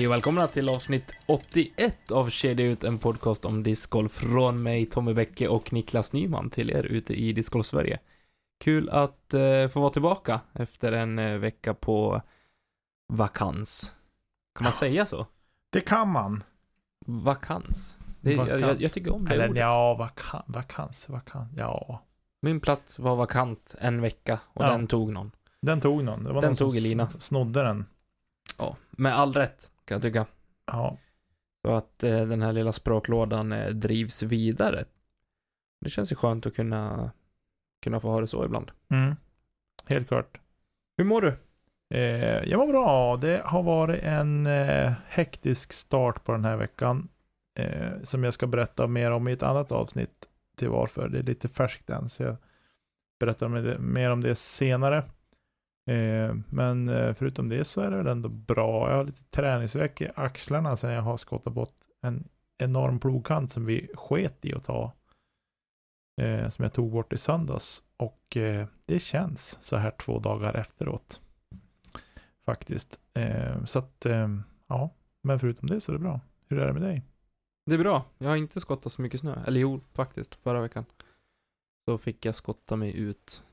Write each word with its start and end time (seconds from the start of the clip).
Hej 0.00 0.06
och 0.06 0.12
välkomna 0.12 0.46
till 0.46 0.68
avsnitt 0.68 1.12
81 1.26 2.10
av 2.10 2.28
Kedja 2.30 2.66
ut, 2.66 2.84
en 2.84 2.98
podcast 2.98 3.44
om 3.44 3.62
discgolf 3.62 4.12
från 4.12 4.62
mig, 4.62 4.86
Tommy 4.86 5.14
Bäcke 5.14 5.48
och 5.48 5.72
Niklas 5.72 6.12
Nyman 6.12 6.50
till 6.50 6.70
er 6.70 6.82
ute 6.82 7.14
i 7.14 7.32
Discgolf 7.32 7.66
Sverige. 7.66 7.98
Kul 8.64 8.90
att 8.90 9.34
eh, 9.34 9.68
få 9.68 9.80
vara 9.80 9.90
tillbaka 9.90 10.40
efter 10.52 10.92
en 10.92 11.18
eh, 11.18 11.38
vecka 11.38 11.74
på 11.74 12.22
vakans. 13.12 13.94
Kan 14.54 14.64
man 14.64 14.72
säga 14.72 15.06
så? 15.06 15.26
Det 15.72 15.80
kan 15.80 16.08
man. 16.08 16.42
Vakans. 17.06 17.96
Det, 18.20 18.36
Vakans. 18.36 18.62
Jag, 18.62 18.80
jag, 18.82 18.92
tycker 18.92 19.14
om 19.14 19.24
det 19.24 19.34
Eller 19.34 19.48
ordet. 19.48 19.60
ja, 19.60 19.94
vakan, 19.94 20.42
vakans, 20.46 21.08
vakans. 21.08 21.52
Ja. 21.56 22.02
Min 22.42 22.60
plats 22.60 22.98
var 22.98 23.16
vakant 23.16 23.74
en 23.80 24.00
vecka 24.00 24.40
och 24.46 24.64
Ja. 24.64 24.70
den 24.70 24.86
tog 24.86 25.12
någon. 25.12 25.30
Den 25.62 25.80
tog 25.80 26.04
någon. 26.04 26.24
Det 26.24 26.32
var 26.32 26.40
Den 26.40 26.48
någon 26.48 26.56
som 26.56 26.68
tog 26.68 26.76
Elina. 26.76 27.02
s- 27.16 27.22
snodde 27.22 27.62
den. 27.62 27.84
Ja, 28.58 28.76
med 28.90 29.18
all 29.18 29.32
rätt 29.32 29.70
kan 29.90 29.96
jag 29.96 30.02
tycka. 30.02 30.26
Ja. 30.66 30.98
Så 31.62 31.74
att 31.74 32.04
eh, 32.04 32.26
den 32.26 32.42
här 32.42 32.52
lilla 32.52 32.72
språklådan 32.72 33.52
eh, 33.52 33.68
drivs 33.68 34.22
vidare. 34.22 34.84
Det 35.80 35.90
känns 35.90 36.12
ju 36.12 36.16
skönt 36.16 36.46
att 36.46 36.56
kunna, 36.56 37.10
kunna 37.82 38.00
få 38.00 38.10
ha 38.10 38.20
det 38.20 38.26
så 38.26 38.44
ibland. 38.44 38.70
Mm. 38.90 39.16
Helt 39.86 40.08
klart. 40.08 40.40
Hur 40.96 41.04
mår 41.04 41.20
du? 41.20 41.36
Eh, 41.94 42.50
jag 42.50 42.58
mår 42.58 42.66
bra. 42.66 43.16
Det 43.16 43.42
har 43.44 43.62
varit 43.62 44.02
en 44.02 44.46
eh, 44.46 44.92
hektisk 45.08 45.72
start 45.72 46.24
på 46.24 46.32
den 46.32 46.44
här 46.44 46.56
veckan. 46.56 47.08
Eh, 47.58 48.02
som 48.02 48.24
jag 48.24 48.34
ska 48.34 48.46
berätta 48.46 48.86
mer 48.86 49.10
om 49.10 49.28
i 49.28 49.32
ett 49.32 49.42
annat 49.42 49.72
avsnitt 49.72 50.28
till 50.56 50.68
varför. 50.68 51.08
Det 51.08 51.18
är 51.18 51.22
lite 51.22 51.48
färskt 51.48 51.90
än. 51.90 52.08
Så 52.08 52.22
jag 52.22 52.36
berättar 53.20 53.78
mer 53.78 54.10
om 54.10 54.20
det 54.20 54.34
senare. 54.34 55.04
Eh, 55.86 56.34
men 56.48 56.88
eh, 56.88 57.14
förutom 57.14 57.48
det 57.48 57.64
så 57.64 57.80
är 57.80 57.90
det 57.90 57.96
väl 57.96 58.06
ändå 58.06 58.28
bra. 58.28 58.90
Jag 58.90 58.96
har 58.96 59.04
lite 59.04 59.24
träningsvärk 59.24 60.00
i 60.00 60.10
axlarna 60.14 60.76
sen 60.76 60.92
jag 60.92 61.02
har 61.02 61.16
skottat 61.16 61.52
bort 61.52 61.74
en 62.02 62.28
enorm 62.58 63.00
plogkant 63.00 63.52
som 63.52 63.66
vi 63.66 63.90
sket 63.94 64.44
i 64.44 64.54
att 64.54 64.64
ta. 64.64 64.92
Eh, 66.20 66.48
som 66.48 66.62
jag 66.62 66.72
tog 66.72 66.92
bort 66.92 67.12
i 67.12 67.18
söndags. 67.18 67.84
Och 67.96 68.36
eh, 68.36 68.66
det 68.84 68.98
känns 68.98 69.58
så 69.60 69.76
här 69.76 69.90
två 69.90 70.18
dagar 70.18 70.54
efteråt. 70.54 71.20
Faktiskt. 72.44 73.00
Eh, 73.14 73.64
så 73.64 73.78
att, 73.78 74.06
eh, 74.06 74.28
ja. 74.66 74.90
Men 75.22 75.38
förutom 75.38 75.68
det 75.68 75.80
så 75.80 75.92
är 75.92 75.94
det 75.94 76.02
bra. 76.02 76.20
Hur 76.48 76.58
är 76.58 76.66
det 76.66 76.72
med 76.72 76.82
dig? 76.82 77.02
Det 77.66 77.74
är 77.74 77.78
bra. 77.78 78.04
Jag 78.18 78.28
har 78.28 78.36
inte 78.36 78.60
skottat 78.60 78.92
så 78.92 79.02
mycket 79.02 79.20
snö. 79.20 79.42
Eller 79.46 79.60
jo, 79.60 79.80
faktiskt. 79.94 80.34
Förra 80.34 80.60
veckan. 80.60 80.84
Då 81.86 81.98
fick 81.98 82.24
jag 82.24 82.34
skotta 82.34 82.76
mig 82.76 82.96
ut 82.96 83.44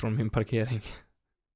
från 0.00 0.16
min 0.16 0.30
parkering. 0.30 0.80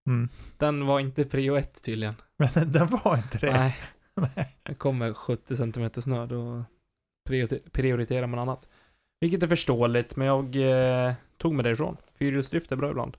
Mm. 0.08 0.28
Den 0.56 0.86
var 0.86 1.00
inte 1.00 1.24
prio 1.24 1.56
ett 1.56 1.82
tydligen. 1.82 2.14
Men 2.36 2.72
den 2.72 2.86
var 2.86 3.16
inte 3.16 3.38
det. 3.38 3.52
Nej, 3.52 3.76
Nej. 4.36 4.56
det 4.62 4.74
kommer 4.74 5.14
70 5.14 5.56
cm 5.56 5.90
snö. 6.02 6.26
Då 6.26 6.64
priorite- 7.28 7.70
prioriterar 7.70 8.26
man 8.26 8.38
annat. 8.38 8.68
Vilket 9.20 9.42
är 9.42 9.46
förståeligt, 9.46 10.16
men 10.16 10.26
jag 10.26 10.56
eh, 11.08 11.14
tog 11.36 11.54
mig 11.54 11.64
därifrån. 11.64 11.96
Fyrhjulsdrift 12.14 12.72
är 12.72 12.76
bra 12.76 12.90
ibland. 12.90 13.16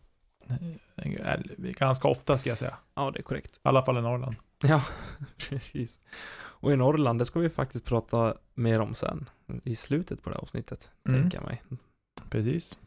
Ganska 1.58 2.08
ofta 2.08 2.38
ska 2.38 2.50
jag 2.50 2.58
säga. 2.58 2.78
Ja, 2.96 3.12
det 3.12 3.20
är 3.20 3.24
korrekt. 3.24 3.56
I 3.56 3.60
alla 3.64 3.86
fall 3.86 3.98
i 3.98 4.02
Norrland. 4.02 4.36
Ja, 4.64 4.84
precis. 5.50 6.00
Och 6.38 6.72
i 6.72 6.76
Norrland, 6.76 7.20
det 7.20 7.26
ska 7.26 7.40
vi 7.40 7.50
faktiskt 7.50 7.86
prata 7.86 8.38
mer 8.54 8.80
om 8.80 8.94
sen. 8.94 9.30
I 9.64 9.76
slutet 9.76 10.24
på 10.24 10.30
det 10.30 10.36
här 10.36 10.42
avsnittet, 10.42 10.92
Mm. 11.10 11.22
tänker 11.22 11.38
jag 11.38 11.46
mig. 11.46 11.62
Precis. 12.30 12.78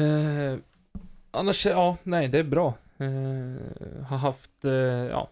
Eh, 0.00 0.58
annars, 1.30 1.66
ja, 1.66 1.96
nej, 2.02 2.28
det 2.28 2.38
är 2.38 2.44
bra. 2.44 2.74
Eh, 3.00 4.04
har 4.04 4.16
haft, 4.16 4.64
eh, 4.64 4.72
ja. 4.72 5.28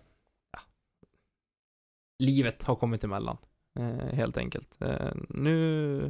Livet 2.19 2.63
har 2.63 2.77
kommit 2.77 3.05
emellan, 3.05 3.37
eh, 3.79 4.15
helt 4.15 4.37
enkelt. 4.37 4.83
Eh, 4.83 5.13
nu 5.29 6.01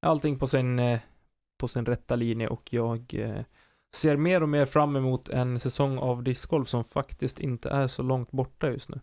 är 0.00 0.08
allting 0.08 0.38
på 0.38 0.46
sin, 0.46 0.98
på 1.58 1.68
sin 1.68 1.86
rätta 1.86 2.16
linje 2.16 2.48
och 2.48 2.72
jag 2.72 3.14
ser 3.94 4.16
mer 4.16 4.42
och 4.42 4.48
mer 4.48 4.66
fram 4.66 4.96
emot 4.96 5.28
en 5.28 5.60
säsong 5.60 5.98
av 5.98 6.22
discgolf 6.22 6.68
som 6.68 6.84
faktiskt 6.84 7.40
inte 7.40 7.70
är 7.70 7.86
så 7.86 8.02
långt 8.02 8.30
borta 8.30 8.70
just 8.70 8.88
nu. 8.88 9.00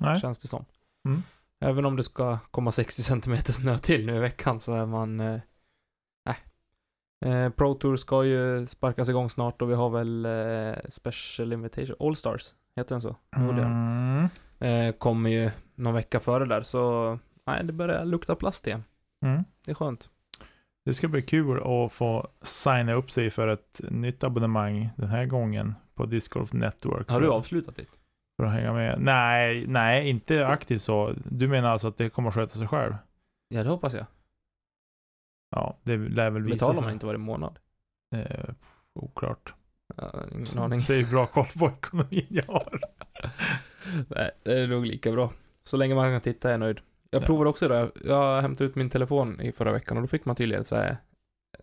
Nej. 0.00 0.20
Känns 0.20 0.38
det 0.38 0.48
som. 0.48 0.64
Mm. 1.08 1.22
Även 1.60 1.84
om 1.84 1.96
det 1.96 2.04
ska 2.04 2.38
komma 2.38 2.72
60 2.72 3.02
cm 3.02 3.36
snö 3.36 3.78
till 3.78 4.06
nu 4.06 4.16
i 4.16 4.20
veckan 4.20 4.60
så 4.60 4.74
är 4.74 4.86
man... 4.86 5.16
Nej. 5.16 5.40
Eh, 6.28 6.36
Pro 7.56 7.74
Tour 7.74 7.96
ska 7.96 8.24
ju 8.24 8.66
sparkas 8.66 9.08
igång 9.08 9.30
snart 9.30 9.62
och 9.62 9.70
vi 9.70 9.74
har 9.74 9.90
väl 9.90 10.24
eh, 10.24 10.74
Special 10.88 11.52
Invitation, 11.52 11.96
All 12.00 12.16
Stars, 12.16 12.54
heter 12.76 12.94
den 12.94 13.00
så? 13.00 13.16
Mm. 13.36 14.28
Eh, 14.58 14.94
kommer 14.94 15.30
ju 15.30 15.50
någon 15.74 15.94
vecka 15.94 16.20
före 16.20 16.44
där 16.44 16.62
så... 16.62 17.18
Nej, 17.46 17.64
det 17.64 17.72
börjar 17.72 18.04
lukta 18.04 18.34
plast 18.34 18.66
igen. 18.66 18.84
Mm. 19.24 19.44
Det 19.64 19.70
är 19.70 19.74
skönt. 19.74 20.08
Det 20.84 20.94
ska 20.94 21.08
bli 21.08 21.22
kul 21.22 21.58
att 21.58 21.92
få 21.92 22.28
signa 22.42 22.92
upp 22.92 23.10
sig 23.10 23.30
för 23.30 23.48
ett 23.48 23.80
nytt 23.90 24.24
abonnemang 24.24 24.90
den 24.96 25.08
här 25.08 25.26
gången 25.26 25.74
på 25.94 26.06
Disc 26.06 26.28
Golf 26.28 26.52
Network. 26.52 27.10
Har 27.10 27.20
du 27.20 27.28
avslutat 27.28 27.76
ditt? 27.76 27.90
För 28.36 28.46
att 28.46 28.52
hänga 28.52 28.72
med. 28.72 29.00
Nej, 29.00 29.66
nej, 29.66 30.08
inte 30.08 30.46
aktivt 30.46 30.82
så. 30.82 31.14
Du 31.24 31.48
menar 31.48 31.72
alltså 31.72 31.88
att 31.88 31.96
det 31.96 32.10
kommer 32.10 32.28
att 32.28 32.34
sköta 32.34 32.58
sig 32.58 32.68
själv? 32.68 32.94
Ja, 33.48 33.64
det 33.64 33.70
hoppas 33.70 33.94
jag. 33.94 34.06
Ja, 35.52 35.78
det 35.82 35.96
lär 35.96 36.30
väl 36.30 36.42
visa 36.42 36.54
Betalar 36.54 36.74
sig. 36.74 36.82
man 36.84 36.92
inte 36.92 37.06
varje 37.06 37.18
månad? 37.18 37.58
Eh, 38.16 38.50
oklart. 38.94 39.54
Ingen 40.32 40.58
aning. 40.58 40.78
Så 40.80 40.92
hur 40.92 41.10
bra 41.10 41.26
koll 41.26 41.46
på 41.58 41.66
ekonomin 41.78 42.26
jag 42.28 42.44
har. 42.44 42.80
Nej, 44.08 44.30
det 44.42 44.58
är 44.60 44.66
nog 44.66 44.86
lika 44.86 45.12
bra. 45.12 45.32
Så 45.62 45.76
länge 45.76 45.94
man 45.94 46.10
kan 46.12 46.20
titta 46.20 46.48
är 46.48 46.52
jag 46.52 46.60
nöjd. 46.60 46.80
Jag 47.10 47.22
Ja. 47.22 47.26
provade 47.26 47.50
också 47.50 47.68
det. 47.68 47.90
Jag 48.04 48.42
hämtade 48.42 48.70
ut 48.70 48.74
min 48.76 48.90
telefon 48.90 49.40
i 49.40 49.52
förra 49.52 49.72
veckan 49.72 49.96
och 49.96 50.02
då 50.02 50.06
fick 50.06 50.24
man 50.24 50.36
tydligen 50.36 50.64
så 50.64 50.76
här 50.76 50.96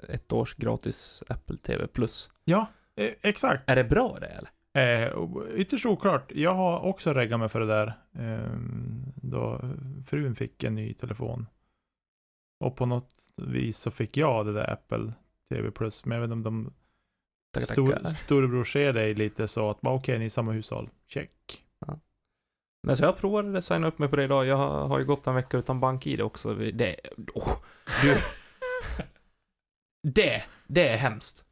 ett 0.09 0.33
års 0.33 0.53
gratis 0.56 1.23
Apple 1.29 1.57
TV 1.57 1.88
Plus. 1.88 2.29
Ja, 2.45 2.66
eh, 2.95 3.09
exakt. 3.21 3.69
Är 3.69 3.75
det 3.75 3.83
bra 3.83 4.17
det 4.21 4.27
eller? 4.27 4.50
Eh, 5.07 5.11
ytterst 5.56 5.85
oklart. 5.85 6.31
Jag 6.35 6.53
har 6.53 6.79
också 6.79 7.13
reggat 7.13 7.39
mig 7.39 7.50
för 7.50 7.59
det 7.59 7.66
där. 7.67 7.88
Eh, 8.19 8.51
då 9.16 9.61
frun 10.07 10.35
fick 10.35 10.63
en 10.63 10.75
ny 10.75 10.94
telefon. 10.94 11.45
Och 12.59 12.75
på 12.75 12.85
något 12.85 13.13
vis 13.37 13.77
så 13.77 13.91
fick 13.91 14.17
jag 14.17 14.45
det 14.45 14.53
där 14.53 14.73
Apple 14.73 15.13
TV 15.49 15.71
Plus. 15.71 16.05
Men 16.05 16.15
jag 16.15 16.27
vet 16.27 16.33
inte 16.35 16.49
om 16.49 16.63
de 16.63 16.73
Tackar, 17.53 17.73
stor, 17.73 17.91
tackar. 17.91 18.09
storebror 18.09 18.63
ser 18.63 18.94
dig 18.94 19.13
lite 19.13 19.47
så 19.47 19.69
att 19.69 19.77
okej, 19.81 20.19
ni 20.19 20.25
är 20.25 20.29
samma 20.29 20.51
hushåll. 20.51 20.89
Check. 21.07 21.65
Men 22.83 22.97
så 22.97 23.03
jag 23.03 23.17
provade 23.17 23.57
att 23.57 23.65
signa 23.65 23.88
upp 23.88 24.00
mig 24.00 24.09
på 24.09 24.15
det 24.15 24.23
idag. 24.23 24.45
Jag 24.45 24.57
har, 24.57 24.88
har 24.88 25.00
ju 25.00 25.06
gått 25.06 25.27
en 25.27 25.35
vecka 25.35 25.57
utan 25.57 25.79
bank-id 25.79 26.21
också. 26.21 26.53
Det, 26.53 26.95
oh, 27.33 27.56
du. 28.03 28.17
det, 30.12 30.44
det 30.67 30.88
är 30.89 30.97
hemskt. 30.97 31.45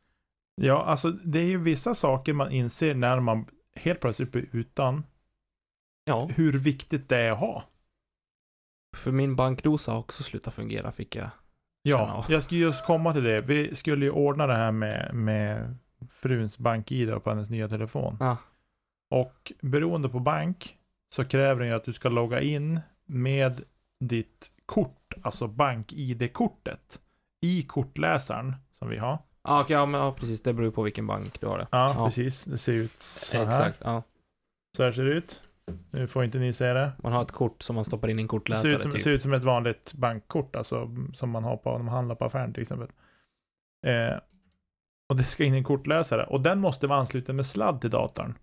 Ja, 0.62 0.84
alltså 0.86 1.12
det 1.12 1.40
är 1.40 1.46
ju 1.46 1.58
vissa 1.58 1.96
saker 1.96 2.34
man 2.34 2.52
inser 2.52 2.96
när 2.96 3.20
man 3.20 3.46
helt 3.76 4.00
plötsligt 4.00 4.32
blir 4.32 4.50
utan. 4.52 5.04
Ja, 6.04 6.26
Hur 6.26 6.58
viktigt 6.58 7.10
det 7.10 7.18
är 7.18 7.32
att 7.32 7.40
ha. 7.40 7.64
För 8.96 9.12
min 9.12 9.36
bankdosa 9.36 9.92
har 9.92 10.00
också 10.00 10.24
slutat 10.24 10.54
fungera 10.54 10.92
fick 10.92 11.16
jag 11.16 11.30
Ja, 11.82 12.26
jag 12.30 12.44
skulle 12.44 12.62
just 12.62 12.86
komma 12.86 13.14
till 13.14 13.24
det. 13.24 13.42
Vi 13.42 13.76
skulle 13.76 14.06
ju 14.06 14.12
ordna 14.12 14.48
det 14.48 14.56
här 14.56 14.72
med, 14.72 15.16
med 15.16 15.76
fruns 16.10 16.58
bank-id 16.58 17.24
på 17.24 17.30
hennes 17.30 17.50
nya 17.50 17.68
telefon. 17.68 18.18
Ja. 18.20 18.38
Och 19.10 19.52
beroende 19.62 20.10
på 20.10 20.20
bank 20.20 20.76
så 21.16 21.26
kräver 21.26 21.60
den 21.60 21.70
ju 21.70 21.76
att 21.76 21.84
du 21.84 21.94
ska 21.94 22.10
logga 22.10 22.42
in 22.42 22.80
med 23.06 23.62
ditt 24.00 24.52
kort, 24.66 25.14
alltså 25.24 25.48
bank-id-kortet, 25.48 27.02
i 27.42 27.64
kortläsaren 27.64 28.56
som 28.72 28.90
vi 28.90 28.98
har. 28.98 29.20
Ah, 29.42 29.62
okej, 29.62 29.74
ja, 29.74 29.86
men 29.86 30.02
ja, 30.02 30.12
precis. 30.12 30.42
Det 30.42 30.54
beror 30.54 30.72
på 30.72 30.82
vilken 30.84 31.08
bank 31.08 31.42
du 31.42 31.48
har 31.48 31.58
det. 31.58 31.68
Ja, 31.72 31.94
Ja. 31.98 32.06
precis. 32.06 32.44
Det 32.44 32.58
ser 32.58 32.74
ut 32.74 33.02
så 33.02 33.38
här. 33.38 33.48
Exakt, 33.48 33.78
ja. 33.84 34.04
Så 34.78 34.84
här 34.84 34.92
ser 34.92 35.04
det 35.04 35.12
ut. 35.12 35.42
Nu 35.92 36.08
får 36.08 36.24
inte 36.24 36.40
ni 36.40 36.54
se 36.54 36.74
det. 36.74 36.92
Man 37.04 37.14
har 37.14 37.22
ett 37.22 37.32
kort 37.32 37.62
som 37.62 37.76
man 37.76 37.86
stoppar 37.86 38.08
in 38.08 38.20
i 38.20 38.22
en 38.22 38.26
Det 38.28 38.30
kortläsare 38.30 38.68
ser 38.68 38.76
ut, 38.76 38.82
som, 38.82 38.92
typ. 38.92 39.02
ser 39.02 39.12
ut 39.12 39.22
som 39.22 39.34
ett 39.34 39.44
vanligt 39.44 39.94
bankkort, 39.94 40.56
alltså 40.56 40.90
som 41.14 41.30
man 41.30 41.44
har 41.44 41.58
på 41.58 41.72
när 41.72 41.84
man 41.84 41.94
handlar 41.94 42.16
på 42.16 42.26
affären 42.26 42.54
till 42.54 42.62
exempel. 42.62 42.88
Eh, 43.88 44.20
och 45.10 45.16
det 45.16 45.24
ska 45.24 45.44
in 45.44 45.54
i 45.54 45.58
en 45.58 45.64
kortläsare. 45.64 46.26
Och 46.26 46.42
den 46.42 46.60
måste 46.60 46.88
vara 46.88 47.00
ansluten 47.00 47.36
med 47.36 47.46
sladd 47.46 47.82
till 47.82 47.90
datorn. 47.90 48.38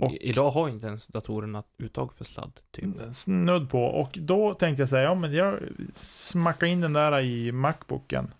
och- 0.00 0.12
Idag 0.12 0.50
har 0.50 0.68
inte 0.68 0.86
ens 0.86 1.08
datorerna 1.08 1.62
uttag 1.78 2.14
för 2.14 2.24
sladd, 2.24 2.60
typ. 2.70 2.94
Snudd 3.12 3.70
på. 3.70 3.82
Och 3.84 4.18
då 4.20 4.54
tänkte 4.54 4.82
jag 4.82 4.88
säga, 4.88 5.02
ja 5.02 5.14
men 5.14 5.32
jag 5.32 5.58
smackar 5.92 6.66
in 6.66 6.80
den 6.80 6.92
där 6.92 7.20
i 7.20 7.52
Macbooken. 7.52 8.34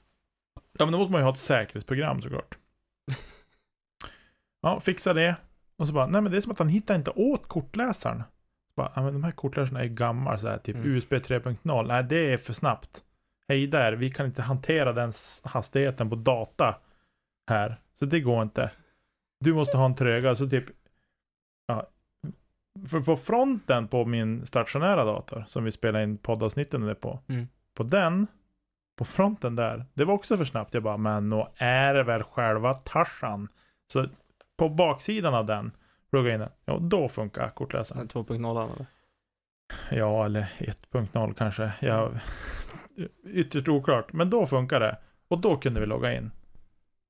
Ja 0.78 0.84
men 0.84 0.92
då 0.92 0.98
måste 0.98 1.12
man 1.12 1.20
ju 1.20 1.24
ha 1.24 1.32
ett 1.32 1.38
säkerhetsprogram 1.38 2.22
såklart. 2.22 2.58
Ja, 4.60 4.80
fixa 4.80 5.14
det. 5.14 5.36
Och 5.78 5.86
så 5.86 5.92
bara, 5.92 6.06
nej 6.06 6.20
men 6.20 6.32
det 6.32 6.38
är 6.38 6.40
som 6.40 6.52
att 6.52 6.58
han 6.58 6.68
hittar 6.68 6.94
inte 6.94 7.10
åt 7.10 7.48
kortläsaren. 7.48 8.22
Så 8.68 8.72
bara, 8.76 8.92
ja, 8.96 9.02
men 9.02 9.12
de 9.12 9.24
här 9.24 9.32
kortläsarna 9.32 9.82
är 9.82 9.88
gamla 9.88 10.38
så 10.38 10.48
här, 10.48 10.58
typ 10.58 10.76
Mm. 10.76 10.88
USB 10.88 11.12
3.0. 11.12 11.86
Nej, 11.86 12.04
det 12.04 12.32
är 12.32 12.36
för 12.36 12.52
snabbt. 12.52 13.04
Hej 13.48 13.66
där, 13.66 13.92
vi 13.92 14.10
kan 14.10 14.26
inte 14.26 14.42
hantera 14.42 14.92
den 14.92 15.12
hastigheten 15.44 16.10
på 16.10 16.16
data 16.16 16.76
här. 17.50 17.80
Så 17.94 18.06
det 18.06 18.20
går 18.20 18.42
inte. 18.42 18.70
Du 19.40 19.54
måste 19.54 19.76
ha 19.76 19.86
en 19.86 19.94
trögare, 19.94 20.36
så 20.36 20.48
typ 20.48 20.64
ja, 21.66 21.88
för 22.88 23.00
på 23.00 23.16
fronten 23.16 23.88
på 23.88 24.04
min 24.04 24.46
stationära 24.46 25.04
dator 25.04 25.44
som 25.46 25.64
vi 25.64 25.70
spelar 25.70 26.00
in 26.00 26.18
poddavsnitten 26.18 26.96
på. 27.00 27.20
Mm. 27.28 27.48
På 27.74 27.82
den, 27.82 28.26
på 28.98 29.04
fronten 29.04 29.56
där, 29.56 29.84
det 29.94 30.04
var 30.04 30.14
också 30.14 30.36
för 30.36 30.44
snabbt. 30.44 30.74
Jag 30.74 30.82
bara, 30.82 30.96
men 30.96 31.28
nå 31.28 31.52
är 31.56 31.94
det 31.94 32.02
väl 32.02 32.22
själva 32.22 32.74
Tarzan. 32.74 33.48
Så 33.92 34.06
på 34.58 34.68
baksidan 34.68 35.34
av 35.34 35.46
den, 35.46 35.70
plugga 36.10 36.34
in 36.34 36.40
den. 36.40 36.50
Ja, 36.64 36.78
då 36.78 37.08
funkar 37.08 37.50
kortläsaren. 37.50 38.08
2.0 38.08 38.64
eller? 38.64 38.86
Ja, 39.90 40.24
eller 40.24 40.42
1.0 40.58 41.34
kanske. 41.34 41.72
Jag, 41.80 42.18
ytterst 43.34 43.68
oklart. 43.68 44.12
Men 44.12 44.30
då 44.30 44.46
funkar 44.46 44.80
det. 44.80 44.96
Och 45.28 45.40
då 45.40 45.56
kunde 45.56 45.80
vi 45.80 45.86
logga 45.86 46.14
in. 46.14 46.30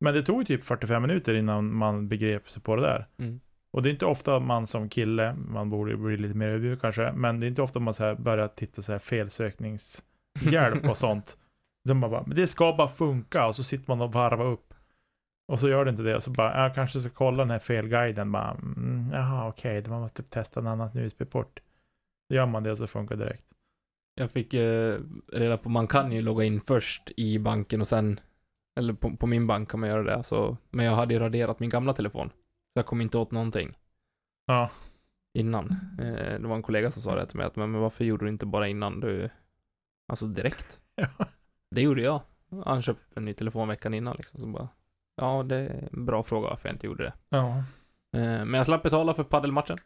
Men 0.00 0.14
det 0.14 0.22
tog 0.22 0.46
typ 0.46 0.64
45 0.64 1.02
minuter 1.02 1.34
innan 1.34 1.74
man 1.74 2.08
begrep 2.08 2.50
sig 2.50 2.62
på 2.62 2.76
det 2.76 2.82
där. 2.82 3.06
Mm. 3.18 3.40
Och 3.70 3.82
det 3.82 3.88
är 3.88 3.90
inte 3.90 4.06
ofta 4.06 4.40
man 4.40 4.66
som 4.66 4.88
kille, 4.88 5.34
man 5.34 5.70
borde 5.70 5.96
bli 5.96 6.16
lite 6.16 6.34
mer 6.34 6.48
ödmjuk 6.48 6.80
kanske, 6.80 7.12
men 7.12 7.40
det 7.40 7.46
är 7.46 7.48
inte 7.48 7.62
ofta 7.62 7.80
man 7.80 7.94
så 7.94 8.04
här 8.04 8.14
börjar 8.14 8.48
titta 8.48 8.82
så 8.82 8.92
här 8.92 8.98
felsökningshjälp 8.98 10.88
och 10.88 10.98
sånt. 10.98 11.38
De 11.84 12.00
bara, 12.00 12.22
men 12.26 12.36
det 12.36 12.46
ska 12.46 12.72
bara 12.72 12.88
funka 12.88 13.46
och 13.46 13.56
så 13.56 13.64
sitter 13.64 13.90
man 13.90 14.00
och 14.00 14.12
varvar 14.12 14.46
upp. 14.46 14.67
Och 15.48 15.60
så 15.60 15.68
gör 15.68 15.84
det 15.84 15.90
inte 15.90 16.02
det 16.02 16.16
och 16.16 16.22
så 16.22 16.30
bara, 16.30 16.62
jag 16.62 16.74
kanske 16.74 17.00
ska 17.00 17.10
kolla 17.10 17.38
den 17.42 17.50
här 17.50 17.58
felguiden 17.58 18.32
bara, 18.32 18.50
mm, 18.50 19.10
jaha 19.12 19.48
okej, 19.48 19.78
okay, 19.78 19.90
man 19.90 20.00
måste 20.00 20.22
testa 20.22 20.60
en 20.60 20.66
annan 20.66 20.96
USB-port. 20.96 21.60
Då 22.28 22.36
gör 22.36 22.46
man 22.46 22.62
det 22.62 22.70
och 22.70 22.78
så 22.78 22.86
funkar 22.86 23.16
det 23.16 23.24
direkt. 23.24 23.44
Jag 24.14 24.30
fick 24.30 24.54
eh, 24.54 24.98
reda 25.32 25.58
på, 25.58 25.68
man 25.68 25.86
kan 25.86 26.12
ju 26.12 26.22
logga 26.22 26.44
in 26.44 26.60
först 26.60 27.10
i 27.16 27.38
banken 27.38 27.80
och 27.80 27.88
sen, 27.88 28.20
eller 28.78 28.92
på, 28.92 29.16
på 29.16 29.26
min 29.26 29.46
bank 29.46 29.70
kan 29.70 29.80
man 29.80 29.88
göra 29.88 30.02
det, 30.02 30.16
alltså, 30.16 30.56
men 30.70 30.86
jag 30.86 30.92
hade 30.92 31.14
ju 31.14 31.20
raderat 31.20 31.60
min 31.60 31.70
gamla 31.70 31.94
telefon. 31.94 32.28
Så 32.28 32.72
jag 32.74 32.86
kom 32.86 33.00
inte 33.00 33.18
åt 33.18 33.30
någonting 33.30 33.76
Ja, 34.46 34.70
innan. 35.34 35.66
Eh, 35.98 36.40
det 36.40 36.48
var 36.48 36.56
en 36.56 36.62
kollega 36.62 36.90
som 36.90 37.02
sa 37.02 37.14
det 37.14 37.26
till 37.26 37.36
mig, 37.36 37.46
att 37.46 37.56
men, 37.56 37.70
men 37.70 37.80
varför 37.80 38.04
gjorde 38.04 38.24
du 38.24 38.30
inte 38.30 38.46
bara 38.46 38.68
innan 38.68 39.00
du, 39.00 39.30
alltså 40.08 40.26
direkt? 40.26 40.80
ja. 40.94 41.08
Det 41.70 41.82
gjorde 41.82 42.02
jag. 42.02 42.20
Han 42.64 42.82
köpte 42.82 43.04
en 43.16 43.24
ny 43.24 43.34
telefon 43.34 43.68
veckan 43.68 43.94
innan 43.94 44.16
liksom, 44.16 44.40
så 44.40 44.46
bara, 44.46 44.68
ja 45.18 45.42
det 45.42 45.56
är 45.56 45.88
en 45.92 46.04
bra 46.04 46.22
fråga 46.22 46.48
varför 46.48 46.68
jag 46.68 46.74
inte 46.74 46.86
gjorde 46.86 47.04
det. 47.04 47.12
ja. 47.28 47.48
Eh, 48.12 48.20
men 48.44 48.54
jag 48.54 48.66
slapp 48.66 48.82
betala 48.82 49.14
för 49.14 49.24
paddelmatchen. 49.24 49.76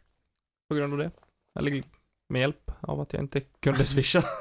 På 0.69 0.75
grund 0.75 0.93
av 0.93 0.99
det. 0.99 1.11
Eller 1.59 1.83
med 2.29 2.39
hjälp 2.41 2.71
av 2.81 2.99
att 3.01 3.13
jag 3.13 3.21
inte 3.23 3.39
kunde 3.41 3.85
swisha. 3.85 4.21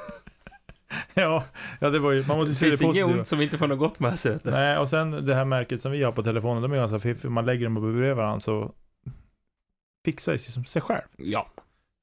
Ja, 1.15 1.45
ja, 1.81 1.91
det 1.91 1.99
var 1.99 2.13
ju, 2.13 2.27
man 2.27 2.37
måste 2.39 2.51
Det 2.51 2.55
se 2.55 2.67
det 2.67 2.71
finns 2.71 2.83
inget 2.83 2.95
positiva. 3.03 3.19
ont 3.19 3.29
som 3.29 3.41
inte 3.41 3.59
får 3.59 3.69
något 3.69 3.79
gott 3.79 4.01
med 4.01 4.19
sig. 4.19 4.39
Nej, 4.45 4.79
och 4.79 4.89
sen 4.89 5.11
det 5.27 5.35
här 5.35 5.45
märket 5.45 5.83
som 5.83 5.93
vi 5.93 6.03
har 6.03 6.13
på 6.13 6.23
telefonen, 6.23 6.63
de 6.63 6.73
är 6.73 6.77
ganska 6.77 6.99
fiffiga. 6.99 7.31
Man 7.31 7.47
lägger 7.47 7.65
dem 7.67 7.75
bredvid 7.75 8.15
varandra 8.17 8.41
så 8.41 8.73
fixar 10.05 10.33
det 10.33 10.39
sig 10.39 10.53
som 10.53 10.65
sig 10.65 10.83
själv. 10.83 11.03
Ja. 11.17 11.47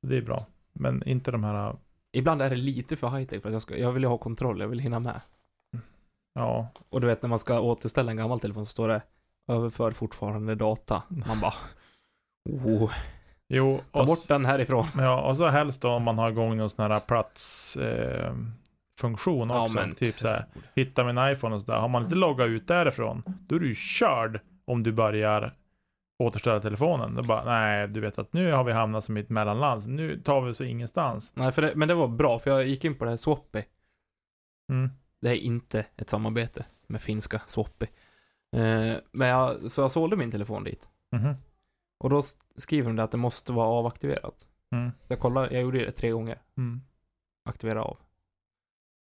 Det 0.02 0.18
är 0.18 0.22
bra. 0.22 0.46
Men 0.74 1.04
inte 1.08 1.32
de 1.32 1.44
här, 1.44 1.76
Ibland 2.12 2.42
är 2.42 2.50
det 2.50 2.56
lite 2.56 2.96
för 2.96 3.08
high-tech 3.08 3.42
för 3.42 3.50
att 3.50 3.54
jag, 3.54 3.62
ska, 3.62 3.78
jag 3.78 3.92
vill 3.92 4.04
ju 4.04 4.10
ha 4.10 4.18
kontroll, 4.18 4.60
jag 4.62 4.68
vill 4.68 4.80
hinna 4.80 5.00
med. 5.00 5.22
Ja, 6.36 6.68
Och 6.90 7.02
du 7.02 7.08
vet 7.08 7.22
när 7.22 7.30
man 7.30 7.40
ska 7.40 7.60
återställa 7.60 8.12
en 8.12 8.18
gammal 8.18 8.40
telefon 8.40 8.66
så 8.66 8.72
står 8.72 8.88
det 8.88 9.02
överför 9.48 9.92
fortfarande 9.92 10.56
data. 10.56 11.04
Man 11.08 11.40
bara, 11.40 11.54
oh, 12.50 12.92
jo. 13.48 13.82
ta 13.92 14.06
bort 14.06 14.28
den 14.28 14.46
härifrån. 14.46 14.86
ja, 14.98 15.22
och 15.22 15.38
så 15.38 15.48
helst 15.48 15.82
då 15.82 15.90
om 15.90 16.04
man 16.04 16.18
har 16.18 16.32
igång 16.32 16.58
någon 16.58 16.70
sån 16.70 16.92
här 16.92 17.00
plats 17.00 17.78
eh, 17.78 18.34
också. 19.88 19.96
typ 19.96 20.20
så 20.20 20.28
här, 20.28 20.46
hitta 20.76 21.04
min 21.04 21.32
iPhone 21.32 21.56
och 21.56 21.62
sådär. 21.62 21.80
Har 21.80 21.88
man 21.88 22.04
inte 22.04 22.16
loggat 22.16 22.48
ut 22.48 22.68
därifrån, 22.68 23.24
då 23.26 23.56
är 23.56 23.60
du 23.60 23.76
körd 23.76 24.40
om 24.66 24.84
du 24.84 24.92
börjar 24.92 25.56
återställa 26.24 26.60
telefonen. 26.60 27.16
Då 27.16 27.24
bara, 27.24 27.46
nej, 27.46 27.88
du 27.88 28.00
vet 28.00 28.20
att 28.20 28.34
nu 28.34 28.52
har 28.52 28.64
vi 28.64 28.72
hamnat 28.72 29.04
som 29.04 29.18
i 29.18 29.20
ett 29.20 29.30
mellanland. 29.30 29.88
Nu 29.88 30.20
tar 30.20 30.42
vi 30.42 30.52
oss 30.52 30.62
ingenstans. 30.62 31.34
Nej, 31.36 31.52
för 31.52 31.62
det, 31.62 31.76
men 31.76 31.88
det 31.88 31.94
var 31.94 32.08
bra 32.08 32.40
för 32.40 32.52
jag 32.52 32.68
gick 32.68 32.86
in 32.86 32.96
på 32.96 33.04
det 33.04 33.10
här 33.10 33.18
Swappy. 33.18 33.64
Mm. 34.72 34.90
Det 35.22 35.30
är 35.30 35.36
inte 35.36 35.86
ett 35.96 36.10
samarbete 36.10 36.66
med 36.88 37.02
finska 37.02 37.42
Swappy. 37.48 37.86
Eh, 38.52 38.96
men 39.12 39.28
jag, 39.28 39.72
så 39.72 39.82
jag 39.82 39.92
sålde 39.92 40.16
min 40.16 40.32
telefon 40.32 40.64
dit. 40.64 40.90
Mhm. 41.12 41.36
Och 41.98 42.10
då 42.10 42.24
skriver 42.58 42.90
de 42.90 42.96
det 42.96 43.04
att 43.04 43.12
det 43.12 43.18
måste 43.18 43.54
vara 43.54 43.68
avaktiverat. 43.68 44.48
Mm. 44.72 44.92
Så 44.92 45.14
jag 45.14 45.20
kollade, 45.20 45.54
jag 45.54 45.62
gjorde 45.62 45.86
det 45.86 45.92
tre 45.92 46.10
gånger. 46.12 46.42
Mm. 46.58 46.82
Aktivera 47.46 47.84
av. 47.84 47.98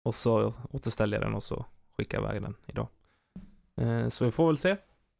Och 0.04 0.14
så 0.14 0.54
återställde 0.70 1.16
jag 1.16 1.24
den 1.24 1.34
och 1.34 1.42
så 1.42 1.66
skickade 1.96 2.22
jag 2.22 2.30
iväg 2.30 2.42
den 2.42 2.56
idag. 2.66 2.88
Eh, 3.76 4.08
så 4.08 4.24
vi 4.24 4.30
får 4.30 4.46
väl 4.46 4.56
se. 4.56 4.76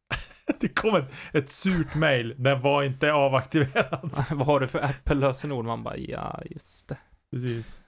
Det 0.59 0.67
kom 0.67 0.95
ett, 0.95 1.11
ett 1.33 1.49
surt 1.49 1.95
mail. 1.95 2.35
Den 2.37 2.61
var 2.61 2.83
inte 2.83 3.13
avaktiverad. 3.13 4.09
Vad 4.31 4.47
har 4.47 4.59
du 4.59 4.67
för 4.67 4.79
Apple-lösenord? 4.79 5.65
Man 5.65 5.83
bara, 5.83 5.97
ja, 5.97 6.41
just 6.45 6.87
det. 6.87 6.97
Precis. 7.31 7.81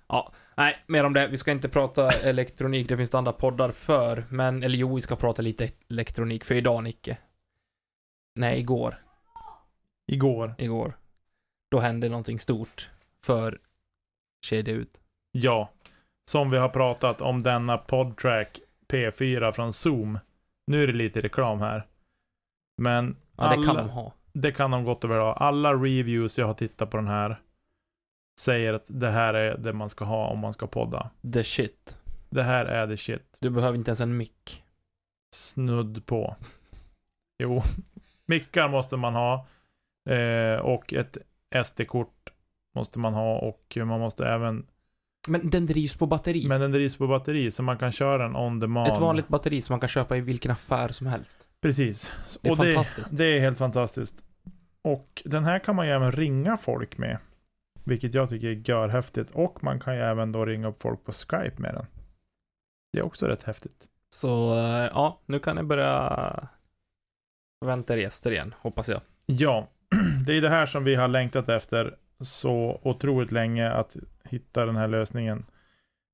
Nej, 0.56 0.77
mer 0.88 1.04
om 1.04 1.13
det. 1.13 1.27
Vi 1.27 1.38
ska 1.38 1.51
inte 1.51 1.69
prata 1.69 2.09
elektronik, 2.12 2.89
det 2.89 2.98
finns 2.98 3.09
det 3.09 3.18
andra 3.18 3.33
poddar 3.33 3.69
för. 3.71 4.24
Men, 4.30 4.63
eller 4.63 4.77
jo, 4.77 4.95
vi 4.95 5.01
ska 5.01 5.15
prata 5.15 5.42
lite 5.42 5.69
elektronik 5.89 6.44
för 6.45 6.56
idag, 6.56 6.83
Nicke. 6.83 7.18
Nej, 8.36 8.59
igår. 8.59 9.04
Igår. 10.07 10.56
Igår. 10.57 10.97
Då 11.71 11.80
hände 11.80 12.09
någonting 12.09 12.40
stort 12.40 12.90
för 13.26 13.59
Kedja 14.45 14.73
Ut. 14.73 14.99
Ja. 15.31 15.69
Som 16.30 16.49
vi 16.49 16.57
har 16.57 16.69
pratat 16.69 17.21
om 17.21 17.44
denna 17.44 17.78
podtrack 17.78 18.59
P4 18.87 19.52
från 19.52 19.73
Zoom. 19.73 20.19
Nu 20.68 20.83
är 20.83 20.87
det 20.87 20.94
lite 20.94 21.21
reklam 21.21 21.59
här. 21.59 21.85
Men 22.78 23.16
Ja, 23.37 23.49
det 23.49 23.56
kan 23.56 23.69
alla- 23.69 23.81
de 23.81 23.90
ha. 23.90 24.14
det 24.33 24.52
kan 24.52 24.71
de 24.71 24.83
gott 24.83 25.04
och 25.04 25.11
väl 25.11 25.19
ha. 25.19 25.33
Alla 25.33 25.73
reviews 25.73 26.37
jag 26.37 26.45
har 26.45 26.54
tittat 26.54 26.90
på 26.92 26.97
den 26.97 27.07
här 27.07 27.42
säger 28.40 28.74
att 28.74 28.86
det 28.88 29.10
här 29.10 29.34
är 29.34 29.58
det 29.58 29.74
man 29.74 29.90
ska 29.90 30.06
ha 30.06 30.28
om 30.28 30.40
man 30.40 30.54
ska 30.54 30.68
podda. 30.68 31.10
The 31.34 31.44
shit. 31.44 31.98
Det 32.30 32.44
här 32.44 32.66
är 32.66 32.88
the 32.88 32.98
shit. 32.98 33.38
Du 33.40 33.50
behöver 33.50 33.78
inte 33.78 33.90
ens 33.90 34.02
en 34.02 34.18
mick. 34.18 34.64
Snudd 35.36 36.06
på. 36.06 36.36
Jo, 37.40 37.62
mickar 38.26 38.70
måste 38.70 38.98
man 38.98 39.14
ha. 39.14 39.48
Eh, 40.10 40.60
och 40.60 40.94
ett 40.94 41.18
SD-kort 41.66 42.30
måste 42.76 43.00
man 43.00 43.14
ha 43.14 43.40
och 43.40 43.78
man 43.78 44.00
måste 44.00 44.26
även 44.26 44.66
Men 45.28 45.50
den 45.50 45.66
drivs 45.66 45.96
på 45.96 46.06
batteri. 46.06 46.48
Men 46.48 46.62
den 46.62 46.72
drivs 46.72 46.98
på 46.98 47.08
batteri 47.08 47.52
så 47.52 47.64
man 47.64 47.78
kan 47.78 47.92
köra 47.92 48.24
den 48.24 48.36
on 48.36 48.60
demand. 48.60 48.92
Ett 48.92 49.00
vanligt 49.00 49.28
batteri 49.28 49.62
som 49.62 49.74
man 49.74 49.80
kan 49.80 49.90
köpa 49.90 50.18
i 50.18 50.22
vilken 50.22 50.52
affär 50.52 50.88
som 50.88 51.08
helst. 51.08 51.48
Precis. 51.62 52.12
Det 52.42 52.48
är 52.48 52.52
och 52.52 52.58
fantastiskt. 52.58 53.10
Det, 53.10 53.18
det 53.18 53.38
är 53.38 53.40
helt 53.40 53.58
fantastiskt. 53.58 54.26
Och 54.82 55.22
den 55.26 55.44
här 55.44 55.60
kan 55.60 55.76
man 55.76 55.88
ju 55.88 55.94
även 55.94 56.12
ringa 56.12 56.58
folk 56.58 56.98
med. 56.98 57.18
Vilket 57.88 58.14
jag 58.14 58.30
tycker 58.30 58.48
är 58.48 58.70
görhäftigt. 58.70 59.32
Och 59.32 59.64
man 59.64 59.80
kan 59.80 59.96
ju 59.96 60.02
även 60.02 60.32
då 60.32 60.46
ringa 60.46 60.68
upp 60.68 60.82
folk 60.82 61.04
på 61.04 61.12
Skype 61.12 61.62
med 61.62 61.74
den. 61.74 61.86
Det 62.94 63.00
är 63.00 63.04
också 63.04 63.28
rätt 63.28 63.44
häftigt. 63.44 63.88
Så, 64.10 64.56
eh, 64.58 64.90
ja, 64.94 65.22
nu 65.26 65.40
kan 65.40 65.56
ni 65.56 65.64
börja 65.64 66.48
förvänta 67.60 67.94
er 67.94 67.98
gäster 67.98 68.32
igen, 68.32 68.54
hoppas 68.60 68.90
jag. 68.90 69.02
Ja, 69.26 69.68
det 70.26 70.34
är 70.38 70.42
det 70.42 70.50
här 70.50 70.66
som 70.66 70.84
vi 70.84 70.96
har 70.96 71.08
längtat 71.08 71.50
efter 71.50 71.96
så 72.20 72.80
otroligt 72.84 73.32
länge 73.32 73.72
att 73.72 73.96
hitta 74.24 74.66
den 74.66 74.76
här 74.76 74.88
lösningen. 74.88 75.46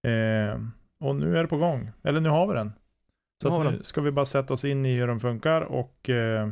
Eh, 0.07 0.59
och 0.99 1.15
nu 1.15 1.37
är 1.37 1.41
det 1.41 1.47
på 1.47 1.57
gång. 1.57 1.91
Eller 2.03 2.19
nu 2.19 2.29
har 2.29 2.47
vi 2.47 2.53
den. 2.53 2.73
Så 3.43 3.63
Nu 3.63 3.83
ska 3.83 4.01
vi 4.01 4.11
bara 4.11 4.25
sätta 4.25 4.53
oss 4.53 4.65
in 4.65 4.85
i 4.85 4.95
hur 4.95 5.07
den 5.07 5.19
funkar 5.19 5.61
och 5.61 6.09
eh, 6.09 6.49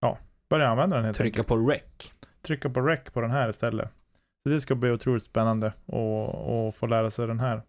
ja, 0.00 0.18
börja 0.48 0.68
använda 0.68 0.96
den 0.96 1.04
helt 1.04 1.16
Trycka 1.16 1.40
enkelt. 1.40 1.48
på 1.48 1.56
rec. 1.70 2.12
Trycka 2.42 2.70
på 2.70 2.80
rec 2.80 3.00
på 3.12 3.20
den 3.20 3.30
här 3.30 3.50
istället. 3.50 3.90
Så 4.42 4.48
det 4.48 4.60
ska 4.60 4.74
bli 4.74 4.90
otroligt 4.90 5.24
spännande 5.24 5.72
och, 5.86 6.66
och 6.66 6.74
få 6.74 6.86
lära 6.86 7.10
sig 7.10 7.26
den 7.26 7.40
här 7.40 7.62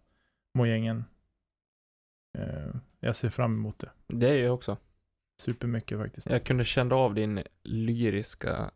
mojängen. 0.58 1.04
Eh, 2.38 2.74
Jag 3.00 3.16
ser 3.16 3.28
fram 3.28 3.52
emot 3.54 3.78
det. 3.78 3.90
Det 4.06 4.28
är 4.28 4.44
jag 4.44 4.54
också. 4.54 4.76
Supermycket 5.42 5.98
faktiskt. 5.98 6.30
Jag 6.30 6.44
kunde 6.44 6.64
känna 6.64 6.94
av 6.94 7.14
din 7.14 7.42
lyriska, 7.62 8.70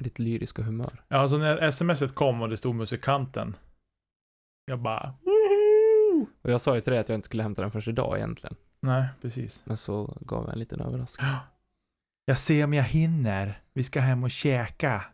ditt 0.00 0.18
lyriska 0.18 0.62
humör. 0.62 1.04
Ja, 1.08 1.16
alltså 1.16 1.36
när 1.38 1.70
smset 1.70 2.14
kom 2.14 2.42
och 2.42 2.48
det 2.48 2.56
stod 2.56 2.74
musikanten. 2.74 3.56
Jag 4.64 4.78
bara... 4.78 5.14
Och 6.42 6.50
jag 6.50 6.60
sa 6.60 6.74
ju 6.74 6.80
till 6.80 6.90
dig 6.92 7.00
att 7.00 7.08
jag 7.08 7.16
inte 7.18 7.26
skulle 7.26 7.42
hämta 7.42 7.62
den 7.62 7.70
förrän 7.70 7.92
idag 7.92 8.16
egentligen. 8.16 8.56
Nej, 8.80 9.08
precis. 9.20 9.62
Men 9.66 9.76
så 9.76 10.18
gav 10.20 10.44
jag 10.44 10.52
en 10.52 10.58
liten 10.58 10.80
överraskning. 10.80 11.30
Jag 12.30 12.38
ser 12.38 12.64
om 12.64 12.74
jag 12.74 12.84
hinner. 12.84 13.60
Vi 13.72 13.82
ska 13.82 14.00
hem 14.00 14.24
och 14.24 14.30
käka. 14.30 15.04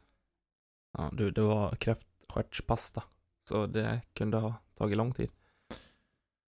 Ja, 0.99 1.11
du, 1.13 1.31
det 1.31 1.41
var 1.41 1.75
kräftstjärtspasta. 1.77 3.03
Så 3.49 3.67
det 3.67 4.01
kunde 4.15 4.37
ha 4.37 4.55
tagit 4.79 4.97
lång 4.97 5.13
tid. 5.13 5.31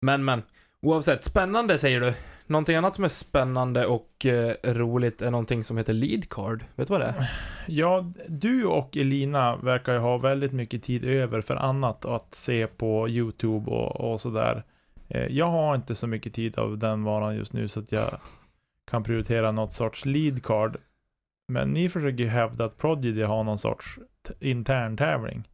Men, 0.02 0.26
men. 0.26 0.42
Oavsett, 0.82 1.24
spännande 1.24 1.78
säger 1.78 2.00
du. 2.00 2.14
Någonting 2.48 2.76
annat 2.76 2.96
som 2.96 3.04
är 3.04 3.08
spännande 3.10 3.86
och 3.86 4.26
eh, 4.26 4.56
roligt 4.64 5.22
är 5.22 5.32
någonting 5.32 5.64
som 5.64 5.78
heter 5.78 5.94
lead 5.94 6.30
card. 6.30 6.64
Vet 6.76 6.88
du 6.88 6.92
vad 6.92 7.02
det 7.02 7.08
är? 7.08 7.32
Ja, 7.68 8.12
du 8.28 8.66
och 8.66 8.98
Elina 8.98 9.56
verkar 9.56 9.94
ju 9.94 10.00
ha 10.00 10.18
väldigt 10.18 10.54
mycket 10.54 10.84
tid 10.84 11.06
över 11.06 11.42
för 11.42 11.56
annat 11.56 12.06
att 12.06 12.36
se 12.36 12.68
på 12.68 13.10
YouTube 13.10 13.72
och, 13.72 14.12
och 14.12 14.22
sådär. 14.22 14.64
Eh, 15.08 15.26
Jag 15.28 15.48
har 15.48 15.76
inte 15.76 15.96
så 15.96 16.08
mycket 16.08 16.34
tid 16.34 16.58
av 16.58 16.78
den 16.78 17.04
varan 17.04 17.36
just 17.36 17.54
nu 17.54 17.68
så 17.68 17.80
att 17.80 17.92
jag 17.92 18.20
kan 18.90 19.04
prioritera 19.04 19.52
något 19.52 19.74
sorts 19.74 20.06
lead 20.06 20.44
card. 20.44 20.78
Men 21.48 21.74
ni 21.74 21.90
försöker 21.90 22.24
ju 22.24 22.28
hävda 22.28 22.66
att 22.66 22.78
Prodigy 22.78 23.24
har 23.24 23.44
någon 23.44 23.60
sorts 23.60 24.00
intern 24.40 24.98
tävling. 24.98 25.48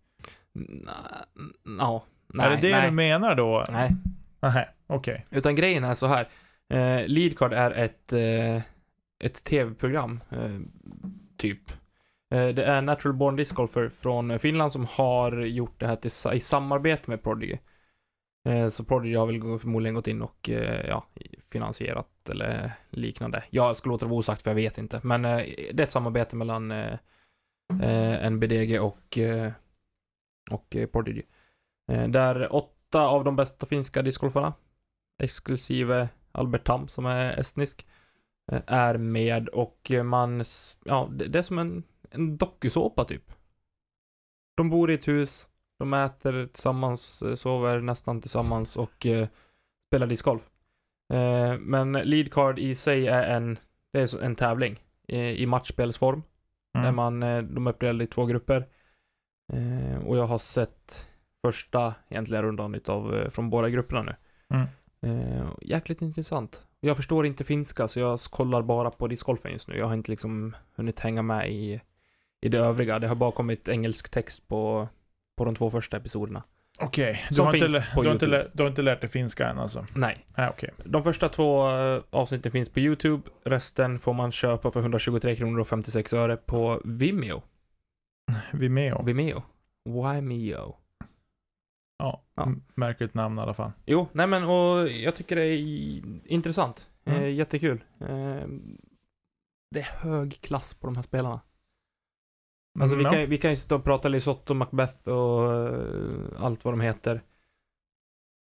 Ja. 1.79 2.03
Nej, 2.27 2.45
är 2.45 2.49
det 2.49 2.57
det 2.57 2.71
nej, 2.71 2.89
du 2.89 2.95
menar 2.95 3.35
då? 3.35 3.65
nej. 3.69 3.91
Nej, 4.39 4.69
okej. 4.87 5.25
Utan 5.29 5.55
grejen 5.55 5.83
är 5.83 5.93
så 5.93 6.07
här. 6.07 6.27
Eh, 6.69 7.07
Leadcard 7.07 7.53
är 7.53 7.71
ett, 7.71 8.13
eh, 8.13 8.55
ett 9.23 9.43
tv-program, 9.43 10.23
eh, 10.29 10.59
typ. 11.37 11.71
Eh, 12.33 12.47
det 12.47 12.63
är 12.63 12.81
Natural 12.81 13.13
Born 13.13 13.35
Disc 13.35 13.51
Golfer 13.51 13.89
från 13.89 14.39
Finland 14.39 14.71
som 14.71 14.87
har 14.89 15.31
gjort 15.31 15.79
det 15.79 15.87
här 15.87 15.95
till, 15.95 16.33
i 16.33 16.39
samarbete 16.39 17.09
med 17.09 17.23
Prodigy. 17.23 17.57
Eh, 18.45 18.69
så 18.69 18.83
Prodigy 18.83 19.15
har 19.15 19.27
väl 19.27 19.59
förmodligen 19.59 19.95
gått 19.95 20.07
in 20.07 20.21
och 20.21 20.49
eh, 20.49 20.87
ja, 20.87 21.05
finansierat 21.51 22.29
eller 22.29 22.71
liknande. 22.89 23.43
Jag 23.49 23.75
skulle 23.75 23.91
låta 23.91 24.05
det 24.05 24.09
vara 24.09 24.19
osagt 24.19 24.41
för 24.41 24.51
jag 24.51 24.55
vet 24.55 24.77
inte. 24.77 25.01
Men 25.03 25.25
eh, 25.25 25.37
det 25.73 25.79
är 25.79 25.83
ett 25.83 25.91
samarbete 25.91 26.35
mellan 26.35 26.71
eh, 26.71 28.29
NBDG 28.31 28.79
och, 28.81 29.19
och 30.51 30.77
Prodigy. 30.91 31.21
Där 32.09 32.55
åtta 32.55 33.07
av 33.07 33.23
de 33.23 33.35
bästa 33.35 33.65
finska 33.65 34.01
discgolfarna 34.01 34.53
exklusive 35.23 36.09
Albert 36.31 36.63
Tam 36.63 36.87
som 36.87 37.05
är 37.05 37.39
estnisk, 37.39 37.87
är 38.67 38.97
med 38.97 39.49
och 39.49 39.91
man, 40.03 40.43
ja, 40.85 41.09
det 41.11 41.27
det 41.27 41.39
är 41.39 41.43
som 41.43 41.59
en, 41.59 41.83
en 42.09 42.37
dokusåpa 42.37 43.05
typ. 43.05 43.31
De 44.57 44.69
bor 44.69 44.91
i 44.91 44.93
ett 44.93 45.07
hus, 45.07 45.47
de 45.79 45.93
äter 45.93 46.47
tillsammans, 46.47 47.21
eh, 47.21 47.35
sover 47.35 47.79
nästan 47.79 48.21
tillsammans 48.21 48.77
och 48.77 49.05
eh, 49.05 49.27
spelar 49.89 50.07
discgolf. 50.07 50.49
Eh, 51.13 51.57
men 51.59 51.91
lead 51.91 52.31
card 52.33 52.59
i 52.59 52.75
sig 52.75 53.07
är 53.07 53.23
en, 53.23 53.59
det 53.93 53.99
är 53.99 54.23
en 54.23 54.35
tävling 54.35 54.79
eh, 55.07 55.31
i 55.31 55.45
matchspelsform. 55.45 56.23
Där 56.73 56.81
Mm. 56.81 56.95
man, 56.95 57.23
eh, 57.23 57.41
de 57.41 57.67
är 57.67 57.71
uppdelade 57.71 58.03
i 58.03 58.07
två 58.07 58.25
grupper. 58.25 58.67
Eh, 59.53 60.07
och 60.07 60.17
jag 60.17 60.27
har 60.27 60.37
sett 60.37 61.07
första 61.45 61.93
egentligen 62.09 62.43
rundan 62.43 62.75
utav, 62.75 63.29
från 63.29 63.49
båda 63.49 63.69
grupperna 63.69 64.01
nu. 64.01 64.15
Mm. 64.49 64.67
Jäkligt 65.61 66.01
intressant. 66.01 66.67
Jag 66.79 66.97
förstår 66.97 67.25
inte 67.25 67.43
finska 67.43 67.87
så 67.87 67.99
jag 67.99 68.19
kollar 68.19 68.61
bara 68.61 68.91
på 68.91 69.07
discgolfen 69.07 69.51
just 69.51 69.67
nu. 69.67 69.77
Jag 69.77 69.85
har 69.85 69.93
inte 69.93 70.11
liksom 70.11 70.55
hunnit 70.75 70.99
hänga 70.99 71.21
med 71.21 71.49
i, 71.51 71.81
i 72.41 72.49
det 72.49 72.57
övriga. 72.57 72.99
Det 72.99 73.07
har 73.07 73.15
bara 73.15 73.31
kommit 73.31 73.67
engelsk 73.67 74.09
text 74.09 74.47
på, 74.47 74.87
på 75.37 75.45
de 75.45 75.55
två 75.55 75.69
första 75.69 75.97
episoderna. 75.97 76.43
Okej, 76.79 77.21
du, 77.31 77.41
har 77.41 77.55
inte 77.55 77.85
på 77.95 78.01
du, 78.01 78.07
har 78.07 78.13
inte 78.13 78.27
lä- 78.27 78.47
du 78.53 78.63
har 78.63 78.69
inte 78.69 78.81
lärt 78.81 79.01
dig 79.01 79.09
finska 79.09 79.49
än 79.49 79.57
alltså? 79.59 79.85
Nej. 79.95 80.25
Nej, 80.37 80.49
okej. 80.49 80.69
De 80.85 81.03
första 81.03 81.29
två 81.29 81.69
eh, 81.69 82.03
avsnitten 82.09 82.51
finns 82.51 82.69
på 82.69 82.79
YouTube. 82.79 83.29
Resten 83.45 83.99
får 83.99 84.13
man 84.13 84.31
köpa 84.31 84.71
för 84.71 84.79
123 84.79 85.35
kronor 85.35 85.59
och 85.59 85.67
56 85.67 86.13
öre 86.13 86.37
på 86.37 86.81
Vimeo. 86.85 87.41
Vimeo. 88.53 89.03
Vimeo. 89.03 89.43
Vimeo. 89.89 90.75
Ja, 91.97 92.23
Ja. 92.35 92.51
märkligt 92.75 93.13
namn 93.13 93.37
i 93.37 93.41
alla 93.41 93.53
fall. 93.53 93.71
Jo, 93.85 94.07
nej 94.11 94.27
men 94.27 94.43
och 94.43 94.87
jag 94.89 95.15
tycker 95.15 95.35
det 95.35 95.45
är 95.45 95.57
intressant. 96.25 96.89
Mm. 97.05 97.21
Eh, 97.23 97.29
jättekul. 97.29 97.83
Eh, 97.99 98.47
det 99.71 99.79
är 99.79 99.97
hög 99.99 100.41
klass 100.41 100.73
på 100.73 100.87
de 100.87 100.95
här 100.95 101.03
spelarna. 101.03 101.41
Alltså 102.79 102.95
vi, 102.95 103.03
Mm, 103.03 103.13
kan, 103.13 103.29
vi 103.29 103.37
kan 103.37 103.49
ju 103.49 103.55
sitta 103.55 103.75
och 103.75 103.83
prata 103.83 104.07
Lisotto, 104.09 104.53
Macbeth 104.53 105.07
och 105.07 105.53
eh, 105.53 106.43
allt 106.43 106.65
vad 106.65 106.73
de 106.73 106.81
heter. 106.81 107.21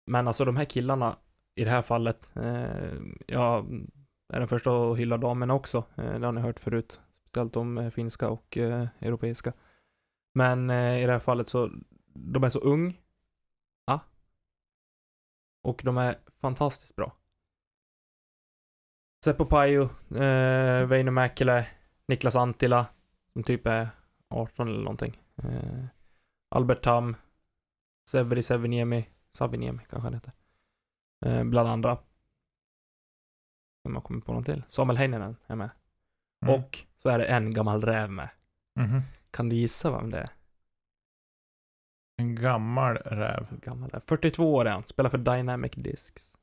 Men 0.08 0.28
alltså 0.28 0.46
de 0.46 0.56
här 0.58 0.66
killarna 0.66 1.16
i 1.56 1.64
det 1.64 1.70
här 1.70 1.82
fallet, 1.82 2.32
eh, 2.36 2.94
jag 3.28 3.66
är 4.34 4.40
den 4.40 4.48
första 4.48 4.92
att 4.92 4.98
hylla 4.98 5.18
damerna 5.18 5.54
också. 5.54 5.84
Eh, 5.96 6.20
det 6.20 6.26
har 6.26 6.32
ni 6.32 6.42
hört 6.42 6.60
förut. 6.60 7.02
Speciellt 7.12 7.56
om 7.56 7.78
eh, 7.78 7.90
finska 7.90 8.30
och 8.30 8.58
eh, 8.58 8.86
europeiska. 9.02 9.54
Men 10.34 10.70
eh, 10.70 11.04
i 11.04 11.06
det 11.06 11.12
här 11.12 11.20
fallet 11.20 11.50
så, 11.50 11.72
de 12.14 12.44
är 12.44 12.50
så 12.50 12.60
ung. 12.60 13.02
Ja. 13.86 14.00
Och 15.64 15.82
de 15.84 15.98
är 15.98 16.16
fantastiskt 16.42 16.96
bra. 16.96 17.16
Seppo 19.26 19.46
Pajo, 19.46 19.82
eh, 20.16 20.86
Väinö 20.86 21.12
Mäkelä, 21.12 21.68
Niklas 22.08 22.36
Antila, 22.36 22.86
som 23.34 23.44
typ 23.44 23.68
är 23.68 23.88
18 24.34 24.68
eller 24.68 24.80
någonting. 24.80 25.22
Eh, 25.36 25.86
Albert 26.56 26.82
Tam, 26.82 27.16
Severi 28.10 28.42
Seveniemi, 28.42 29.10
Saviniemi 29.32 29.80
kanske 29.90 30.06
han 30.06 30.14
heter. 30.14 30.32
Eh, 31.26 31.44
bland 31.44 31.70
andra. 31.70 31.98
Om 33.84 33.94
jag 33.94 34.04
kommer 34.04 34.22
på 34.22 34.34
någon 34.34 34.44
till. 34.44 34.64
Samuel 34.68 34.98
Heininen 34.98 35.36
är 35.48 35.56
med. 35.56 35.70
Mm. 36.46 36.56
Och 36.56 36.80
så 36.96 37.10
är 37.10 37.18
det 37.18 37.26
en 37.26 37.54
gammal 37.54 37.82
räv 37.82 38.12
med. 38.12 38.30
Mhm. 38.80 39.02
Kan 39.32 39.50
du 39.50 39.56
gissa 39.56 39.92
vem 39.92 40.12
det 40.12 40.18
är? 40.18 40.30
En 42.18 42.36
gammal 42.36 42.96
räv. 42.98 43.60
Gammal 43.62 43.90
räv. 43.90 44.00
42 44.00 44.54
år 44.54 44.66
är 44.66 44.72
han, 44.72 44.84
spelar 44.84 45.10
för 45.10 45.18
Dynamic 45.18 45.72
Discs. 45.72 46.38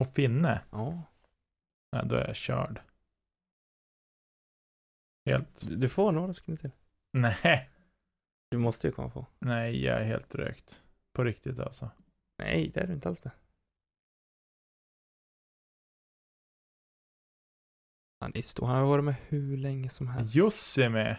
Och 0.00 0.14
finne? 0.14 0.60
Ja. 0.70 1.02
Nej, 1.92 2.02
då 2.06 2.14
är 2.14 2.26
jag 2.26 2.36
körd. 2.36 2.80
Helt. 5.24 5.66
Du 5.80 5.88
får 5.88 6.12
några 6.12 6.34
sekunder 6.34 6.60
till. 6.60 6.70
Nej. 7.12 7.70
Du 8.50 8.58
måste 8.58 8.86
ju 8.86 8.92
komma 8.92 9.10
på. 9.10 9.26
Nej, 9.38 9.84
jag 9.84 10.00
är 10.00 10.04
helt 10.04 10.34
rökt. 10.34 10.82
På 11.12 11.24
riktigt 11.24 11.58
alltså. 11.58 11.90
Nej, 12.38 12.70
det 12.74 12.80
är 12.80 12.86
du 12.86 12.92
inte 12.92 13.08
alls 13.08 13.20
det. 13.22 13.32
Han 18.20 18.32
är 18.34 18.42
stor. 18.42 18.66
Han 18.66 18.76
har 18.76 18.86
varit 18.86 19.04
med 19.04 19.14
hur 19.28 19.56
länge 19.56 19.88
som 19.88 20.08
helst. 20.08 20.34
Jussi 20.34 20.88
med. 20.88 21.16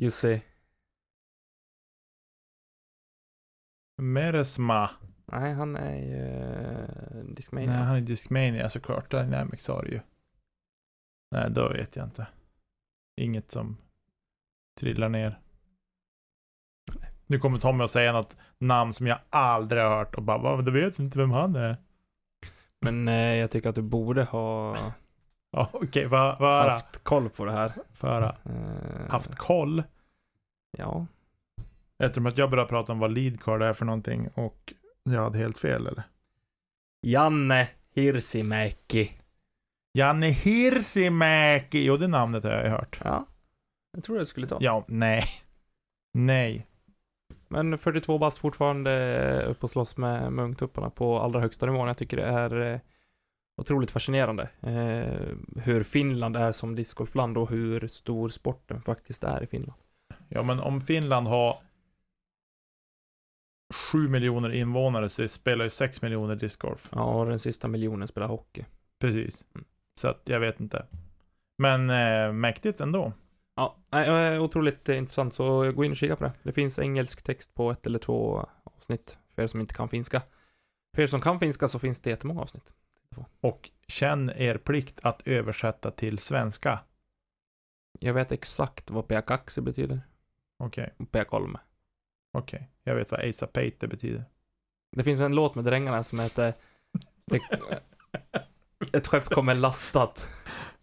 Jussi. 0.00 0.42
Meresma. 4.02 4.90
Nej, 5.26 5.52
han 5.52 5.76
är 5.76 5.96
ju 5.96 6.22
uh, 6.24 7.24
Nej, 7.24 7.34
Discmania. 7.34 7.72
han 7.72 7.96
är 7.96 8.00
Discmania 8.00 8.68
såklart. 8.68 9.10
Dynamics 9.10 9.68
har 9.68 9.84
ju. 9.84 10.00
Nej, 11.30 11.50
då 11.50 11.68
vet 11.68 11.96
jag 11.96 12.06
inte. 12.06 12.26
Inget 13.20 13.50
som 13.50 13.76
trillar 14.80 15.08
ner. 15.08 15.38
Nu 17.26 17.38
kommer 17.38 17.58
Tommy 17.58 17.84
att 17.84 17.90
säga 17.90 18.12
något 18.12 18.36
namn 18.58 18.92
som 18.92 19.06
jag 19.06 19.18
aldrig 19.30 19.82
har 19.82 19.90
hört 19.96 20.14
och 20.14 20.22
bara, 20.22 20.38
"Va, 20.38 20.60
du 20.60 20.70
vet 20.70 20.98
inte 20.98 21.18
vem 21.18 21.30
han 21.30 21.56
är? 21.56 21.76
Men 22.80 23.08
eh, 23.08 23.36
jag 23.36 23.50
tycker 23.50 23.68
att 23.68 23.74
du 23.74 23.82
borde 23.82 24.24
ha 24.24 24.76
Ja, 25.52 25.68
vad 25.72 26.38
får 26.38 26.44
höra? 26.44 26.70
haft 26.70 27.04
koll 27.04 27.30
på 27.30 27.44
det 27.44 27.52
här. 27.52 27.72
Få 27.92 28.06
höra. 28.06 28.36
Eh, 28.44 29.10
Haft 29.10 29.34
koll? 29.34 29.82
Ja. 30.78 31.06
Eftersom 31.98 32.26
att 32.26 32.38
jag 32.38 32.50
började 32.50 32.68
prata 32.68 32.92
om 32.92 32.98
vad 32.98 33.10
lead 33.12 33.40
card 33.42 33.62
är 33.62 33.72
för 33.72 33.84
någonting 33.84 34.28
och 34.34 34.72
jag 35.02 35.22
hade 35.22 35.38
helt 35.38 35.58
fel 35.58 35.86
eller? 35.86 36.02
Janne 37.06 37.68
Hirsimäki. 37.94 39.12
Janne 39.92 40.26
Hirsimäki! 40.26 41.84
Jo, 41.84 41.96
det 41.96 42.08
namnet 42.08 42.44
har 42.44 42.50
jag 42.50 42.64
ju 42.64 42.70
hört. 42.70 43.00
Ja. 43.04 43.26
Jag 43.92 44.04
tror 44.04 44.18
det 44.18 44.26
skulle 44.26 44.46
ta. 44.46 44.58
Ja, 44.60 44.84
nej. 44.88 45.22
Nej. 46.12 46.66
Men 47.48 47.78
42 47.78 48.18
bast 48.18 48.38
fortfarande 48.38 49.44
upp 49.44 49.64
och 49.64 49.70
slåss 49.70 49.96
med 49.96 50.32
Munktupparna 50.32 50.90
på 50.90 51.20
allra 51.20 51.40
högsta 51.40 51.66
nivån. 51.66 51.88
Jag 51.88 51.98
tycker 51.98 52.16
det 52.16 52.24
är 52.24 52.60
eh, 52.60 52.80
otroligt 53.56 53.90
fascinerande. 53.90 54.42
Eh, 54.60 55.36
hur 55.62 55.82
Finland 55.82 56.36
är 56.36 56.52
som 56.52 56.74
discgolfland 56.74 57.38
och 57.38 57.50
hur 57.50 57.88
stor 57.88 58.28
sporten 58.28 58.82
faktiskt 58.82 59.24
är 59.24 59.42
i 59.42 59.46
Finland. 59.46 59.80
Ja, 60.28 60.42
men 60.42 60.60
om 60.60 60.80
Finland 60.80 61.26
har 61.26 61.56
7 63.92 64.08
miljoner 64.08 64.50
invånare 64.50 65.08
så 65.08 65.28
spelar 65.28 65.64
ju 65.64 65.70
6 65.70 66.02
miljoner 66.02 66.36
discgolf. 66.36 66.88
Ja, 66.92 67.04
och 67.04 67.26
den 67.26 67.38
sista 67.38 67.68
miljonen 67.68 68.08
spelar 68.08 68.26
hockey. 68.26 68.64
Precis. 68.98 69.46
Mm. 69.54 69.64
Så 70.00 70.08
att 70.08 70.20
jag 70.24 70.40
vet 70.40 70.60
inte. 70.60 70.86
Men 71.58 71.90
eh, 71.90 72.32
mäktigt 72.32 72.80
ändå. 72.80 73.12
Ja, 73.56 73.76
eh, 74.00 74.42
otroligt 74.42 74.88
intressant, 74.88 75.34
så 75.34 75.72
gå 75.72 75.84
in 75.84 75.90
och 75.90 75.96
kika 75.96 76.16
på 76.16 76.24
det. 76.24 76.32
Det 76.42 76.52
finns 76.52 76.78
engelsk 76.78 77.22
text 77.22 77.54
på 77.54 77.70
ett 77.70 77.86
eller 77.86 77.98
två 77.98 78.48
avsnitt, 78.64 79.18
för 79.34 79.42
er 79.42 79.46
som 79.46 79.60
inte 79.60 79.74
kan 79.74 79.88
finska. 79.88 80.22
För 80.94 81.02
er 81.02 81.06
som 81.06 81.20
kan 81.20 81.38
finska 81.40 81.68
så 81.68 81.78
finns 81.78 82.00
det 82.00 82.10
jättemånga 82.10 82.40
avsnitt. 82.40 82.74
Och 83.40 83.70
känn 83.88 84.30
er 84.30 84.58
plikt 84.58 85.00
att 85.02 85.22
översätta 85.26 85.90
till 85.90 86.18
svenska. 86.18 86.80
Jag 87.98 88.14
vet 88.14 88.32
exakt 88.32 88.90
vad 88.90 89.08
Peakaksi 89.08 89.60
betyder. 89.60 90.00
Okej, 90.58 90.94
och 90.98 91.10
Peakolme. 91.10 91.58
okej. 92.32 92.70
Jag 92.82 92.94
vet 92.94 93.10
vad 93.10 93.28
Asa 93.28 93.46
Pate 93.46 93.88
betyder. 93.88 94.24
Det 94.96 95.04
finns 95.04 95.20
en 95.20 95.34
låt 95.34 95.54
med 95.54 95.64
Drängarna 95.64 96.04
som 96.04 96.20
heter 96.20 96.54
Ett 98.92 99.06
skepp 99.06 99.24
kommer 99.24 99.54
lastat. 99.54 100.28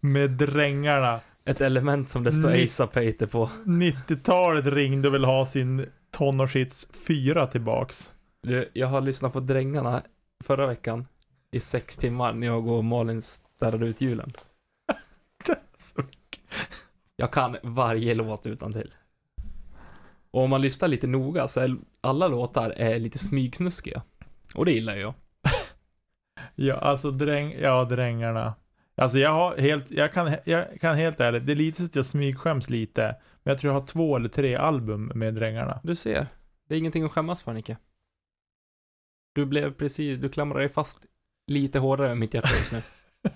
Med 0.00 0.30
drängarna. 0.30 1.20
Ett 1.44 1.60
element 1.60 2.10
som 2.10 2.24
det 2.24 2.32
står 2.32 2.50
Ni- 2.50 2.64
Asa 2.64 2.86
Pate 2.86 3.26
på. 3.26 3.50
90-talet 3.64 4.66
ringde 4.66 5.08
och 5.08 5.14
vill 5.14 5.24
ha 5.24 5.46
sin 5.46 5.86
tonårshits 6.10 6.88
4 7.06 7.46
tillbaks. 7.46 8.12
Du, 8.42 8.70
jag 8.72 8.86
har 8.86 9.00
lyssnat 9.00 9.32
på 9.32 9.40
Drängarna 9.40 10.02
förra 10.44 10.66
veckan 10.66 11.06
i 11.50 11.60
sex 11.60 11.96
timmar 11.96 12.32
när 12.32 12.46
jag 12.46 12.68
och 12.68 12.84
Malin 12.84 13.22
städade 13.22 13.86
ut 13.86 14.00
julen. 14.00 14.32
Så- 15.76 16.02
Jag 17.16 17.32
kan 17.32 17.56
varje 17.62 18.14
låt 18.14 18.46
utan 18.46 18.72
till. 18.72 18.94
Och 20.30 20.42
om 20.42 20.50
man 20.50 20.62
lyssnar 20.62 20.88
lite 20.88 21.06
noga 21.06 21.48
så 21.48 21.60
är 21.60 21.76
alla 22.00 22.28
låtar 22.28 22.70
är 22.76 22.98
lite 22.98 23.18
smygsnuskiga. 23.18 24.02
Och 24.54 24.64
det 24.64 24.72
gillar 24.72 24.96
jag. 24.96 25.14
Ja, 26.54 26.74
alltså 26.74 27.10
dräng, 27.10 27.54
ja, 27.60 27.84
drängarna. 27.84 28.54
Alltså 28.94 29.18
jag 29.18 29.32
har 29.32 29.56
helt, 29.56 29.90
jag 29.90 30.12
kan, 30.12 30.34
jag 30.44 30.80
kan 30.80 30.96
helt 30.96 31.20
ärligt, 31.20 31.46
det 31.46 31.52
är 31.52 31.56
lite 31.56 31.80
så 31.80 31.84
att 31.84 31.96
jag 31.96 32.06
smygskäms 32.06 32.70
lite. 32.70 33.16
Men 33.42 33.52
jag 33.52 33.58
tror 33.58 33.74
jag 33.74 33.80
har 33.80 33.86
två 33.86 34.16
eller 34.16 34.28
tre 34.28 34.54
album 34.54 35.12
med 35.14 35.34
drängarna. 35.34 35.80
Du 35.82 35.94
ser, 35.94 36.26
det 36.68 36.74
är 36.74 36.78
ingenting 36.78 37.04
att 37.04 37.12
skämmas 37.12 37.42
för 37.42 37.52
Nicke. 37.52 37.76
Du 39.34 39.46
blev 39.46 39.72
precis, 39.72 40.18
du 40.18 40.28
klamrar 40.28 40.58
dig 40.58 40.68
fast 40.68 40.98
lite 41.46 41.78
hårdare 41.78 42.10
än 42.10 42.18
mitt 42.18 42.34
hjärta 42.34 42.48
just 42.48 42.72
nu. 42.72 42.78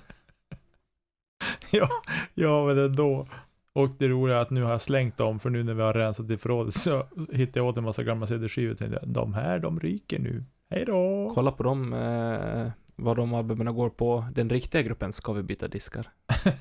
ja, 1.70 1.88
ja, 2.34 2.66
men 2.66 2.78
ändå. 2.78 3.28
Och 3.72 3.88
det 3.98 4.08
roliga 4.08 4.36
är 4.36 4.40
att 4.40 4.50
nu 4.50 4.62
har 4.62 4.70
jag 4.70 4.82
slängt 4.82 5.16
dem, 5.16 5.40
för 5.40 5.50
nu 5.50 5.62
när 5.62 5.74
vi 5.74 5.82
har 5.82 5.92
rensat 5.92 6.30
i 6.30 6.36
förrådet 6.36 6.74
så 6.74 7.06
hittade 7.32 7.58
jag 7.60 7.66
åt 7.66 7.76
en 7.76 7.84
massa 7.84 8.02
gamla 8.02 8.26
CD-skivor 8.26 8.72
och 8.72 8.78
tänkte 8.78 9.00
de 9.06 9.34
här, 9.34 9.58
de 9.58 9.80
ryker 9.80 10.18
nu. 10.18 10.44
Hej 10.70 10.84
då! 10.84 11.30
Kolla 11.34 11.52
på 11.52 11.62
dem, 11.62 11.92
eh, 11.92 12.70
vad 13.02 13.16
de 13.16 13.34
albumen 13.34 13.74
går 13.74 13.90
på. 13.90 14.24
Den 14.32 14.50
riktiga 14.50 14.82
gruppen 14.82 15.12
ska 15.12 15.32
vi 15.32 15.42
byta 15.42 15.68
diskar. 15.68 16.08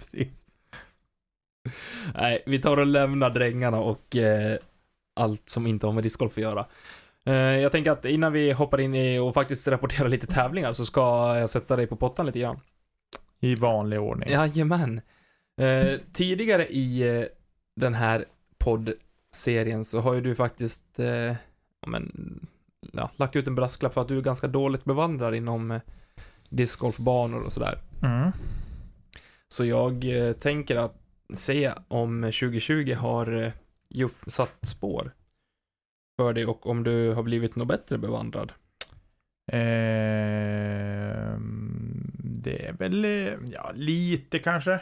Precis. 0.00 0.46
Nej, 2.14 2.42
vi 2.46 2.58
tar 2.58 2.76
och 2.76 2.86
lämnar 2.86 3.30
drängarna 3.30 3.80
och 3.80 4.16
eh, 4.16 4.58
allt 5.14 5.48
som 5.48 5.66
inte 5.66 5.86
har 5.86 5.92
med 5.92 6.02
discgolf 6.02 6.32
att 6.32 6.42
göra. 6.42 6.66
Eh, 7.24 7.34
jag 7.34 7.72
tänker 7.72 7.90
att 7.90 8.04
innan 8.04 8.32
vi 8.32 8.52
hoppar 8.52 8.80
in 8.80 8.94
i 8.94 9.18
och 9.18 9.34
faktiskt 9.34 9.68
rapporterar 9.68 10.08
lite 10.08 10.26
tävlingar 10.26 10.72
så 10.72 10.86
ska 10.86 11.36
jag 11.38 11.50
sätta 11.50 11.76
dig 11.76 11.86
på 11.86 11.96
pottan 11.96 12.26
lite 12.26 12.38
grann. 12.38 12.60
I 13.40 13.54
vanlig 13.54 14.00
ordning. 14.00 14.30
Jajamän. 14.30 15.00
Eh, 15.60 16.00
tidigare 16.12 16.66
i 16.66 17.18
eh, 17.18 17.24
den 17.76 17.94
här 17.94 18.24
poddserien 18.58 19.84
så 19.84 20.00
har 20.00 20.14
ju 20.14 20.20
du 20.20 20.34
faktiskt, 20.34 20.98
eh, 20.98 21.34
ja, 21.80 21.88
men, 21.88 22.12
ja, 22.92 23.10
lagt 23.16 23.36
ut 23.36 23.46
en 23.46 23.54
brasklapp 23.54 23.94
för 23.94 24.00
att 24.00 24.08
du 24.08 24.18
är 24.18 24.22
ganska 24.22 24.46
dåligt 24.46 24.84
bevandrad 24.84 25.34
inom 25.34 25.70
eh, 25.70 25.80
discgolfbanor 26.48 27.42
och 27.42 27.52
sådär. 27.52 27.78
Mm. 28.02 28.30
Så 29.48 29.64
jag 29.64 30.04
eh, 30.04 30.32
tänker 30.32 30.76
att 30.76 30.94
se 31.34 31.72
om 31.88 32.22
2020 32.22 32.94
har 32.94 33.42
eh, 33.42 33.52
gjort, 33.88 34.22
satt 34.26 34.68
spår 34.68 35.12
för 36.16 36.32
dig 36.32 36.46
och 36.46 36.66
om 36.66 36.84
du 36.84 37.12
har 37.12 37.22
blivit 37.22 37.56
något 37.56 37.68
bättre 37.68 37.98
bevandrad. 37.98 38.52
Ehm, 39.52 40.88
det 42.18 42.66
är 42.66 42.72
väl, 42.72 43.04
eh, 43.04 43.34
ja, 43.52 43.72
lite 43.74 44.38
kanske. 44.38 44.80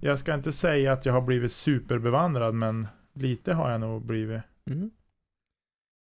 Jag 0.00 0.18
ska 0.18 0.34
inte 0.34 0.52
säga 0.52 0.92
att 0.92 1.06
jag 1.06 1.12
har 1.12 1.20
blivit 1.20 1.52
superbevandrad, 1.52 2.54
men 2.54 2.86
lite 3.12 3.52
har 3.52 3.70
jag 3.70 3.80
nog 3.80 4.02
blivit. 4.02 4.42
Mm. 4.70 4.90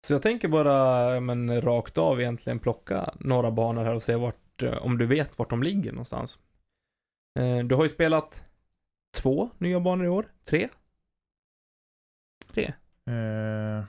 Så 0.07 0.13
jag 0.13 0.23
tänker 0.23 0.49
bara, 0.49 1.21
men 1.21 1.61
rakt 1.63 1.99
av 1.99 2.21
egentligen 2.21 2.59
plocka 2.59 3.15
några 3.21 3.51
banor 3.51 3.85
här 3.85 3.95
och 3.95 4.03
se 4.03 4.17
vart, 4.17 4.63
eh, 4.63 4.79
om 4.79 4.99
du 4.99 5.07
vet 5.07 5.39
vart 5.39 5.51
de 5.51 5.63
ligger 5.63 5.93
någonstans. 5.93 6.39
Eh, 7.39 7.59
Du 7.59 7.75
har 7.75 7.83
ju 7.83 7.89
spelat 7.89 8.45
två 9.23 9.51
nya 9.59 9.81
banor 9.81 10.07
i 10.07 10.09
år, 10.09 10.33
tre? 10.45 10.69
Tre. 12.47 12.75
Eh, 13.07 13.85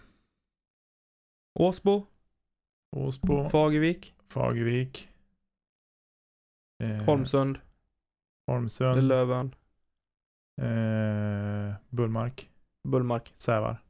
Åsbo, 1.59 2.05
Åsbo, 2.95 3.49
Fagervik, 3.49 4.15
Fagervik. 4.29 5.09
Eh, 6.83 7.03
Holmsund, 7.05 7.59
Holmsund. 8.47 9.03
Lövön, 9.03 9.55
Eh, 10.61 11.73
Bullmark. 11.89 12.49
Bullmark. 12.87 13.31
Sävar. 13.35 13.82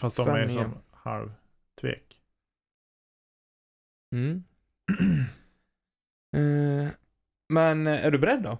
Fast 0.00 0.16
de 0.16 0.28
är 0.28 0.48
som 0.48 0.74
halvtvek. 0.90 2.20
Mm. 4.12 4.44
Eh, 6.36 6.88
Men 7.48 7.86
är 7.86 8.10
du 8.10 8.18
beredd 8.18 8.42
då? 8.42 8.58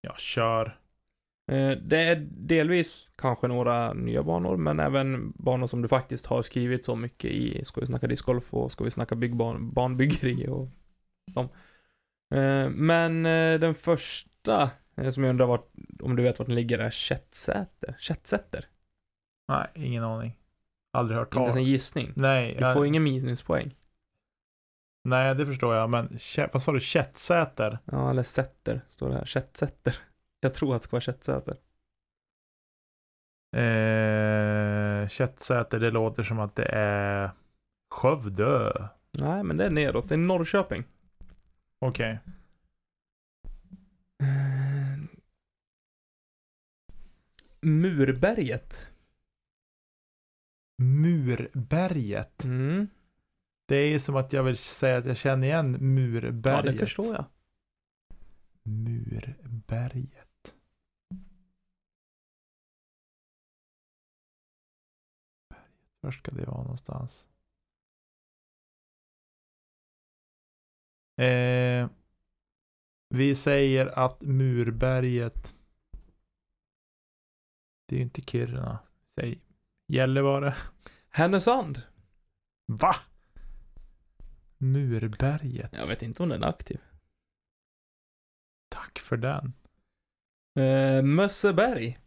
Ja, 0.00 0.14
kör. 0.16 0.78
Eh, 1.50 1.70
Det 1.70 2.02
är 2.02 2.16
delvis 2.30 3.08
kanske 3.16 3.48
några 3.48 3.92
nya 3.92 4.22
banor, 4.22 4.56
men 4.56 4.80
även 4.80 5.32
banor 5.32 5.66
som 5.66 5.82
du 5.82 5.88
faktiskt 5.88 6.26
har 6.26 6.42
skrivit 6.42 6.84
så 6.84 6.96
mycket 6.96 7.30
i 7.30 7.64
Ska 7.64 7.80
vi 7.80 7.86
snacka 7.86 8.06
discgolf 8.06 8.54
och 8.54 8.72
Ska 8.72 8.84
vi 8.84 8.90
snacka 8.90 9.14
byggban, 9.14 9.70
banbyggeri 9.72 10.48
och 10.48 10.68
dem. 11.34 11.48
Eh, 12.34 12.70
Men 12.70 13.22
den 13.60 13.74
första 13.74 14.70
som 15.12 15.24
jag 15.24 15.30
undrar 15.30 15.46
vart, 15.46 15.70
om 16.00 16.16
du 16.16 16.22
vet 16.22 16.38
vart 16.38 16.48
den 16.48 16.54
ligger 16.54 16.78
är 16.78 16.90
Chetsäter. 16.90 17.96
Chetsätter. 17.98 18.64
Nej, 19.48 19.68
ingen 19.74 20.04
aning. 20.04 20.38
Aldrig 20.92 21.18
hört 21.18 21.28
Inte 21.28 21.36
ens 21.38 21.48
en 21.48 21.54
talas 21.54 21.68
gissning. 21.68 22.12
Nej, 22.16 22.54
Du 22.54 22.60
jag, 22.60 22.74
får 22.74 22.86
ingen 22.86 23.02
minuspoäng. 23.02 23.74
nej, 25.04 25.34
det 25.34 25.46
förstår 25.46 25.74
jag. 25.74 25.90
Men 25.90 26.18
vad 26.52 26.62
sa 26.62 26.72
du? 26.72 26.80
Kättsäter? 26.80 27.78
Ja, 27.84 28.10
eller 28.10 28.22
Sätter 28.22 28.80
står 28.86 29.08
det 29.08 29.14
här. 29.14 29.24
Chetsätter. 29.24 29.96
Jag 30.40 30.54
tror 30.54 30.74
att 30.76 30.82
det 30.82 30.84
ska 30.84 30.94
vara 30.94 31.00
Chetsäter. 31.00 31.56
Eh, 33.56 35.08
Kättsäter, 35.08 35.78
det 35.78 35.90
låter 35.90 36.22
som 36.22 36.38
att 36.40 36.56
det 36.56 36.68
är 36.72 37.30
Skövde. 37.90 38.88
Nej, 39.12 39.42
men 39.42 39.56
det 39.56 39.64
är 39.66 39.70
neråt. 39.70 40.08
Det 40.08 40.14
är 40.14 40.18
Norrköping. 40.18 40.84
Okej. 41.78 42.18
Eh, 44.22 44.98
Murberget. 47.60 48.88
Murberget. 50.78 52.44
Mm. 52.44 52.88
Det 53.66 53.76
är 53.76 53.90
ju 53.90 54.00
som 54.00 54.16
att 54.16 54.32
jag 54.32 54.42
vill 54.42 54.56
säga 54.56 54.98
att 54.98 55.06
jag 55.06 55.16
känner 55.16 55.46
igen 55.46 55.94
Murberget. 55.94 56.64
Ja, 56.64 56.72
det 56.72 56.78
förstår 56.78 57.14
jag. 57.14 57.24
Murberget. 58.62 60.28
Var 66.00 66.10
ska 66.10 66.30
det 66.30 66.46
vara 66.46 66.62
någonstans? 66.62 67.26
Eh, 71.16 71.90
vi 73.08 73.34
säger 73.34 73.86
att 73.86 74.22
Murberget 74.22 75.54
Det 77.86 77.94
är 77.94 77.98
ju 77.98 78.02
inte 78.02 78.22
Kiruna. 78.22 78.78
Säg 79.14 79.40
Gällivare. 79.88 80.56
Härnösand. 81.10 81.82
Va? 82.66 82.94
Murberget. 84.58 85.72
Jag 85.72 85.86
vet 85.86 86.02
inte 86.02 86.22
om 86.22 86.28
den 86.28 86.42
är 86.42 86.48
aktiv. 86.48 86.80
Tack 88.68 88.98
för 88.98 89.16
den. 89.16 89.52
Eh, 90.58 91.02
Mösseberg. 91.02 91.98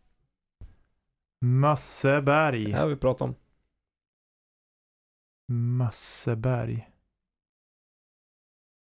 Mösseberg. 1.40 2.66
Det 2.66 2.74
här 2.74 2.82
har 2.82 2.90
vi 2.90 2.96
pratat 2.96 3.22
om. 3.22 3.36
Mösseberg. 5.78 6.90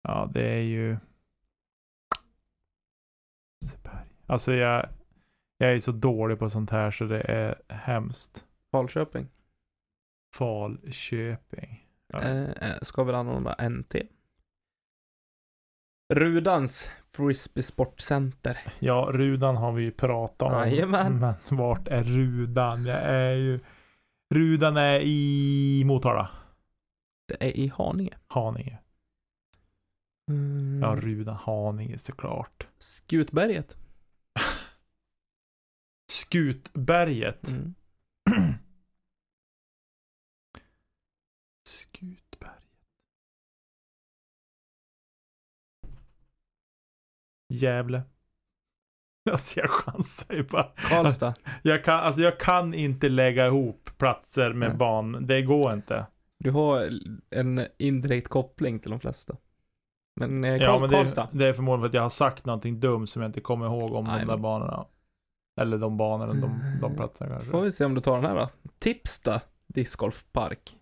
Ja, 0.02 0.30
det 0.34 0.48
är 0.54 0.62
ju... 0.62 0.98
Mösseberg. 3.62 4.06
Alltså 4.26 4.52
jag... 4.52 4.88
Jag 5.56 5.72
är 5.74 5.78
så 5.78 5.92
dålig 5.92 6.38
på 6.38 6.50
sånt 6.50 6.70
här 6.70 6.90
så 6.90 7.04
det 7.04 7.20
är 7.20 7.62
hemskt. 7.68 8.46
Falköping. 8.72 9.28
Falköping. 10.34 11.86
Ja. 12.06 12.22
Eh, 12.22 12.50
eh, 12.50 12.78
ska 12.82 13.04
väl 13.04 13.14
anordna 13.14 13.56
NT. 13.68 13.94
Rudans 16.14 16.92
Frisbee 17.08 17.62
Sportcenter. 17.62 18.58
Ja, 18.78 19.08
Rudan 19.12 19.56
har 19.56 19.72
vi 19.72 19.82
ju 19.82 19.90
pratat 19.90 20.52
om. 20.52 20.52
Jajamän. 20.52 21.20
Men 21.20 21.34
vart 21.48 21.88
är 21.88 22.02
Rudan? 22.02 22.86
Jag 22.86 22.98
är 22.98 23.34
ju... 23.34 23.60
Rudan 24.34 24.76
är 24.76 25.00
i 25.00 25.82
Motala. 25.86 26.30
Det 27.28 27.44
är 27.44 27.56
i 27.56 27.72
Haninge. 27.76 28.18
Haninge. 28.26 28.78
Mm. 30.30 30.80
Ja, 30.82 30.96
Rudan, 30.96 31.36
Haninge 31.36 31.98
såklart. 31.98 32.66
Skutberget. 32.78 33.78
Skutberget. 36.10 37.48
Mm. 37.48 37.74
Skutberget. 41.68 42.64
Gävle. 47.48 48.02
Alltså 49.30 49.60
jag 49.60 49.70
chansar 49.70 50.34
ju 50.34 50.42
bara. 50.42 50.62
Karlstad. 50.76 51.34
Jag 51.62 51.84
kan, 51.84 51.98
alltså 52.00 52.20
jag 52.22 52.40
kan 52.40 52.74
inte 52.74 53.08
lägga 53.08 53.46
ihop 53.46 53.90
platser 53.98 54.52
med 54.52 54.68
Nej. 54.68 54.78
ban. 54.78 55.26
Det 55.26 55.42
går 55.42 55.72
inte. 55.72 56.06
Du 56.38 56.50
har 56.50 56.90
en 57.30 57.66
indirekt 57.78 58.28
koppling 58.28 58.78
till 58.78 58.90
de 58.90 59.00
flesta. 59.00 59.36
Men, 60.20 60.44
eh, 60.44 60.54
Karl- 60.58 60.62
Ja, 60.62 60.78
men 60.78 60.90
det, 60.90 60.96
är- 60.96 61.38
det 61.38 61.46
är 61.48 61.52
förmodligen 61.52 61.80
för 61.80 61.86
att 61.88 61.94
jag 61.94 62.02
har 62.02 62.08
sagt 62.08 62.44
någonting 62.44 62.80
dumt 62.80 63.06
som 63.06 63.22
jag 63.22 63.28
inte 63.28 63.40
kommer 63.40 63.66
ihåg 63.66 63.90
om 63.90 64.04
Nej, 64.04 64.14
de 64.20 64.26
där 64.26 64.32
men- 64.34 64.42
banorna. 64.42 64.86
Eller 65.60 65.78
de 65.78 65.96
banorna, 65.96 66.32
de, 66.32 66.78
de 66.80 66.96
platserna 66.96 67.30
kanske. 67.30 67.50
Får 67.50 67.60
vi 67.60 67.72
se 67.72 67.84
om 67.84 67.94
du 67.94 68.00
tar 68.00 68.16
den 68.22 68.24
här 68.30 68.34
då. 68.36 68.48
Tipsta 68.78 69.40
discgolfpark. 69.66 70.76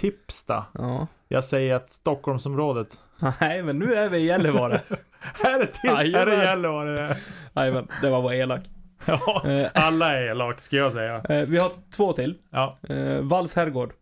Tipsta. 0.00 0.64
Ja. 0.74 1.06
Jag 1.28 1.44
säger 1.44 1.74
att 1.74 1.90
Stockholmsområdet. 1.90 3.00
Nej, 3.40 3.62
men 3.62 3.78
nu 3.78 3.94
är 3.94 4.08
vi 4.08 4.18
i 4.18 4.26
Gällivare. 4.26 4.80
här 5.20 5.60
är 5.60 5.66
till, 5.66 5.90
här 5.90 6.26
är. 6.26 6.42
Gällivare. 6.44 7.16
Nej, 7.52 7.72
men 7.72 7.88
det 8.02 8.10
var 8.10 8.22
bara 8.22 8.34
elak. 8.34 8.70
Ja, 9.06 9.42
Eh, 9.48 9.70
alla 9.74 10.12
är 10.14 10.22
elak 10.30 10.60
ska 10.60 10.76
jag 10.76 10.92
säga. 10.92 11.22
eh, 11.24 11.48
vi 11.48 11.58
har 11.58 11.72
två 11.90 12.12
till. 12.12 12.38
Ja. 12.50 12.78
Eh, 12.88 13.20
Valls 13.20 13.54
herrgård. 13.54 13.92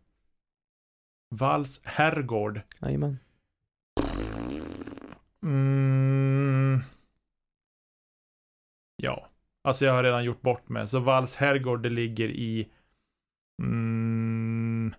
Valls 1.34 1.80
herrgård. 1.84 2.60
Jajamän. 2.80 3.18
Mm. 5.42 6.80
Ja. 8.96 9.29
Alltså 9.62 9.84
jag 9.84 9.92
har 9.92 10.02
redan 10.04 10.24
gjort 10.24 10.40
bort 10.42 10.68
mig. 10.68 10.88
Så 10.88 11.00
Valls 11.00 11.36
herrgård 11.36 11.82
det 11.82 11.90
ligger 11.90 12.28
i... 12.28 12.70
Mm, 13.62 14.94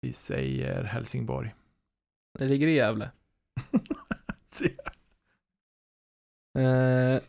vi 0.00 0.12
säger 0.12 0.82
Helsingborg. 0.84 1.54
Det 2.38 2.44
ligger 2.44 2.66
i 2.66 2.74
Gävle. 2.74 3.10
Eh, 6.58 7.22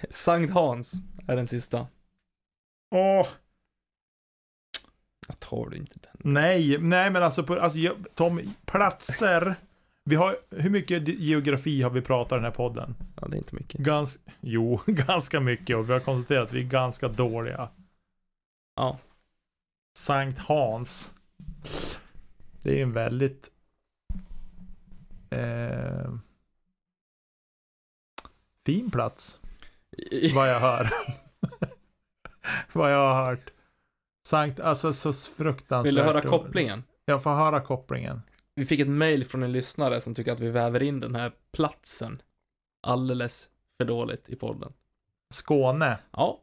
Sankt 0.10 0.52
Hans 0.52 0.92
är 1.28 1.36
den 1.36 1.48
sista. 1.48 1.88
Åh, 2.90 3.26
Jag 5.28 5.40
tar 5.40 5.66
du 5.68 5.76
inte 5.76 5.98
den. 6.02 6.32
nej, 6.32 6.78
nej 6.78 7.10
men 7.10 7.22
alltså, 7.22 7.42
på, 7.44 7.54
alltså 7.60 7.78
jag- 7.78 8.06
Tom, 8.14 8.40
platser. 8.66 9.56
Vi 10.08 10.16
har, 10.16 10.36
hur 10.50 10.70
mycket 10.70 11.08
geografi 11.08 11.82
har 11.82 11.90
vi 11.90 12.00
pratat 12.00 12.32
i 12.32 12.34
den 12.34 12.44
här 12.44 12.50
podden? 12.50 12.94
Ja, 13.20 13.28
det 13.28 13.36
är 13.36 13.38
inte 13.38 13.54
mycket. 13.54 13.80
Gans, 13.80 14.18
jo, 14.40 14.80
ganska 14.86 15.40
mycket 15.40 15.76
och 15.76 15.88
vi 15.88 15.92
har 15.92 16.00
konstaterat 16.00 16.48
att 16.48 16.54
vi 16.54 16.60
är 16.60 16.64
ganska 16.64 17.08
dåliga. 17.08 17.68
Ja. 18.76 18.98
Sankt 19.98 20.38
Hans. 20.38 21.14
Det 22.62 22.78
är 22.78 22.82
en 22.82 22.92
väldigt... 22.92 23.50
Eh, 25.30 26.12
fin 28.66 28.90
plats, 28.90 29.40
vad 30.34 30.50
jag 30.50 30.60
hör. 30.60 30.88
vad 32.72 32.92
jag 32.92 33.14
har 33.14 33.24
hört. 33.24 33.50
Sankt, 34.26 34.60
alltså 34.60 34.92
så 34.92 35.12
fruktansvärt. 35.12 35.86
Vill 35.86 35.94
du 35.94 36.02
höra 36.02 36.22
kopplingen? 36.22 36.84
Jag 37.04 37.22
får 37.22 37.30
höra 37.30 37.60
kopplingen. 37.60 38.22
Vi 38.58 38.66
fick 38.66 38.80
ett 38.80 38.88
mail 38.88 39.24
från 39.24 39.42
en 39.42 39.52
lyssnare 39.52 40.00
som 40.00 40.14
tycker 40.14 40.32
att 40.32 40.40
vi 40.40 40.50
väver 40.50 40.82
in 40.82 41.00
den 41.00 41.14
här 41.14 41.32
platsen 41.52 42.22
alldeles 42.82 43.50
för 43.76 43.84
dåligt 43.84 44.28
i 44.28 44.36
podden. 44.36 44.72
Skåne. 45.34 45.98
Ja, 46.10 46.40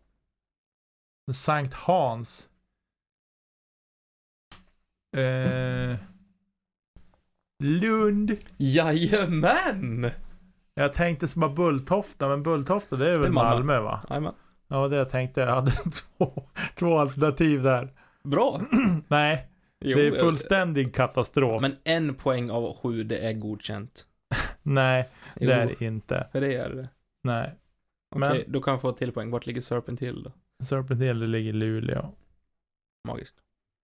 Sankt 1.34 1.74
Hans. 1.74 2.50
Eh, 5.18 5.96
Lund. 7.64 8.38
jajamän! 8.58 10.12
Jag 10.74 10.94
tänkte 10.94 11.28
som 11.28 11.40
bara 11.40 11.52
Bulltofta, 11.52 12.28
men 12.28 12.44
Bulltofta 12.44 12.96
det 12.96 13.10
är 13.10 13.18
väl 13.18 13.28
är 13.28 13.34
Malmö. 13.34 13.50
Malmö 13.56 13.80
va? 13.80 14.04
Jajamän. 14.10 14.34
Ja, 14.68 14.88
det 14.88 14.96
jag 14.96 15.10
tänkte. 15.10 15.42
Jag 15.42 15.56
hade 15.56 15.72
två, 16.18 16.50
två 16.76 16.98
alternativ 16.98 17.64
där. 17.64 17.94
Bra! 18.24 18.62
Nej, 19.08 19.50
Jo, 19.86 19.98
det 19.98 20.04
är 20.04 20.06
jag- 20.12 20.20
fullständig 20.20 20.96
katastrof. 20.96 21.62
Men 21.62 21.76
en 21.84 22.16
poäng 22.16 22.50
av 22.52 22.74
sju, 22.78 23.04
det 23.04 23.18
är 23.18 23.34
godkänt. 23.34 24.08
Nej, 24.64 25.10
Jo, 25.40 25.48
det 25.48 25.54
är 25.54 25.66
det 25.80 25.86
inte. 25.86 26.28
för 26.32 26.42
det 26.42 26.56
är 26.56 26.70
det. 26.70 26.90
Nej. 27.24 27.56
Okej, 28.16 28.30
Men- 28.30 28.52
då 28.52 28.62
kan 28.62 28.72
jag 28.72 28.82
få 28.82 28.90
ett 28.90 28.98
till 28.98 29.12
poäng. 29.12 29.30
Vart 29.32 29.46
ligger 29.46 29.62
Serpent 29.62 30.00
Hill 30.02 30.24
då? 30.24 30.32
Serpentine 30.66 31.14
det 31.14 31.28
ligger 31.28 31.50
i 31.50 31.54
Luleå. 31.54 32.12
Magiskt. 33.08 33.36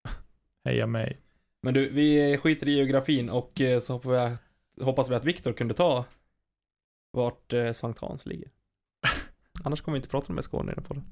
Heja 0.65 0.87
mig. 0.87 1.19
Men 1.61 1.73
du, 1.73 1.89
vi 1.89 2.37
skiter 2.37 2.67
i 2.67 2.71
geografin 2.71 3.29
och 3.29 3.61
eh, 3.61 3.79
så 3.79 3.93
hoppas 3.93 4.11
vi 4.11 4.17
att, 4.17 4.39
hoppas 4.85 5.11
vi 5.11 5.15
att 5.15 5.25
Viktor 5.25 5.53
kunde 5.53 5.73
ta 5.73 6.05
vart 7.11 7.53
eh, 7.53 7.71
Sankt 7.73 7.99
Hans 7.99 8.25
ligger. 8.25 8.49
Annars 9.63 9.81
kommer 9.81 9.93
vi 9.93 9.97
inte 9.97 10.09
prata 10.09 10.33
med 10.33 10.43
Skåne 10.43 10.71
i 10.71 10.75
den 10.75 10.83
podden. 10.83 11.03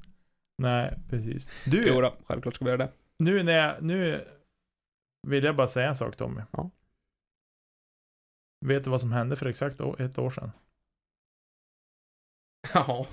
Nej, 0.58 0.98
precis. 1.10 1.64
Du, 1.66 1.88
Jo 1.88 2.02
då, 2.02 2.16
självklart 2.26 2.56
ska 2.56 2.66
vi 2.66 2.72
göra 2.72 2.78
det. 2.86 2.92
nu 3.20 3.44
när 3.44 3.54
jag, 3.54 3.84
nu 3.84 4.26
vill 5.28 5.44
jag 5.44 5.56
bara 5.56 5.68
säga 5.68 5.90
en 5.90 5.96
sak 5.96 6.16
Tommy. 6.16 6.42
Ja. 6.52 6.72
Vet 8.66 8.84
du 8.84 8.90
vad 8.90 9.02
som 9.02 9.12
hände 9.12 9.36
för 9.36 9.46
exakt 9.46 9.82
ett 10.00 10.18
år 10.18 10.30
sedan? 10.30 10.52
Ja. 12.74 13.08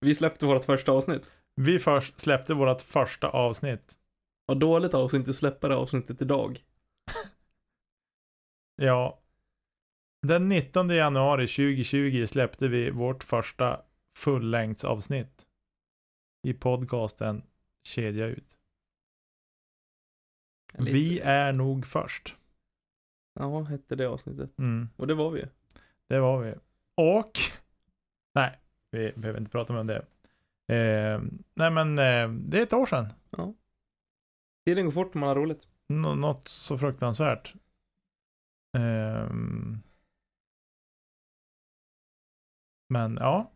Vi 0.00 0.14
släppte 0.14 0.46
vårt 0.46 0.64
första 0.64 0.92
avsnitt. 0.92 1.30
Vi 1.54 1.78
först 1.78 2.20
släppte 2.20 2.54
vårt 2.54 2.80
första 2.80 3.28
avsnitt. 3.28 3.98
Vad 4.46 4.60
dåligt 4.60 4.94
av 4.94 5.04
oss 5.04 5.14
att 5.14 5.18
inte 5.18 5.34
släppa 5.34 5.68
det 5.68 5.76
avsnittet 5.76 6.22
idag. 6.22 6.64
Ja. 8.82 9.22
Den 10.26 10.48
19 10.48 10.90
januari 10.90 11.46
2020 11.46 12.26
släppte 12.26 12.68
vi 12.68 12.90
vårt 12.90 13.24
första 13.24 13.82
fullängdsavsnitt. 14.16 15.46
I 16.46 16.52
podcasten 16.52 17.42
Kedja 17.88 18.26
ut. 18.26 18.59
Lite- 20.78 20.92
Vi 20.92 21.20
är 21.20 21.52
nog 21.52 21.86
först. 21.86 22.36
Ja, 23.34 23.60
hette 23.62 23.96
det 23.96 24.06
avsnittet. 24.08 24.58
Mm, 24.58 24.88
Och 24.96 25.06
det 25.06 25.14
var 25.14 25.30
vi 25.32 25.44
det 26.08 26.20
var 26.20 26.40
vi. 26.42 26.54
Och. 26.96 27.32
Nej, 28.34 28.58
vi 28.90 29.12
behöver 29.12 29.40
inte 29.40 29.50
prata 29.50 29.78
om 29.80 29.86
det. 29.86 30.06
Eh, 30.74 31.22
nej 31.54 31.70
men 31.70 31.98
eh, 31.98 32.30
det 32.48 32.58
är 32.58 32.62
ett 32.62 32.72
år 32.72 32.86
sedan. 32.86 33.06
Tiden 34.66 34.84
går 34.84 34.92
fort 34.92 35.14
när 35.14 35.20
man 35.20 35.28
har 35.28 35.36
roligt. 35.36 35.68
Nå- 35.88 36.14
något 36.14 36.48
så 36.48 36.78
fruktansvärt. 36.78 37.54
Ehm. 38.78 39.82
men 42.88 43.16
ja. 43.16 43.50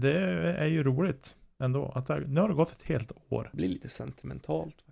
Det 0.00 0.18
är 0.58 0.66
ju 0.66 0.82
roligt 0.82 1.36
ändå. 1.58 1.88
Att 1.94 2.06
det, 2.06 2.20
nu 2.20 2.40
har 2.40 2.48
det 2.48 2.54
gått 2.54 2.72
ett 2.72 2.82
helt 2.82 3.12
år. 3.32 3.48
Det 3.52 3.56
blir 3.56 3.68
lite 3.68 3.88
sentimentalt. 3.88 4.84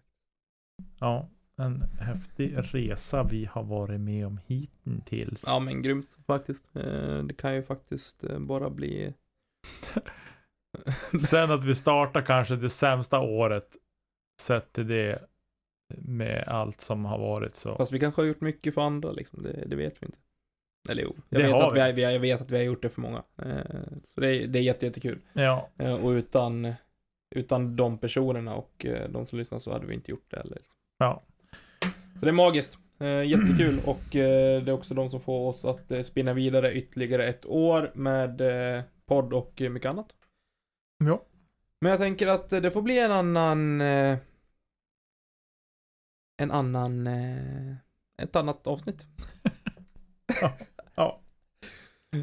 Ja. 1.01 1.29
En 1.57 1.83
häftig 2.01 2.55
resa 2.57 3.23
vi 3.23 3.45
har 3.45 3.63
varit 3.63 4.01
med 4.01 4.27
om 4.27 4.41
hittills. 4.47 5.45
Ja, 5.47 5.61
men 5.61 5.83
grymt 5.83 6.17
faktiskt. 6.27 6.77
Eh, 6.77 7.19
Det 7.19 7.35
kan 7.37 7.55
ju 7.55 7.63
faktiskt 7.63 8.25
eh, 8.25 8.39
bara 8.39 8.71
bli... 8.71 9.15
Sen 11.29 11.51
att 11.51 11.65
vi 11.65 11.75
startar 11.75 12.23
kanske 12.23 12.57
det 12.57 12.71
sämsta 12.71 13.21
året. 13.21 13.77
Sett 14.41 14.73
till 14.73 14.87
det. 14.89 15.23
Med 15.99 16.45
allt 16.49 16.81
som 16.81 17.05
har 17.05 17.19
varit 17.19 17.57
så. 17.57 17.77
Fast 17.77 17.93
vi 17.93 17.99
kanske 17.99 18.23
har 18.23 18.27
gjort 18.27 18.41
mycket 18.41 18.75
för 18.75 18.81
andra 18.83 19.13
liksom, 19.13 19.43
det, 19.43 19.65
det 19.67 19.77
vet 19.77 20.03
vi 20.03 20.07
inte. 20.07 20.19
Eller 20.89 21.03
jo, 21.03 21.17
jag, 21.29 21.41
Det 21.43 21.47
vet 21.47 21.55
att 21.57 21.73
vi. 21.77 21.93
vi. 21.93 22.05
har- 22.05 22.13
jag 22.13 22.21
vet 22.21 22.41
att 22.41 22.51
vi 22.51 22.57
har 22.57 22.65
gjort 22.65 22.83
det 22.83 22.89
för 22.89 23.01
många. 23.01 23.23
Eh, 23.39 23.83
Så 24.05 24.21
det 24.21 24.37
är, 24.37 24.47
det 24.47 24.59
är 24.59 24.63
jätte, 24.63 24.87
jättekul. 24.87 25.19
Ja. 25.33 25.69
Och 26.03 26.09
utan, 26.11 26.75
utan 27.31 27.77
de 27.77 27.99
personerna 27.99 28.55
och 28.55 28.87
eh, 28.87 29.11
de 29.11 29.27
som 29.27 29.39
lyssnar 29.39 29.59
så 29.59 29.73
hade 29.73 29.87
vi 29.87 29.95
inte 29.95 30.11
gjort 30.11 30.31
det 30.31 30.37
heller. 30.37 30.59
Ja. 30.99 31.23
Så 32.15 32.25
det 32.25 32.29
är 32.29 32.33
magiskt. 32.33 32.79
Eh, 33.01 33.25
jättekul 33.25 33.81
och 33.85 34.17
eh, 34.17 34.63
det 34.63 34.71
är 34.71 34.73
också 34.73 34.95
de 34.95 35.11
som 35.11 35.21
får 35.21 35.49
oss 35.49 35.65
att 35.65 36.07
spinna 36.07 36.33
vidare 36.33 36.75
ytterligare 36.75 37.27
ett 37.27 37.47
år 37.47 37.93
med 37.95 38.43
podd 39.07 39.33
och 39.33 39.63
mycket 39.71 39.89
annat. 39.89 40.13
Ja. 41.05 41.23
Men 41.81 41.91
jag 41.91 41.99
tänker 41.99 42.27
att 42.27 42.49
det 42.49 42.71
får 42.71 42.83
bli 42.83 42.99
en 42.99 43.13
annan... 43.13 43.81
En 46.37 46.51
annan... 46.51 47.07
Ett 48.19 48.37
annat 48.37 48.67
avsnitt. 48.67 49.07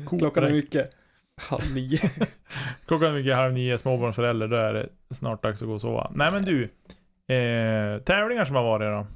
Klockan 0.20 0.44
är 0.44 0.52
mycket. 0.52 0.96
Halv 1.42 1.74
nio. 1.76 2.00
Klockan 2.86 3.08
är 3.12 3.14
mycket 3.14 3.36
halv 3.36 3.54
nio, 3.54 3.78
småbarnsförälder, 3.78 4.48
då 4.48 4.56
är 4.56 4.74
det 4.74 4.90
snart 5.16 5.44
dags 5.44 5.62
att 5.62 5.68
gå 5.68 5.74
och 5.74 5.82
sova. 5.82 6.12
Nej 6.16 6.32
men 6.32 6.46
du, 6.46 6.64
eh, 7.36 8.02
tävlingar 8.02 8.46
som 8.46 8.56
har 8.56 8.64
varit 8.64 8.86
då? 8.88 9.08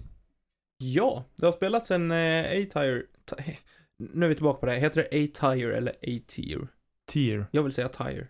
Ja, 0.78 1.24
det 1.36 1.46
har 1.46 1.54
spelats 1.54 1.92
en 1.92 2.12
eh, 2.12 2.40
A-tire. 2.46 3.04
ti- 3.32 3.58
Nu 4.14 4.26
är 4.26 4.30
vi 4.30 4.36
tillbaka 4.36 4.60
på 4.60 4.66
det 4.66 4.72
här. 4.72 4.80
Heter 4.80 5.08
det 5.12 5.18
A-tire 5.24 5.78
eller 5.78 5.92
A-tier? 5.92 6.68
Tier. 7.12 7.46
Jag 7.52 7.64
vill 7.64 7.72
säga 7.72 7.90
tire. 7.90 8.28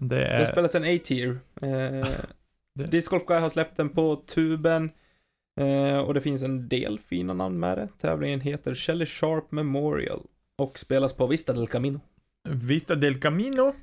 Det 0.00 0.16
Det 0.18 0.24
har 0.34 0.40
är... 0.40 0.44
spelats 0.44 0.74
en 0.74 0.82
A-tier. 0.84 1.38
Eh, 1.62 1.68
Det- 2.74 2.86
Disc 2.86 3.08
Golf 3.08 3.26
Guy 3.26 3.38
har 3.40 3.48
släppt 3.48 3.76
den 3.76 3.88
på 3.88 4.16
tuben. 4.16 4.90
Eh, 5.60 5.98
och 5.98 6.14
det 6.14 6.20
finns 6.20 6.42
en 6.42 6.68
del 6.68 6.98
fina 6.98 7.34
namn 7.34 7.58
med 7.60 7.78
det. 7.78 7.88
Tävlingen 8.00 8.40
heter 8.40 8.74
Shelley 8.74 9.06
Sharp 9.06 9.50
Memorial. 9.52 10.20
Och 10.58 10.78
spelas 10.78 11.12
på 11.16 11.26
Vista 11.26 11.52
del 11.52 11.66
Camino. 11.66 12.00
Vista 12.48 12.94
del 12.94 13.20
Camino. 13.20 13.74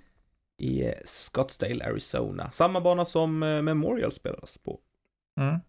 I 0.57 0.83
eh, 0.83 0.93
Scottsdale, 1.05 1.85
Arizona. 1.85 2.51
Samma 2.51 2.81
bana 2.81 3.05
som 3.05 3.43
eh, 3.43 3.61
Memorial 3.61 4.11
spelas 4.11 4.57
på. 4.57 4.79
Mm. 5.39 5.59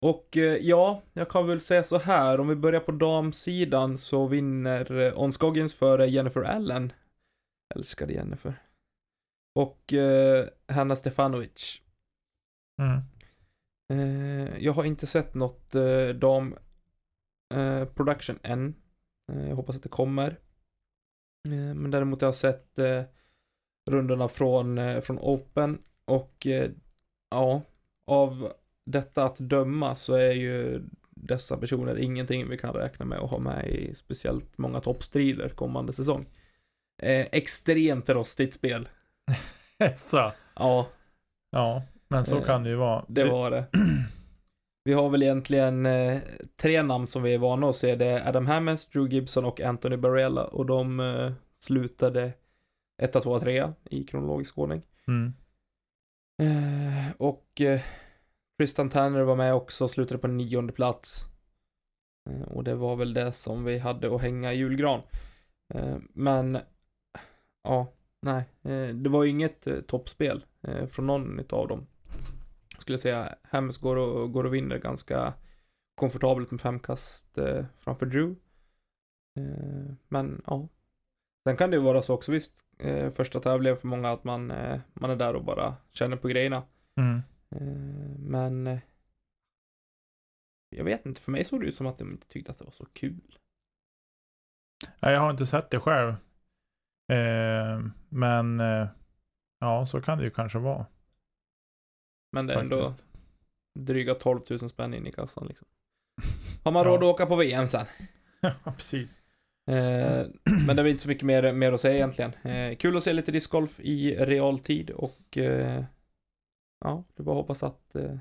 Och 0.00 0.36
eh, 0.36 0.56
ja, 0.56 1.02
jag 1.12 1.28
kan 1.28 1.46
väl 1.46 1.60
säga 1.60 1.84
så 1.84 1.98
här. 1.98 2.40
Om 2.40 2.48
vi 2.48 2.56
börjar 2.56 2.80
på 2.80 2.92
damsidan 2.92 3.98
så 3.98 4.26
vinner 4.26 5.12
On 5.16 5.32
Scoggins 5.32 5.74
före 5.74 6.06
Jennifer 6.06 6.42
Allen. 6.42 6.92
Älskade 7.74 8.12
Jennifer. 8.12 8.54
Och 9.54 9.92
eh, 9.92 10.48
Hanna 10.68 10.96
Stefanovic. 10.96 11.82
Mm. 12.82 13.00
Eh, 13.92 14.58
jag 14.58 14.72
har 14.72 14.84
inte 14.84 15.06
sett 15.06 15.34
något 15.34 15.74
eh, 15.74 16.08
dam 16.08 16.56
eh, 17.54 17.84
production 17.84 18.38
än. 18.42 18.74
Jag 19.26 19.56
hoppas 19.56 19.76
att 19.76 19.82
det 19.82 19.88
kommer. 19.88 20.38
Eh, 21.44 21.74
men 21.74 21.90
däremot 21.90 22.20
har 22.20 22.28
jag 22.28 22.34
sett 22.34 22.78
eh, 22.78 23.02
rundorna 23.90 24.28
från, 24.28 24.78
eh, 24.78 25.00
från 25.00 25.18
Open 25.18 25.78
och 26.04 26.46
eh, 26.46 26.70
ja, 27.30 27.62
av 28.06 28.52
detta 28.86 29.24
att 29.24 29.38
döma 29.38 29.96
så 29.96 30.14
är 30.14 30.32
ju 30.32 30.82
dessa 31.10 31.56
personer 31.56 31.98
ingenting 31.98 32.48
vi 32.48 32.58
kan 32.58 32.74
räkna 32.74 33.04
med 33.06 33.18
att 33.18 33.30
ha 33.30 33.38
med 33.38 33.68
i 33.68 33.94
speciellt 33.94 34.58
många 34.58 34.80
toppstrider 34.80 35.48
kommande 35.48 35.92
säsong. 35.92 36.26
Eh, 37.02 37.26
extremt 37.32 38.08
rostigt 38.08 38.54
spel. 38.54 38.88
Så. 39.96 40.32
Ja, 40.54 40.88
Ja, 41.54 41.82
men 42.08 42.24
så 42.24 42.38
Eh, 42.38 42.44
kan 42.44 42.62
det 42.62 42.70
ju 42.70 42.76
vara. 42.76 43.04
Det 43.08 43.24
var 43.24 43.50
det. 43.50 43.64
Vi 44.84 44.92
har 44.92 45.10
väl 45.10 45.22
egentligen 45.22 45.86
eh, 45.86 46.20
tre 46.56 46.82
namn 46.82 47.06
som 47.06 47.22
vi 47.22 47.34
är 47.34 47.38
vana 47.38 47.68
att 47.68 47.76
se. 47.76 47.96
Det 47.96 48.06
är 48.06 48.28
Adam 48.28 48.46
Hammes, 48.46 48.86
Drew 48.86 49.08
Gibson 49.08 49.44
och 49.44 49.60
Anthony 49.60 49.96
Barella. 49.96 50.44
Och 50.44 50.66
de 50.66 51.00
eh, 51.00 51.32
slutade 51.54 52.32
1, 53.02 53.22
2, 53.22 53.40
3 53.40 53.72
i 53.84 54.04
kronologisk 54.04 54.58
ordning. 54.58 54.82
Mm. 55.08 55.32
Eh, 56.42 57.12
och 57.16 57.60
eh, 57.60 57.80
Tristan 58.58 58.88
Tanner 58.88 59.22
var 59.22 59.36
med 59.36 59.54
också, 59.54 59.88
slutade 59.88 60.18
på 60.18 60.28
nionde 60.28 60.72
plats. 60.72 61.28
Eh, 62.30 62.48
och 62.48 62.64
det 62.64 62.74
var 62.74 62.96
väl 62.96 63.14
det 63.14 63.32
som 63.32 63.64
vi 63.64 63.78
hade 63.78 64.14
att 64.14 64.22
hänga 64.22 64.52
i 64.52 64.56
julgran. 64.56 65.00
Eh, 65.74 65.96
men, 66.12 66.58
ja, 67.62 67.92
nej. 68.22 68.44
Eh, 68.62 68.88
det 68.88 69.10
var 69.10 69.24
ju 69.24 69.30
inget 69.30 69.66
eh, 69.66 69.80
toppspel 69.80 70.44
från 70.88 71.06
någon 71.06 71.40
av 71.50 71.68
dem. 71.68 71.86
Skulle 72.78 72.98
säga, 72.98 73.34
Hams 73.42 73.78
går 73.78 73.96
och, 73.96 74.32
går 74.32 74.44
och 74.44 74.54
vinner 74.54 74.78
ganska 74.78 75.34
komfortabelt 75.94 76.50
med 76.50 76.60
fem 76.60 76.78
kast 76.80 77.38
eh, 77.38 77.64
framför 77.78 78.06
Drew. 78.06 78.36
Eh, 79.38 79.94
men, 80.08 80.42
ja. 80.46 80.68
Sen 81.48 81.56
kan 81.56 81.70
det 81.70 81.76
ju 81.76 81.82
vara 81.82 82.02
så 82.02 82.14
också 82.14 82.32
visst, 82.32 82.64
eh, 82.78 83.10
första 83.10 83.40
tävlingen 83.40 83.76
för 83.76 83.86
många 83.86 84.10
att 84.10 84.24
man, 84.24 84.50
eh, 84.50 84.80
man 84.94 85.10
är 85.10 85.16
där 85.16 85.36
och 85.36 85.44
bara 85.44 85.76
känner 85.90 86.16
på 86.16 86.28
grejerna. 86.28 86.62
Mm. 86.96 87.22
Eh, 87.50 88.18
men 88.18 88.66
eh, 88.66 88.78
jag 90.76 90.84
vet 90.84 91.06
inte, 91.06 91.20
för 91.20 91.32
mig 91.32 91.44
såg 91.44 91.60
det 91.60 91.66
ut 91.66 91.74
som 91.74 91.86
att 91.86 91.98
de 91.98 92.10
inte 92.12 92.28
tyckte 92.28 92.52
att 92.52 92.58
det 92.58 92.64
var 92.64 92.72
så 92.72 92.86
kul. 92.92 93.38
Ja, 95.00 95.10
jag 95.10 95.20
har 95.20 95.30
inte 95.30 95.46
sett 95.46 95.70
det 95.70 95.80
själv. 95.80 96.14
Men 98.08 98.58
ja, 99.60 99.86
så 99.86 100.00
kan 100.00 100.18
det 100.18 100.24
ju 100.24 100.30
kanske 100.30 100.58
vara. 100.58 100.86
Men 102.34 102.46
det 102.46 102.54
är 102.54 102.58
ändå 102.58 102.84
Faktiskt. 102.84 103.08
dryga 103.78 104.14
12 104.14 104.40
000 104.50 104.58
spänn 104.58 104.94
in 104.94 105.06
i 105.06 105.12
kassan 105.12 105.46
liksom. 105.46 105.68
Har 106.64 106.72
man 106.72 106.84
råd 106.84 106.98
att 106.98 107.02
åka 107.02 107.26
på 107.26 107.36
VM 107.36 107.68
sen? 107.68 107.86
ja, 108.40 108.54
precis. 108.64 109.20
Eh, 109.70 110.26
men 110.66 110.76
det 110.76 110.82
är 110.82 110.86
inte 110.86 111.02
så 111.02 111.08
mycket 111.08 111.24
mer, 111.24 111.52
mer 111.52 111.72
att 111.72 111.80
säga 111.80 111.94
egentligen. 111.94 112.32
Eh, 112.42 112.76
kul 112.76 112.96
att 112.96 113.02
se 113.02 113.12
lite 113.12 113.32
discgolf 113.32 113.80
i 113.80 114.16
realtid 114.16 114.90
och 114.90 115.38
eh, 115.38 115.84
ja, 116.80 117.04
det 117.14 117.22
bara 117.22 117.34
hoppas 117.34 117.62
att 117.62 117.94
eh, 117.94 118.16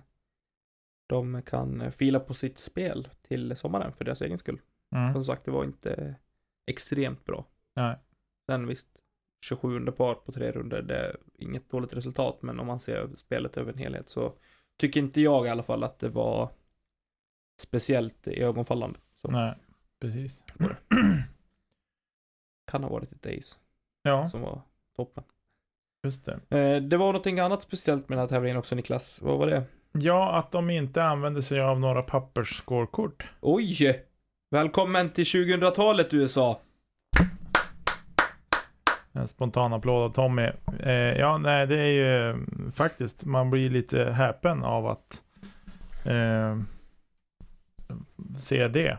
de 1.08 1.42
kan 1.42 1.92
fila 1.92 2.20
på 2.20 2.34
sitt 2.34 2.58
spel 2.58 3.08
till 3.22 3.56
sommaren 3.56 3.94
för 3.94 4.06
deras 4.06 4.22
egen 4.22 4.38
skull. 4.38 4.62
Mm. 4.96 5.14
Som 5.14 5.24
sagt, 5.24 5.46
det 5.46 5.52
var 5.52 5.64
inte 5.64 6.16
extremt 6.66 7.26
bra. 7.26 7.46
Nej. 7.76 7.98
Sen 8.46 8.68
visst, 8.68 8.88
27 9.44 9.76
under 9.76 9.92
par 9.92 10.16
på 10.16 10.32
tre 10.32 10.52
runder, 10.52 10.82
det 10.82 10.98
är 10.98 11.18
inget 11.38 11.70
dåligt 11.70 11.94
resultat, 11.94 12.38
men 12.42 12.60
om 12.60 12.68
man 12.68 12.80
ser 12.80 13.10
spelet 13.16 13.58
över 13.58 13.72
en 13.72 13.78
helhet 13.78 14.10
så 14.10 14.34
tycker 14.78 15.00
inte 15.00 15.22
jag 15.22 15.46
i 15.46 15.50
alla 15.50 15.64
fall 15.64 15.84
att 15.84 16.00
det 16.00 16.10
var 16.10 16.50
speciellt 17.62 18.28
ögonfallande. 18.28 19.00
Så 19.22 19.28
Nej, 19.28 19.56
precis. 20.02 20.44
kan 22.72 22.84
ha 22.84 22.90
varit 22.90 23.12
ett 23.12 23.22
Days 23.22 23.60
Ja, 24.04 24.28
som 24.28 24.42
var 24.42 24.62
toppen. 24.96 25.24
just 26.04 26.26
det. 26.26 26.58
Eh, 26.58 26.82
det 26.82 26.98
var 26.98 27.06
någonting 27.06 27.40
annat 27.40 27.62
speciellt 27.62 28.10
med 28.10 28.18
den 28.18 28.24
här 28.24 28.28
tävlingen 28.28 28.58
också 28.58 28.76
Niklas. 28.76 29.22
Vad 29.22 29.38
var 29.38 29.48
det? 29.48 29.64
Ja, 29.92 30.36
att 30.38 30.52
de 30.52 30.70
inte 30.70 31.04
använder 31.04 31.42
sig 31.42 31.62
av 31.62 31.80
några 31.80 32.02
pappersskårkort. 32.02 33.26
Oj! 33.42 34.06
Välkommen 34.52 35.10
till 35.10 35.24
2000-talet 35.24 36.14
USA! 36.14 36.62
En 39.14 39.28
spontan 39.28 39.74
applåd 39.74 40.04
av 40.04 40.10
Tommy. 40.10 40.50
Eh, 40.80 40.94
ja, 40.94 41.38
nej, 41.38 41.68
det 41.68 41.80
är 41.80 41.92
ju 41.92 42.46
faktiskt, 42.72 43.26
man 43.26 43.50
blir 43.50 43.70
lite 43.70 44.12
häpen 44.12 44.64
av 44.64 44.88
att 44.88 45.24
eh, 46.06 46.60
se 48.38 48.68
det. 48.68 48.98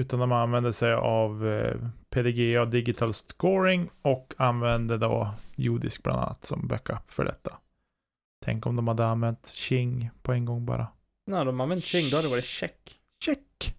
Utan 0.00 0.20
de 0.20 0.32
använder 0.32 0.72
sig 0.72 0.92
av 0.92 1.48
eh, 1.48 1.76
PDGA 2.10 2.64
Digital 2.64 3.14
Scoring 3.14 3.90
och 4.02 4.34
använder 4.36 4.98
då 4.98 5.34
Judisk 5.56 6.02
bland 6.02 6.20
annat 6.20 6.46
som 6.46 6.68
backup 6.68 7.12
för 7.12 7.24
detta. 7.24 7.58
Tänk 8.44 8.66
om 8.66 8.76
de 8.76 8.88
hade 8.88 9.06
använt 9.06 9.52
Qing 9.54 10.10
på 10.22 10.32
en 10.32 10.44
gång 10.44 10.66
bara. 10.66 10.86
Nej, 11.26 11.44
de 11.44 11.60
använt 11.60 11.84
Ching, 11.84 12.10
då 12.10 12.16
hade 12.16 12.28
det 12.28 12.30
varit 12.30 12.44
check. 12.44 13.00
Check! 13.24 13.75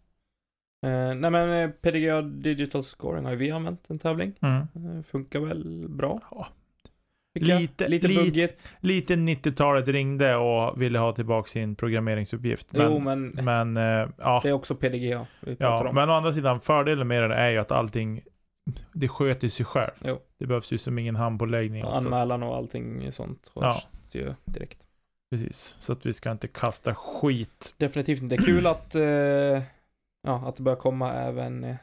Eh, 0.85 1.15
nej 1.15 1.31
men 1.31 1.49
eh, 1.49 1.69
PDGA 1.69 2.21
Digital 2.21 2.83
Scoring 2.83 3.23
har 3.25 3.31
ju 3.31 3.37
vi 3.37 3.51
använt 3.51 3.89
en 3.89 3.99
tävling. 3.99 4.33
Mm. 4.41 4.57
Eh, 4.97 5.03
funkar 5.03 5.39
väl 5.39 5.85
bra. 5.89 6.19
Ja. 6.31 6.47
Lite- 7.39 7.87
lite 7.87 8.07
lite- 8.07 8.23
buggigt. 8.23 8.61
Lite 8.79 9.15
90-talet 9.15 9.87
ringde 9.87 10.35
och 10.35 10.81
ville 10.81 10.99
ha 10.99 11.11
tillbaka 11.13 11.47
sin 11.47 11.75
programmeringsuppgift. 11.75 12.73
Men, 12.73 12.91
jo, 12.91 12.99
men 12.99 13.27
men 13.29 13.77
eh, 13.77 14.09
ja. 14.17 14.39
det 14.43 14.49
är 14.49 14.53
också 14.53 14.75
PDGA 14.75 15.25
vi 15.39 15.55
pratar 15.55 15.83
Ja, 15.85 15.89
om. 15.89 15.95
men 15.95 16.09
å 16.09 16.13
andra 16.13 16.33
sidan, 16.33 16.59
fördelen 16.61 17.07
med 17.07 17.29
det 17.29 17.35
är 17.35 17.49
ju 17.49 17.57
att 17.57 17.71
allting, 17.71 18.21
det 18.93 19.07
sköter 19.07 19.47
sig 19.49 19.65
själv. 19.65 19.91
Jo. 20.03 20.19
Det 20.39 20.45
behövs 20.45 20.71
ju 20.73 20.77
som 20.77 20.99
ingen 20.99 21.15
handpåläggning 21.15 21.81
Ja. 21.81 21.91
Anmälan 21.97 22.43
och 22.43 22.55
allting 22.55 23.11
sånt 23.11 23.51
sköts 23.55 23.87
ju 24.15 24.33
direkt. 24.45 24.83
Precis, 25.31 25.75
så 25.79 25.93
att 25.93 26.05
vi 26.05 26.13
ska 26.13 26.31
inte 26.31 26.47
kasta 26.47 26.95
skit. 26.95 27.73
Definitivt 27.77 28.21
inte. 28.21 28.37
Kul 28.37 28.67
att, 28.67 28.95
eh, 28.95 29.01
ja, 30.21 30.47
att 30.47 30.55
det 30.55 30.63
börjar 30.63 30.79
komma 30.79 31.13
även 31.13 31.63
eh, 31.63 31.75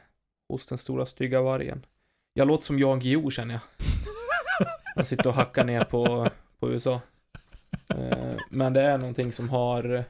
hos 0.49 0.65
den 0.65 0.77
stora 0.77 1.05
stygga 1.05 1.41
vargen. 1.41 1.85
Jag 2.33 2.47
låter 2.47 2.65
som 2.65 2.79
Jan 2.79 2.99
Guillou 2.99 3.31
känner 3.31 3.53
jag. 3.53 3.61
Jag 4.95 5.07
sitter 5.07 5.27
och 5.27 5.33
hackar 5.33 5.65
ner 5.65 5.83
på, 5.83 6.29
på 6.59 6.71
USA. 6.71 7.01
Eh, 7.87 8.37
men 8.49 8.73
det 8.73 8.81
är 8.81 8.97
någonting 8.97 9.31
som 9.31 9.49
har 9.49 9.93
eh, 9.93 10.03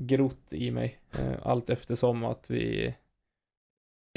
grott 0.00 0.46
i 0.50 0.70
mig. 0.70 0.98
Eh, 1.12 1.34
allt 1.42 1.70
eftersom 1.70 2.24
att 2.24 2.50
vi 2.50 2.94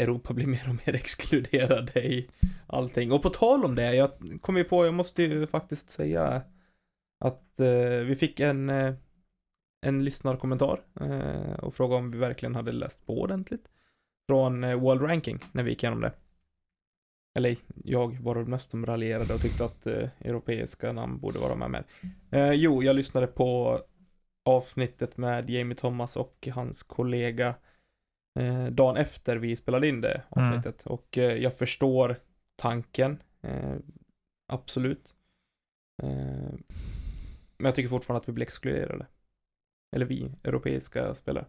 Europa 0.02 0.34
blir 0.34 0.48
mer 0.48 0.70
och 0.70 0.76
mer 0.76 0.96
exkluderade 0.96 2.04
i 2.04 2.30
allting. 2.68 3.12
Och 3.12 3.22
på 3.22 3.30
tal 3.30 3.66
om 3.66 3.76
det, 3.76 3.96
jag 3.96 4.12
kom 4.42 4.58
ju 4.58 4.64
på, 4.64 4.86
jag 4.86 4.94
måste 4.94 5.24
ju 5.24 5.48
faktiskt 5.48 5.90
säga 5.90 6.42
att 7.20 7.60
eh, 7.60 7.98
vi 8.06 8.16
fick 8.16 8.40
en, 8.40 8.70
eh, 8.70 8.94
en 9.84 10.06
lyssnarkommentar 10.06 10.82
eh, 11.02 11.54
och 11.54 11.76
frågade 11.76 12.00
om 12.00 12.12
vi 12.12 12.18
verkligen 12.18 12.56
hade 12.56 12.72
läst 12.72 13.06
på 13.06 13.22
ordentligt. 13.22 13.70
Från 14.30 14.64
eh, 14.64 14.76
World 14.76 15.02
Ranking, 15.02 15.40
när 15.52 15.64
vi 15.64 15.70
gick 15.70 15.84
igenom 15.84 16.02
det. 16.02 16.14
Eller 17.36 17.58
jag 17.84 18.20
var 18.22 18.36
det 18.36 18.46
mest 18.46 18.72
som 18.72 18.86
raljerade 18.86 19.34
och 19.34 19.42
tyckte 19.42 19.66
att 19.66 19.88
eh, 19.88 20.10
europeiska 20.20 20.92
namn 20.92 21.20
borde 21.20 21.40
vara 21.40 21.56
med 21.56 21.72
mer. 21.72 21.84
Eh, 22.32 22.52
jo, 22.52 22.84
jag 22.84 22.96
lyssnade 22.96 23.28
på 23.28 23.80
avsnittet 24.46 25.18
med 25.18 25.50
Jamie 25.50 25.76
Thomas 25.76 26.16
och 26.16 26.48
hans 26.54 26.84
kollega 26.84 27.56
eh, 28.40 28.66
dagen 28.66 28.98
efter 28.98 29.36
vi 29.36 29.56
spelade 29.56 29.88
in 29.88 30.02
det 30.02 30.22
avsnittet. 30.30 30.86
Och 30.86 31.18
eh, 31.18 31.34
jag 31.34 31.58
förstår 31.58 32.20
tanken, 32.56 33.24
eh, 33.42 33.76
absolut. 34.48 35.16
Eh, 36.04 36.54
men 37.58 37.66
jag 37.66 37.76
tycker 37.76 37.90
fortfarande 37.90 38.22
att 38.22 38.30
vi 38.30 38.34
blir 38.34 38.46
exkluderade. 38.46 39.06
Eller 39.94 40.06
vi, 40.06 40.32
europeiska 40.44 41.14
spelare. 41.16 41.46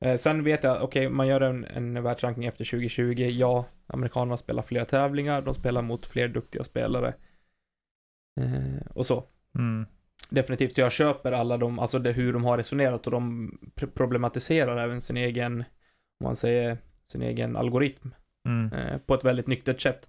Eh, 0.00 0.16
sen 0.16 0.44
vet 0.44 0.64
jag, 0.64 0.82
okej, 0.82 1.08
man 1.08 1.26
gör 1.26 1.40
en, 1.40 1.64
en 1.64 2.02
världsranking 2.02 2.44
efter 2.44 2.64
2020. 2.64 3.12
Ja, 3.12 3.64
amerikanerna 3.86 4.36
spelar 4.36 4.62
fler 4.62 4.84
tävlingar, 4.84 5.42
de 5.42 5.54
spelar 5.54 5.82
mot 5.82 6.06
fler 6.06 6.28
duktiga 6.28 6.64
spelare. 6.64 7.14
Eh, 8.40 8.86
och 8.94 9.06
så. 9.06 9.24
Mm. 9.58 9.86
Definitivt, 10.30 10.78
jag 10.78 10.92
köper 10.92 11.32
alla 11.32 11.56
de, 11.56 11.78
alltså 11.78 11.98
det 11.98 12.12
hur 12.12 12.32
de 12.32 12.44
har 12.44 12.56
resonerat 12.56 13.06
och 13.06 13.10
de 13.12 13.50
pr- 13.74 13.90
problematiserar 13.94 14.76
även 14.76 15.00
sin 15.00 15.16
egen, 15.16 15.60
om 16.20 16.24
man 16.24 16.36
säger, 16.36 16.78
sin 17.04 17.22
egen 17.22 17.56
algoritm 17.56 18.08
Mm. 18.48 18.72
eh, 18.72 18.98
på 18.98 19.14
ett 19.14 19.24
väldigt 19.24 19.46
nyktert 19.46 19.80
sätt. 19.80 20.08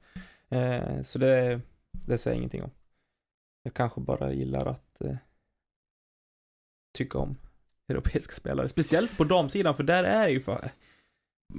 Eh, 0.49 1.01
så 1.03 1.19
det, 1.19 1.61
det 1.91 2.17
säger 2.17 2.35
jag 2.35 2.37
ingenting 2.37 2.63
om. 2.63 2.71
Jag 3.63 3.73
kanske 3.73 4.01
bara 4.01 4.31
gillar 4.33 4.65
att 4.65 5.01
eh, 5.01 5.15
tycka 6.97 7.17
om 7.19 7.37
europeiska 7.89 8.33
spelare. 8.33 8.67
Speciellt 8.69 9.17
på 9.17 9.23
damsidan, 9.23 9.75
för 9.75 9.83
där 9.83 10.03
är 10.03 10.27
ju 10.29 10.39
för, 10.39 10.69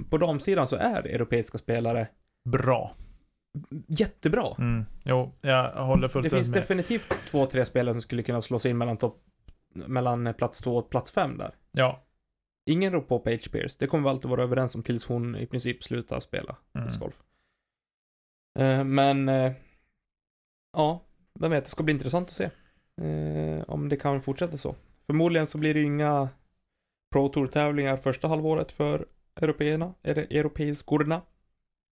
på 0.09 0.17
damsidan 0.17 0.67
så 0.67 0.75
är 0.75 1.07
europeiska 1.07 1.57
spelare 1.57 2.07
Bra. 2.49 2.95
jättebra. 3.87 4.55
Mm. 4.57 4.85
Jo, 5.05 5.33
jag 5.41 5.71
håller 5.85 6.01
Det 6.01 6.09
fullständigt 6.09 6.31
finns 6.45 6.49
med. 6.55 6.61
definitivt 6.63 7.19
två, 7.29 7.45
tre 7.45 7.65
spelare 7.65 7.93
som 7.93 8.01
skulle 8.01 8.23
kunna 8.23 8.41
slå 8.41 8.59
sig 8.59 8.71
in 8.71 8.77
mellan 8.77 8.97
topp, 8.97 9.23
mellan 9.75 10.33
plats 10.33 10.61
två 10.61 10.77
och 10.77 10.89
plats 10.89 11.11
fem 11.11 11.37
där. 11.37 11.55
Ja. 11.71 12.03
Ingen 12.69 12.91
rop 12.93 13.07
på 13.07 13.19
Paige 13.19 13.51
Pierce. 13.51 13.75
Det 13.79 13.87
kommer 13.87 14.03
vi 14.03 14.09
alltid 14.09 14.29
vara 14.29 14.43
överens 14.43 14.75
om 14.75 14.83
tills 14.83 15.05
hon 15.05 15.35
i 15.35 15.45
princip 15.45 15.83
slutar 15.83 16.19
spela 16.19 16.55
Mm. 16.75 16.87
discgolf. 16.87 17.21
Eh, 18.59 18.83
men, 18.83 19.29
eh, 19.29 19.51
ja, 20.77 21.01
vem 21.39 21.51
vet, 21.51 21.63
det 21.63 21.69
ska 21.69 21.83
bli 21.83 21.93
intressant 21.93 22.27
att 22.29 22.35
se. 22.35 22.49
Eh, 23.01 23.63
om 23.67 23.89
det 23.89 23.95
kan 23.95 24.21
fortsätta 24.21 24.57
så. 24.57 24.75
Förmodligen 25.07 25.47
så 25.47 25.57
blir 25.57 25.73
det 25.73 25.81
inga 25.83 26.29
Pro 27.11 27.29
Tour-tävlingar 27.29 27.97
första 27.97 28.27
halvåret 28.27 28.71
för 28.71 29.07
européerna, 29.35 29.93
eller 30.03 30.23
europeiskorna. 30.23 31.21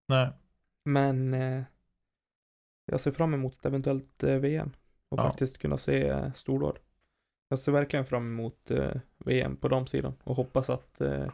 Nej. 0.10 0.30
Men 0.86 1.34
eh, 1.34 1.64
jag 2.86 3.00
ser 3.02 3.12
fram 3.12 3.34
emot 3.34 3.54
ett 3.56 3.66
eventuellt 3.66 4.24
eh, 4.24 4.36
VM 4.36 4.72
och 5.10 5.20
Ja. 5.20 5.24
faktiskt 5.24 5.58
kunna 5.58 5.78
se 5.78 6.08
eh, 6.08 6.34
stordåd. 6.34 6.80
Jag 7.50 7.60
ser 7.60 7.72
verkligen 7.72 8.06
fram 8.06 8.26
emot 8.28 8.72
eh, 8.72 8.92
VM 9.18 9.58
på 9.58 9.68
de 9.68 9.88
sidan 9.88 10.14
och 10.24 10.36
hoppas 10.36 10.70
att 10.70 11.02
eh, 11.02 11.32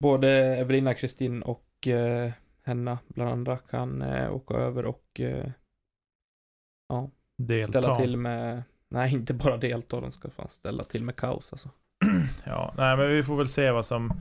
både 0.00 0.56
Evelina 0.56 0.94
Kristin 0.94 1.42
och 1.42 1.88
eh, 1.88 2.32
Henna 2.62 2.98
bland 3.06 3.30
andra 3.30 3.58
kan 3.58 4.02
eh, 4.02 4.34
åka 4.34 4.54
över 4.54 4.86
och 4.86 5.20
eh, 5.20 5.50
Delta. 7.36 7.68
ställa 7.68 7.96
till 7.96 8.16
med, 8.16 8.62
nej 8.90 9.12
inte 9.12 9.34
bara 9.34 9.56
delta, 9.56 10.00
de 10.00 10.12
ska 10.12 10.30
fan 10.30 10.48
ställa 10.48 10.82
till 10.82 11.04
med 11.04 11.16
kaos 11.16 11.52
alltså. 11.52 11.70
Ja, 12.44 12.74
nej 12.76 12.96
men 12.96 13.08
vi 13.08 13.22
får 13.22 13.36
väl 13.36 13.48
se 13.48 13.70
vad 13.70 13.86
som 13.86 14.20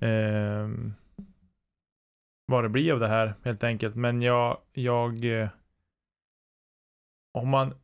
ehm, 0.00 0.94
vad 2.46 2.64
det 2.64 2.68
blir 2.68 2.92
av 2.92 3.00
det 3.00 3.08
här 3.08 3.34
helt 3.44 3.64
enkelt. 3.64 3.94
Men 3.96 4.22
jag, 4.22 4.58
jag 4.72 5.40
eh, 5.40 5.48
om 7.32 7.48
man 7.48 7.74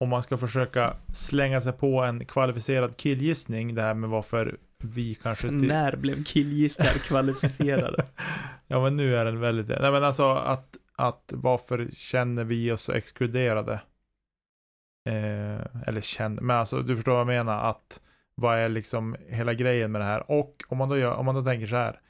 om 0.00 0.08
man 0.08 0.22
ska 0.22 0.36
försöka 0.36 0.96
slänga 1.12 1.60
sig 1.60 1.72
på 1.72 2.02
en 2.02 2.24
kvalificerad 2.24 2.96
killgissning, 2.96 3.74
det 3.74 3.82
här 3.82 3.94
med 3.94 4.10
varför 4.10 4.56
vi 4.78 5.14
kanske... 5.14 5.48
Ty- 5.48 5.54
när 5.66 5.96
blev 5.96 6.24
killgissningar 6.24 6.92
kvalificerade? 7.08 8.04
ja 8.66 8.82
men 8.82 8.96
nu 8.96 9.16
är 9.16 9.24
den 9.24 9.40
väldigt... 9.40 9.68
Nej 9.68 9.92
men 9.92 10.04
alltså 10.04 10.30
att, 10.30 10.76
att 10.96 11.32
varför 11.36 11.88
känner 11.92 12.44
vi 12.44 12.72
oss 12.72 12.82
så 12.82 12.92
exkluderade? 12.92 13.80
Eh, 15.08 15.60
eller 15.86 16.00
känner, 16.00 16.42
men 16.42 16.56
alltså 16.56 16.82
du 16.82 16.96
förstår 16.96 17.12
vad 17.12 17.20
jag 17.20 17.26
menar. 17.26 17.70
Att 17.70 18.02
vad 18.34 18.58
är 18.58 18.68
liksom 18.68 19.16
hela 19.28 19.54
grejen 19.54 19.92
med 19.92 20.00
det 20.00 20.04
här? 20.04 20.30
Och 20.30 20.62
om 20.68 20.78
man 20.78 20.88
då, 20.88 20.98
gör, 20.98 21.14
om 21.14 21.26
man 21.26 21.34
då 21.34 21.44
tänker 21.44 21.66
så 21.66 21.76
här. 21.76 22.00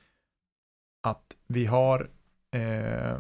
Att 1.03 1.37
vi 1.47 1.67
har 1.67 2.11
eh, 2.55 3.15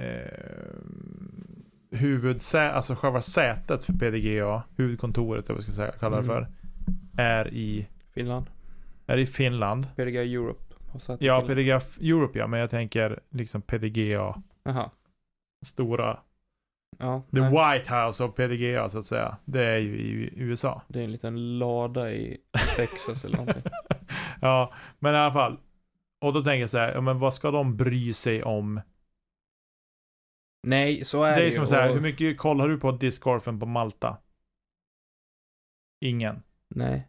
eh, 0.00 0.78
huvudsä, 1.90 2.70
alltså 2.70 2.94
själva 2.94 3.20
sätet 3.20 3.84
för 3.84 3.92
PDGA, 3.92 4.62
huvudkontoret, 4.76 5.44
eller 5.44 5.54
vad 5.54 5.58
jag 5.58 5.62
ska 5.62 5.72
säga, 5.72 5.92
kalla 5.92 6.16
det 6.16 6.22
Mm. 6.22 6.36
för, 6.36 6.48
är 7.22 7.54
i, 7.54 7.88
Finland, 8.10 8.46
är 9.06 9.18
i 9.18 9.26
Finland. 9.26 9.86
PDGA 9.96 10.22
Europe. 10.22 10.64
Ja. 11.18 11.40
PDGA 11.46 11.80
Europe 12.00 12.38
ja, 12.38 12.46
men 12.46 12.60
jag 12.60 12.70
tänker 12.70 13.20
liksom 13.30 13.62
PDGA, 13.62 14.42
Jaha. 14.62 14.90
stora, 15.66 16.20
Ja, 16.98 17.22
the 17.34 17.40
nej. 17.40 17.50
White 17.50 17.94
House 17.94 18.24
of 18.24 18.34
PDGA 18.34 18.88
så 18.88 18.98
att 18.98 19.06
säga. 19.06 19.36
Det 19.44 19.64
är 19.64 19.78
ju 19.78 19.98
i 19.98 20.30
USA. 20.36 20.82
Det 20.88 21.00
är 21.00 21.04
en 21.04 21.12
liten 21.12 21.58
lada 21.58 22.12
i 22.12 22.38
Texas 22.76 23.24
eller 23.24 23.36
någonting. 23.36 23.62
ja, 24.40 24.74
men 24.98 25.14
i 25.14 25.16
alla 25.16 25.32
fall. 25.32 25.60
Och 26.20 26.32
då 26.32 26.42
tänker 26.42 26.60
jag 26.60 26.70
så 26.70 26.78
här, 26.78 26.92
ja, 26.94 27.00
men 27.00 27.18
vad 27.18 27.34
ska 27.34 27.50
de 27.50 27.76
bry 27.76 28.14
sig 28.14 28.42
om? 28.42 28.80
Nej, 30.66 31.04
så 31.04 31.22
är 31.22 31.34
Det 31.36 31.40
det, 31.42 31.46
är 31.46 31.50
som 31.50 31.66
så 31.66 31.74
här, 31.74 31.88
och- 31.88 31.94
hur 31.94 32.02
mycket 32.02 32.38
koll 32.38 32.60
har 32.60 32.68
du 32.68 32.80
på 32.80 32.92
discgolfen 32.92 33.60
på 33.60 33.66
Malta? 33.66 34.16
Ingen. 36.04 36.42
Nej, 36.68 37.08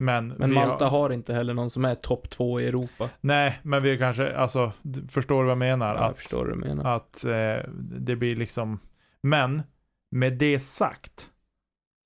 Men, 0.00 0.28
men 0.28 0.54
Malta 0.54 0.84
har, 0.84 0.98
har 0.98 1.10
inte 1.10 1.34
heller 1.34 1.54
någon 1.54 1.70
som 1.70 1.84
är 1.84 1.94
topp 1.94 2.30
två 2.30 2.60
i 2.60 2.66
Europa. 2.66 3.10
Nej, 3.20 3.60
men 3.62 3.82
vi 3.82 3.98
kanske, 3.98 4.36
alltså, 4.36 4.72
förstår 5.08 5.38
du 5.38 5.44
vad 5.44 5.50
jag 5.50 5.58
menar? 5.58 5.94
Ja, 5.94 6.00
jag 6.00 6.10
att, 6.10 6.18
förstår 6.18 6.38
vad 6.38 6.48
du 6.48 6.60
menar. 6.60 6.96
att 6.96 7.24
eh, 7.24 7.72
det 7.80 8.16
blir 8.16 8.36
liksom, 8.36 8.80
men 9.22 9.62
med 10.10 10.38
det 10.38 10.58
sagt 10.58 11.30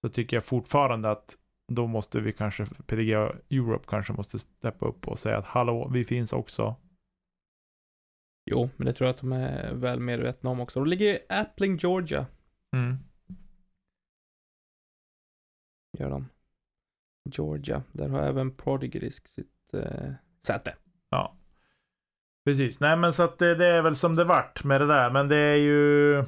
så 0.00 0.08
tycker 0.08 0.36
jag 0.36 0.44
fortfarande 0.44 1.10
att 1.10 1.36
då 1.72 1.86
måste 1.86 2.20
vi 2.20 2.32
kanske, 2.32 2.66
PDGA 2.86 3.32
Europe 3.50 3.84
kanske 3.88 4.12
måste 4.12 4.38
steppa 4.38 4.86
upp 4.86 5.08
och 5.08 5.18
säga 5.18 5.38
att 5.38 5.46
hallå, 5.46 5.88
vi 5.92 6.04
finns 6.04 6.32
också. 6.32 6.76
Jo, 8.50 8.70
men 8.76 8.86
det 8.86 8.92
tror 8.92 9.06
jag 9.06 9.14
att 9.14 9.20
de 9.20 9.32
är 9.32 9.74
väl 9.74 10.00
medvetna 10.00 10.50
om 10.50 10.60
också. 10.60 10.80
De 10.80 10.88
ligger 10.88 11.06
i 11.06 11.18
Appling, 11.28 11.76
Georgia. 11.76 12.26
Mm. 12.76 12.96
Gör 15.98 16.10
de. 16.10 16.28
Georgia. 17.24 17.82
Där 17.92 18.08
har 18.08 18.20
även 18.22 18.54
Prodigy 18.54 18.98
Risk 18.98 19.28
sitt 19.28 19.74
eh, 19.74 20.12
säte. 20.46 20.74
Ja. 21.10 21.36
Precis, 22.44 22.80
nej 22.80 22.96
men 22.96 23.12
så 23.12 23.22
att 23.22 23.38
det, 23.38 23.54
det 23.54 23.66
är 23.66 23.82
väl 23.82 23.96
som 23.96 24.16
det 24.16 24.24
vart 24.24 24.64
med 24.64 24.80
det 24.80 24.86
där, 24.86 25.10
men 25.10 25.28
det 25.28 25.36
är 25.36 25.56
ju 25.56 26.18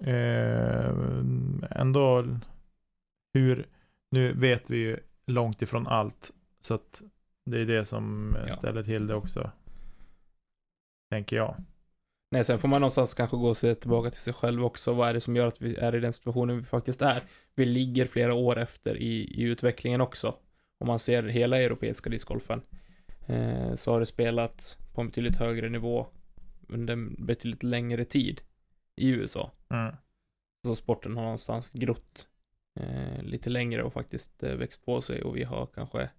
eh, 0.00 0.90
ändå 1.70 2.26
hur, 3.34 3.66
nu 4.10 4.32
vet 4.32 4.70
vi 4.70 4.76
ju 4.78 4.96
långt 5.26 5.62
ifrån 5.62 5.86
allt, 5.86 6.32
så 6.60 6.74
att 6.74 7.02
det 7.44 7.60
är 7.60 7.66
det 7.66 7.84
som 7.84 8.36
Ja. 8.46 8.56
ställer 8.56 8.82
till 8.82 9.06
det 9.06 9.14
också. 9.14 9.50
Tänker 11.10 11.36
jag. 11.36 11.56
Nej, 12.32 12.44
sen 12.44 12.58
får 12.58 12.68
man 12.68 12.80
någonstans 12.80 13.14
kanske 13.14 13.36
gå 13.36 13.48
och 13.48 13.56
se 13.56 13.74
tillbaka 13.74 14.10
till 14.10 14.20
sig 14.20 14.34
själv 14.34 14.64
också. 14.64 14.92
Vad 14.92 15.08
är 15.08 15.14
det 15.14 15.20
som 15.20 15.36
gör 15.36 15.46
att 15.46 15.60
vi 15.60 15.76
är 15.76 15.94
i 15.94 16.00
den 16.00 16.12
situationen 16.12 16.56
vi 16.56 16.62
faktiskt 16.62 17.02
är? 17.02 17.22
Vi 17.54 17.66
ligger 17.66 18.06
flera 18.06 18.34
år 18.34 18.58
efter 18.58 18.96
i, 18.96 19.40
i 19.40 19.42
utvecklingen 19.42 20.00
också. 20.00 20.34
Om 20.78 20.86
man 20.86 20.98
ser 20.98 21.22
hela 21.22 21.62
europeiska 21.62 22.10
discgolfen. 22.10 22.62
Eh, 23.26 23.74
så 23.74 23.90
har 23.92 24.00
det 24.00 24.06
spelats 24.06 24.78
på 24.94 25.00
en 25.00 25.06
betydligt 25.06 25.36
högre 25.36 25.68
nivå 25.68 26.06
under 26.68 26.92
en 26.92 27.26
betydligt 27.26 27.62
längre 27.62 28.04
tid 28.04 28.40
i 28.96 29.08
USA. 29.08 29.52
Mm. 29.70 29.94
Så 30.66 30.76
sporten 30.76 31.16
har 31.16 31.22
någonstans 31.22 31.70
grott 31.72 32.26
eh, 32.80 33.22
lite 33.22 33.50
längre 33.50 33.82
och 33.82 33.92
faktiskt 33.92 34.42
eh, 34.42 34.54
växt 34.54 34.84
på 34.84 35.00
sig 35.00 35.22
och 35.22 35.36
vi 35.36 35.44
har 35.44 35.66
kanske 35.66 36.10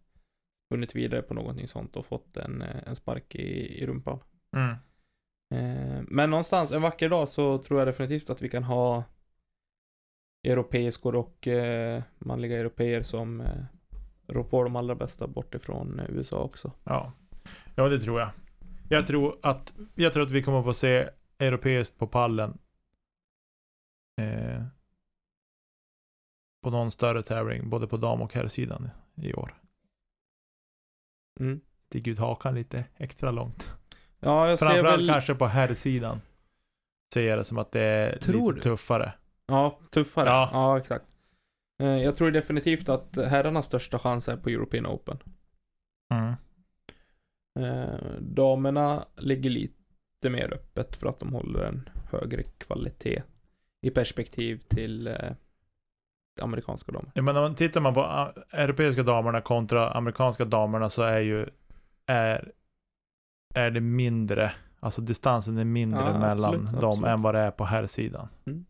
spunnit 0.66 0.96
vidare 0.96 1.22
på 1.22 1.34
någonting 1.34 1.68
sånt 1.68 1.96
och 1.96 2.06
fått 2.06 2.38
en, 2.38 2.62
eh, 2.62 2.88
en 2.88 2.96
spark 2.96 3.36
i, 3.36 3.82
i 3.82 3.86
rumpan. 3.86 4.20
Mm. 4.56 4.76
Eh, 5.54 6.02
men 6.08 6.30
någonstans 6.30 6.72
en 6.72 6.82
vacker 6.82 7.10
dag 7.10 7.30
så 7.30 7.58
tror 7.58 7.80
jag 7.80 7.88
definitivt 7.88 8.30
att 8.30 8.42
vi 8.42 8.50
kan 8.50 8.64
ha 8.64 9.04
europeiskor 10.44 11.16
och 11.16 11.48
eh, 11.48 12.04
manliga 12.20 12.60
europeer 12.60 13.04
som 13.04 13.42
eh, 13.42 13.66
rår 14.28 14.44
på 14.44 14.64
de 14.64 14.76
allra 14.76 14.96
bästa 14.96 15.28
bortifrån 15.28 16.00
eh, 16.00 16.06
USA 16.10 16.38
också. 16.38 16.72
Ja. 16.84 17.14
ja, 17.76 17.90
det 17.90 18.00
tror 18.00 18.20
jag. 18.20 18.30
Jag 18.90 19.08
tror 19.08 19.38
att, 19.42 19.74
jag 19.96 20.14
tror 20.14 20.24
att 20.24 20.32
vi 20.32 20.44
kommer 20.44 20.64
få 20.64 20.74
se 20.74 21.10
europeiskt 21.38 21.98
på 21.98 22.08
pallen. 22.08 22.58
Eh, 24.22 24.64
på 26.62 26.70
någon 26.70 26.92
större 26.92 27.24
tävling, 27.24 27.70
både 27.70 27.88
på 27.88 27.98
dam 27.98 28.22
och 28.22 28.34
herrsidan 28.34 28.90
i 29.16 29.34
år. 29.34 29.56
Mm. 31.40 31.62
Sticker 31.86 32.12
ut 32.12 32.20
hakan 32.20 32.56
lite 32.56 32.86
extra 32.98 33.32
långt. 33.32 33.76
Ja, 34.24 34.50
jag 34.50 34.60
ser 34.60 34.66
Framförallt 34.66 35.00
väl... 35.02 35.10
kanske 35.10 35.36
på 35.36 35.46
herrsidan. 35.48 36.22
Ser 37.14 37.22
jag 37.24 37.40
det 37.40 37.44
som 37.44 37.58
att 37.58 37.72
det 37.72 37.82
är 37.82 38.20
Tror 38.20 38.54
lite 38.54 38.70
du? 38.70 38.76
tuffare. 38.76 39.14
Ja, 39.48 39.80
tuffare. 39.92 40.30
Ja. 40.30 40.50
Ja, 40.54 40.78
exakt. 40.78 41.06
Eh, 41.82 41.88
Jag 42.04 42.16
tror 42.16 42.32
definitivt 42.32 42.90
att 42.90 43.16
herrarnas 43.16 43.66
största 43.66 44.00
chans 44.00 44.28
är 44.30 44.38
på 44.38 44.50
European 44.50 44.86
Open. 44.88 45.18
Mm. 46.14 46.34
Eh, 47.60 48.00
Damerna 48.20 49.06
ligger 49.18 49.50
lite 49.50 50.30
mer 50.30 50.54
öppet 50.54 50.96
för 50.96 51.08
att 51.08 51.20
de 51.20 51.34
håller 51.34 51.64
en 51.64 51.90
högre 52.12 52.44
kvalitet 52.44 53.24
i 53.82 53.90
perspektiv 53.90 54.58
till 54.58 55.08
eh, 55.08 55.32
amerikanska 56.42 56.92
damer. 56.92 57.12
Ja, 57.16 57.22
men 57.22 57.38
om 57.38 57.44
man 57.44 57.56
tittar 57.56 57.82
man 57.82 57.94
på 57.94 58.02
ah, 58.02 58.34
europeiska 58.52 59.04
damerna 59.04 59.42
kontra 59.42 59.90
amerikanska 59.92 60.46
damerna 60.46 60.90
så 60.90 61.04
är 61.04 61.20
ju 61.20 61.46
är, 62.06 62.52
är 63.54 63.72
det 63.72 63.82
mindre, 63.82 64.52
alltså 64.80 65.02
distansen 65.02 65.58
är 65.58 65.64
mindre 65.64 66.00
Ja, 66.00 66.20
mellan 66.20 66.54
absolut, 66.54 66.82
dem 66.82 66.90
absolut. 66.90 67.10
än 67.10 67.22
vad 67.22 67.36
det 67.36 67.40
är 67.40 67.52
på 67.52 67.66
här 67.66 67.88
sidan. 67.88 68.28
Mm. 68.46 68.66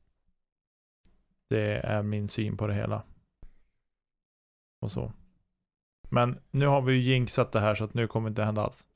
Det 1.49 1.77
är 1.77 2.03
min 2.03 2.27
syn 2.27 2.57
på 2.57 2.67
det 2.67 2.73
hela. 2.73 3.03
Och 4.81 4.91
så. 4.91 5.13
Men 6.09 6.39
nu 6.51 6.65
har 6.65 6.81
vi 6.81 6.93
ju 6.93 6.99
jinxat 6.99 7.51
det 7.51 7.59
här 7.59 7.75
så 7.75 7.83
att 7.83 7.93
nu 7.93 8.07
kommer 8.07 8.29
det 8.29 8.31
inte 8.31 8.43
hända 8.43 8.61
alls. 8.61 8.87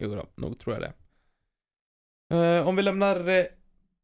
Jo 0.00 0.14
då, 0.14 0.26
nog 0.34 0.58
tror 0.58 0.76
jag 0.76 0.82
det. 0.82 0.92
Eh, 2.36 2.68
om 2.68 2.76
vi 2.76 2.82
lämnar 2.82 3.28
eh, 3.28 3.44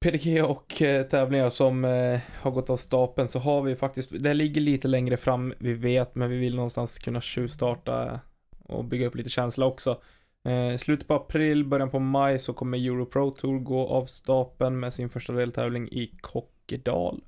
PDG 0.01 0.45
och 0.45 0.83
eh, 0.83 1.07
tävlingar 1.07 1.51
som 1.51 1.85
eh, 1.85 2.21
har 2.41 2.51
gått 2.51 2.71
av 2.71 2.77
stapeln 2.77 3.29
så 3.29 3.39
har 3.39 3.63
vi 3.63 3.77
faktiskt, 3.77 4.11
det 4.23 4.35
ligger 4.35 4.61
lite 4.61 4.89
längre 4.89 5.17
fram, 5.17 5.55
vi 5.59 5.75
vet, 5.75 6.15
men 6.15 6.31
vi 6.31 6.39
vill 6.39 6.57
någonstans 6.57 6.99
kunna 6.99 7.21
tjuvstarta 7.21 8.21
och 8.65 8.85
bygga 8.85 9.07
upp 9.07 9.15
lite 9.15 9.31
känsla 9.31 9.67
också. 9.67 10.01
Eh, 10.45 10.77
slutet 10.77 11.09
på 11.09 11.15
april, 11.15 11.65
början 11.65 11.91
på 11.91 11.99
maj 11.99 12.39
så 12.39 12.53
kommer 12.53 12.79
Euro 12.79 13.07
Pro 13.07 13.31
Tour 13.31 13.59
gå 13.59 13.89
av 13.89 14.05
stapeln 14.05 14.81
med 14.81 14.95
sin 14.95 15.11
första 15.11 15.33
deltävling 15.33 15.89
i 15.89 16.19
Kokkedal 16.21 17.25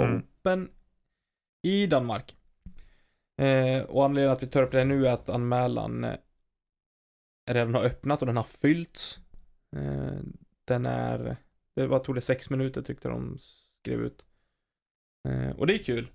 Mm. 0.00 0.18
Open 0.18 0.70
i 1.62 1.86
Danmark. 1.86 2.36
Eh, 3.40 3.82
och 3.82 4.04
anledningen 4.04 4.32
att 4.32 4.42
vi 4.42 4.46
tar 4.46 4.62
upp 4.62 4.72
det 4.72 4.84
nu 4.84 5.06
är 5.06 5.12
att 5.12 5.28
anmälan 5.28 6.04
eh, 6.04 6.16
redan 7.50 7.74
har 7.74 7.84
öppnat 7.84 8.22
och 8.22 8.26
den 8.26 8.36
har 8.36 8.44
fyllts. 8.44 9.20
Eh, 9.76 10.20
den 10.64 10.86
är, 10.86 11.36
det 11.74 11.86
var, 11.86 11.98
tog 11.98 12.14
det 12.14 12.20
sex 12.20 12.50
minuter 12.50 12.82
tyckte 12.82 13.08
de 13.08 13.36
skrev 13.38 14.00
ut. 14.00 14.24
Eh, 15.28 15.50
och 15.50 15.66
det 15.66 15.74
är 15.74 15.84
kul. 15.84 16.10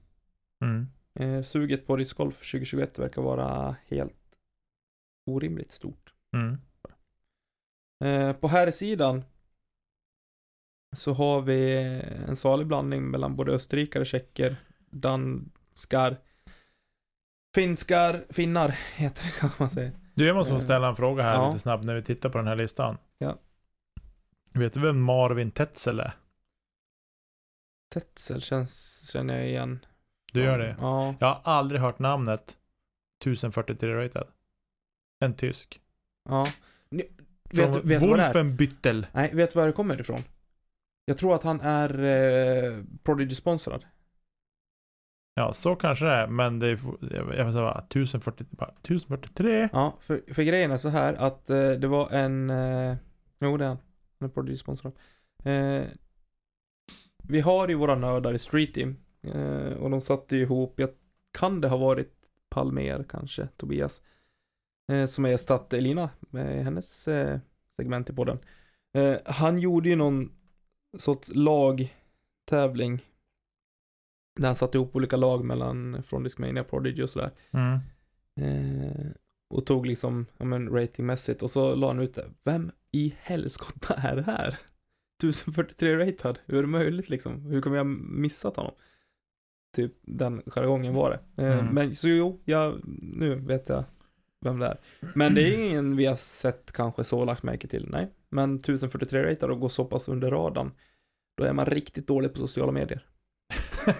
Mm. 0.63 0.87
Eh, 1.19 1.43
suget 1.43 1.87
på 1.87 1.95
discgolf 1.95 2.35
2021 2.35 2.99
verkar 2.99 3.21
vara 3.21 3.75
helt 3.87 4.37
orimligt 5.25 5.71
stort. 5.71 6.12
Mm. 6.33 6.57
Eh, 8.03 8.33
på 8.33 8.47
här 8.47 8.71
sidan 8.71 9.23
så 10.95 11.13
har 11.13 11.41
vi 11.41 11.73
en 12.27 12.35
salig 12.35 12.67
blandning 12.67 13.03
mellan 13.03 13.35
både 13.35 13.51
österrikare, 13.51 14.05
tjecker, 14.05 14.55
danskar, 14.89 16.17
finskar, 17.55 18.25
finnar 18.29 18.69
heter 18.95 19.23
det 19.23 19.31
kanske 19.39 19.63
man 19.63 19.69
säger. 19.69 19.91
Du, 20.13 20.25
jag 20.25 20.35
måste 20.35 20.51
få 20.51 20.57
Eh, 20.57 20.63
ställa 20.63 20.87
en 20.87 20.95
fråga 20.95 21.23
här 21.23 21.33
ja. 21.33 21.47
lite 21.47 21.59
snabbt 21.59 21.83
när 21.83 21.95
vi 21.95 22.03
tittar 22.03 22.29
på 22.29 22.37
den 22.37 22.47
här 22.47 22.55
listan. 22.55 22.97
Ja. 23.17 23.37
Vet 24.53 24.73
du 24.73 24.79
vem 24.79 25.01
Marvin 25.01 25.51
Tetzel 25.51 25.99
är? 25.99 26.13
Tetzel 27.93 28.41
känns, 28.41 29.09
känner 29.11 29.37
jag 29.37 29.47
igen. 29.47 29.85
Du 30.33 30.43
gör 30.43 30.59
det? 30.59 30.75
Ja. 30.79 31.15
Jag 31.19 31.27
har 31.27 31.41
aldrig 31.43 31.81
hört 31.81 31.99
namnet 31.99 32.57
1043 33.21 33.95
rated. 33.95 34.27
En 35.19 35.33
tysk. 35.33 35.81
Ja. 36.29 36.45
Ni, 36.89 37.03
vet, 37.49 37.75
vet 37.75 38.01
du 38.01 38.07
vad 38.07 38.19
det 38.19 38.23
är? 38.23 38.33
Wolfenbüttel. 38.33 39.05
Nej, 39.11 39.31
vet 39.33 39.53
du 39.53 39.59
var 39.59 39.67
det 39.67 39.73
kommer 39.73 40.01
ifrån? 40.01 40.19
Jag 41.05 41.17
tror 41.17 41.35
att 41.35 41.43
han 41.43 41.61
är 41.61 42.03
eh, 42.03 42.83
Prodigy-sponsrad. 43.03 43.85
Ja, 45.35 45.53
så 45.53 45.75
kanske 45.75 46.05
det 46.05 46.11
är, 46.11 46.27
men 46.27 46.59
det 46.59 46.67
är, 46.67 46.79
jag 47.35 47.45
vill 47.45 47.53
säga, 47.53 47.71
1040, 47.71 48.45
bara, 48.49 48.69
1043. 48.69 49.69
Ja, 49.73 49.97
för, 49.99 50.33
för 50.33 50.43
grejen 50.43 50.71
är 50.71 50.77
så 50.77 50.89
här 50.89 51.13
att 51.13 51.49
eh, 51.49 51.71
det 51.71 51.87
var 51.87 52.09
en... 52.09 52.49
Eh, 52.49 52.95
jo, 53.39 53.57
det 53.57 53.65
är 53.65 53.67
han. 53.67 53.77
Han 54.19 54.29
är 54.29 54.33
Prodigy-sponsrad. 54.33 54.93
Eh, 55.43 55.83
vi 57.23 57.39
har 57.39 57.67
ju 57.67 57.75
våra 57.75 57.95
nördar 57.95 58.33
i 58.33 58.39
Street 58.39 58.73
Team. 58.73 58.97
Eh, 59.21 59.73
och 59.73 59.89
de 59.89 60.01
satte 60.01 60.37
ihop, 60.37 60.79
jag, 60.79 60.89
kan 61.39 61.61
det 61.61 61.67
ha 61.67 61.77
varit 61.77 62.13
Palmer 62.49 63.05
kanske, 63.09 63.47
Tobias. 63.57 64.01
Eh, 64.91 65.05
som 65.05 65.23
har 65.23 65.31
gästat 65.31 65.73
Elina 65.73 66.09
med 66.21 66.63
hennes 66.63 67.07
eh, 67.07 67.39
segment 67.75 68.09
i 68.09 68.13
podden. 68.13 68.39
Eh, 68.93 69.15
han 69.25 69.59
gjorde 69.59 69.89
ju 69.89 69.95
någon 69.95 70.31
sorts 70.97 71.31
lagtävling. 71.35 73.01
Där 74.39 74.45
han 74.45 74.55
satte 74.55 74.77
ihop 74.77 74.95
olika 74.95 75.17
lag 75.17 75.45
mellan 75.45 76.03
från 76.03 76.23
Discmania, 76.23 76.63
Prodigy 76.63 77.03
och 77.03 77.09
sådär. 77.09 77.31
Mm. 77.51 77.79
Eh, 78.35 79.11
och 79.49 79.65
tog 79.65 79.85
liksom, 79.85 80.25
ja 80.37 80.45
men 80.45 80.69
ratingmässigt 80.69 81.43
och 81.43 81.51
så 81.51 81.75
la 81.75 81.87
han 81.87 81.99
ut 81.99 82.15
det. 82.15 82.25
Vem 82.43 82.71
i 82.91 83.15
helskotta 83.19 83.93
är 83.93 84.15
det 84.15 84.21
här? 84.23 84.59
1043 85.23 85.95
ratad, 85.97 86.39
hur 86.45 86.57
är 86.57 86.61
det 86.61 86.67
möjligt 86.67 87.09
liksom? 87.09 87.45
Hur 87.45 87.61
vi 87.71 87.77
ha 87.77 87.83
missat 87.83 88.55
honom? 88.55 88.73
Typ 89.75 89.93
den 90.01 90.41
jargongen 90.45 90.93
var 90.93 91.09
det. 91.09 91.43
Eh, 91.43 91.59
Mm. 91.59 91.73
Men 91.73 91.95
så 91.95 92.09
jo, 92.09 92.41
jag, 92.45 92.81
nu 93.01 93.35
vet 93.35 93.69
jag 93.69 93.83
vem 94.43 94.59
det 94.59 94.67
är. 94.67 94.77
Men 95.15 95.35
det 95.35 95.41
är 95.41 95.69
ingen 95.69 95.95
vi 95.95 96.05
har 96.05 96.15
sett 96.15 96.71
kanske 96.71 97.03
så 97.03 97.25
lagt 97.25 97.43
märke 97.43 97.67
till, 97.67 97.87
nej. 97.89 98.11
Men 98.29 98.55
1043 98.55 99.23
ratad 99.23 99.51
och 99.51 99.59
går 99.59 99.69
så 99.69 99.85
pass 99.85 100.07
under 100.07 100.31
radarn, 100.31 100.71
då 101.37 101.43
är 101.43 101.53
man 101.53 101.65
riktigt 101.65 102.07
dålig 102.07 102.33
på 102.33 102.39
sociala 102.39 102.71
medier. 102.71 103.05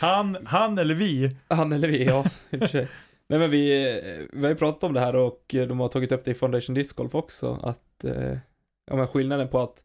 han, 0.00 0.36
han 0.44 0.78
eller 0.78 0.94
vi? 0.94 1.36
Han 1.48 1.72
eller 1.72 1.88
vi, 1.88 2.04
ja, 2.04 2.24
i 2.50 2.56
och 2.56 2.60
för 2.60 2.66
sig. 2.66 2.88
Nej 3.28 3.38
men 3.38 3.50
vi, 3.50 4.00
vi 4.32 4.42
har 4.42 4.48
ju 4.48 4.56
pratat 4.56 4.84
om 4.84 4.92
det 4.92 5.00
här 5.00 5.16
och 5.16 5.44
de 5.48 5.80
har 5.80 5.88
tagit 5.88 6.12
upp 6.12 6.24
det 6.24 6.30
i 6.30 6.34
Foundation 6.34 6.74
Disc 6.74 6.92
Golf 6.92 7.14
också, 7.14 7.60
att, 7.62 8.04
eh, 8.04 8.38
ja 8.86 8.96
men 8.96 9.06
skillnaden 9.06 9.48
på 9.48 9.60
att 9.60 9.84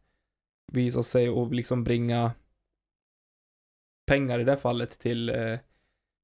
visa 0.72 1.04
sig 1.04 1.30
och 1.30 1.54
liksom 1.54 1.84
bringa 1.84 2.32
pengar 4.06 4.40
i 4.40 4.44
det 4.44 4.58
fallet 4.58 5.00
till, 5.00 5.30
eh, 5.30 5.60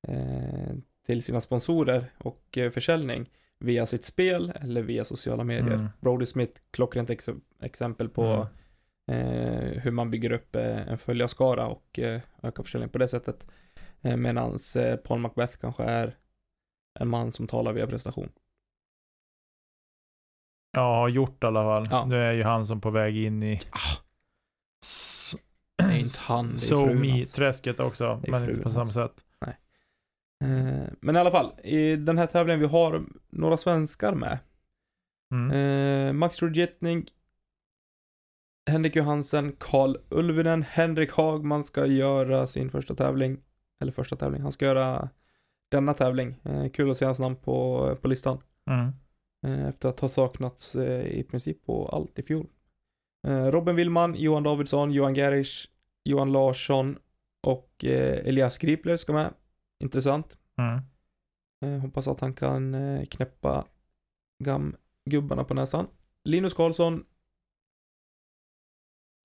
eh, 0.08 0.74
till 1.12 1.24
sina 1.24 1.41
sponsorer 1.41 2.12
och 2.18 2.57
eh, 2.57 2.72
försäljning 2.72 3.30
via 3.59 3.86
sitt 3.86 4.05
spel 4.05 4.53
eller 4.62 4.82
via 4.82 5.03
sociala 5.05 5.43
medier. 5.43 5.74
Mm. 5.74 5.88
Brody 5.99 6.26
Smith, 6.26 6.59
klockrent 6.72 7.09
ex 7.09 7.30
exempel 7.62 8.09
på 8.09 8.47
eh, 9.12 9.82
hur 9.82 9.91
man 9.91 10.12
bygger 10.12 10.32
upp 10.32 10.55
eh, 10.55 10.88
en 10.88 10.97
följarskara 10.97 11.68
och 11.68 11.99
eh, 11.99 12.22
ökar 12.43 12.64
försäljning 12.64 12.89
på 12.89 12.97
det 12.97 13.07
sättet. 13.07 13.51
Eh, 14.01 14.18
Medan 14.18 14.57
eh, 14.78 14.95
Paul 14.95 15.20
Macbeth 15.20 15.57
kanske 15.57 15.84
är 15.84 16.18
en 16.99 17.07
man 17.07 17.32
som 17.32 17.47
talar 17.47 17.74
via 17.74 17.88
prestation. 17.88 18.32
Ja, 20.72 20.95
har 20.95 21.09
gjort 21.09 21.43
i 21.43 21.47
alla 21.47 21.64
fall. 21.64 21.88
Ja. 21.91 22.05
Nu 22.05 22.16
är 22.18 22.32
ju 22.34 22.43
han 22.43 22.66
som 22.66 22.82
på 22.82 22.89
väg 22.89 23.18
in 23.18 23.43
i 23.43 23.59
Ah, 23.70 24.01
det 25.78 25.84
är 25.84 25.99
inte 25.99 26.20
han, 26.20 26.47
det 26.47 26.53
är 26.53 26.57
So 26.68 26.86
frun 26.86 27.09
hans. 27.12 27.34
träsket 27.34 27.80
också, 27.80 28.22
men 28.28 28.49
inte 28.49 28.62
på 28.62 28.70
samma 28.70 28.84
hans. 28.84 28.93
sätt. 28.93 29.26
Eh, 30.41 30.83
Men 30.99 31.15
i 31.15 31.19
alla 31.19 31.31
fall, 31.31 31.51
i 31.63 31.95
den 31.95 32.17
här 32.17 32.27
tävlingen 32.27 32.59
vi 32.59 32.65
har 32.65 33.05
några 33.29 33.57
svenskar 33.57 34.13
med. 34.13 34.39
Mm. 35.33 35.51
Eh, 35.51 36.13
Max 36.13 36.41
Rudjetning, 36.41 37.05
Henrik 38.69 38.95
Johansen, 38.95 39.55
Karl 39.59 39.97
Ulvinen, 40.09 40.63
Henrik 40.63 41.11
Hagman 41.11 41.63
ska 41.63 41.85
göra 41.85 42.47
sin 42.47 42.69
första 42.69 42.95
tävling. 42.95 43.37
Eller 43.81 43.91
första 43.91 44.15
tävling, 44.15 44.41
han 44.41 44.51
ska 44.51 44.65
göra 44.65 45.09
denna 45.71 45.93
tävling. 45.93 46.35
Eh, 46.43 46.69
kul 46.69 46.91
att 46.91 46.97
se 46.97 47.05
hans 47.05 47.19
namn 47.19 47.35
på, 47.35 47.97
på 48.01 48.07
listan. 48.07 48.41
Mm. 48.69 48.91
Efter 49.69 49.89
att 49.89 49.99
ha 49.99 50.09
saknats 50.09 50.75
i 51.05 51.23
princip 51.23 51.65
på 51.65 51.87
allt 51.87 52.19
i 52.19 52.23
fjol. 52.23 52.47
Robin 53.27 53.75
Willman, 53.75 54.15
Johan 54.15 54.43
Davidsson, 54.43 54.91
Johan 54.91 55.15
Gerisch, 55.15 55.69
Johan 56.03 56.31
Larsson 56.31 56.97
och 57.43 57.83
Elias 57.83 58.57
Gripler 58.57 58.97
ska 58.97 59.13
med. 59.13 59.33
Intressant. 59.82 60.38
Mm. 60.57 60.82
Eh, 61.65 61.82
hoppas 61.82 62.07
att 62.07 62.19
han 62.19 62.34
kan 62.34 62.73
eh, 62.73 63.05
knäppa 63.05 63.67
gam-gubbarna 64.43 65.43
på 65.43 65.53
näsan. 65.53 65.88
Linus 66.23 66.53
Karlsson 66.53 67.05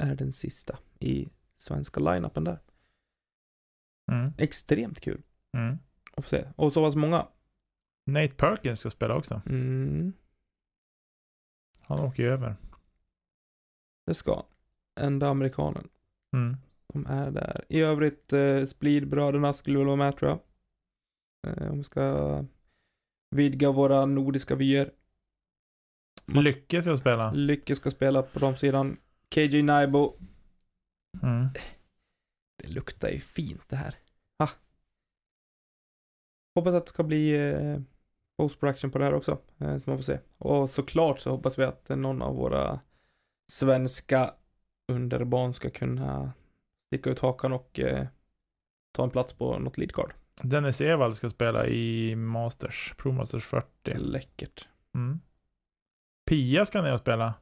är 0.02 0.14
den 0.14 0.32
sista 0.32 0.78
i 1.00 1.28
svenska 1.57 2.00
line-upen 2.00 2.44
där. 2.44 2.59
Mm. 4.12 4.32
Extremt 4.38 5.00
kul 5.00 5.22
Mm. 5.57 5.78
få 6.16 6.22
se. 6.22 6.52
Och 6.57 6.72
så 6.72 6.84
pass 6.84 6.94
många. 6.96 7.28
Nate 8.07 8.34
Perkins 8.34 8.80
ska 8.80 8.90
spela 8.90 9.16
också. 9.16 9.42
Mm, 9.46 10.12
Han 11.80 12.00
åker 12.00 12.22
ju 12.22 12.28
över. 12.28 12.57
det 14.07 14.14
ska. 14.14 14.46
Enda 15.00 15.28
amerikanen. 15.28 15.88
Mm. 16.32 16.57
De 16.93 17.07
är 17.07 17.30
där. 17.30 17.64
I 17.68 17.80
övrigt, 17.80 18.32
eh, 18.32 18.64
Splid-bröderna 18.66 19.53
skulle 19.53 19.78
väl 19.78 19.87
vara 19.87 19.97
med 19.97 20.16
tror 20.16 20.30
jag. 20.30 20.41
Eh, 21.47 21.70
om 21.70 21.78
vi 21.78 21.84
ska 21.84 22.45
vidga 23.30 23.70
våra 23.70 24.07
nordiska 24.07 24.55
vyer. 24.55 24.93
Lycke 26.26 26.82
ska 26.82 26.97
spela. 26.97 27.32
Lycke 27.32 27.76
ska 27.76 27.91
spela 27.91 28.22
på 28.22 28.39
de 28.39 28.57
sidan. 28.57 28.97
KJ 29.34 29.62
Naibo. 29.62 30.16
Mm. 31.22 31.49
Det 32.57 32.68
luktar 32.68 33.09
ju 33.09 33.20
fint 33.20 33.68
det 33.68 33.76
här. 33.76 33.95
Ha. 34.39 34.49
Hoppas 36.55 36.74
att 36.74 36.87
det 36.87 36.91
ska 36.91 37.03
bli 37.03 37.51
eh, 37.51 37.80
post-production 38.39 38.91
på 38.91 38.99
det 38.99 39.05
här 39.05 39.14
också. 39.14 39.39
Eh, 39.59 39.78
så 39.78 39.91
man 39.91 39.99
får 39.99 40.05
se. 40.05 40.18
Och 40.39 40.70
såklart 40.70 41.18
så 41.18 41.30
hoppas 41.30 41.59
vi 41.59 41.64
att 41.64 41.89
någon 41.89 42.22
av 42.22 42.37
våra 42.37 42.80
svenska 43.53 44.34
underbarn 44.93 45.53
ska 45.53 45.70
kunna 45.70 46.32
sticka 46.87 47.11
ut 47.11 47.18
hakan 47.18 47.53
och 47.53 47.80
eh, 47.80 48.07
ta 48.93 49.05
en 49.05 49.11
plats 49.11 49.32
på 49.32 49.59
något 49.59 49.78
leadcard. 49.78 50.12
Dennis 50.43 50.80
Evald 50.80 51.16
ska 51.16 51.28
spela 51.28 51.66
i 51.66 52.16
Masters, 52.16 52.95
Pro 52.99 53.12
Masters 53.12 53.45
40. 53.45 53.95
Läckert. 53.95 54.68
Mm. 54.95 55.20
Pia 56.26 56.66
ska 56.66 56.82
ner 56.82 56.95
och 56.95 57.01
spela. 57.01 57.34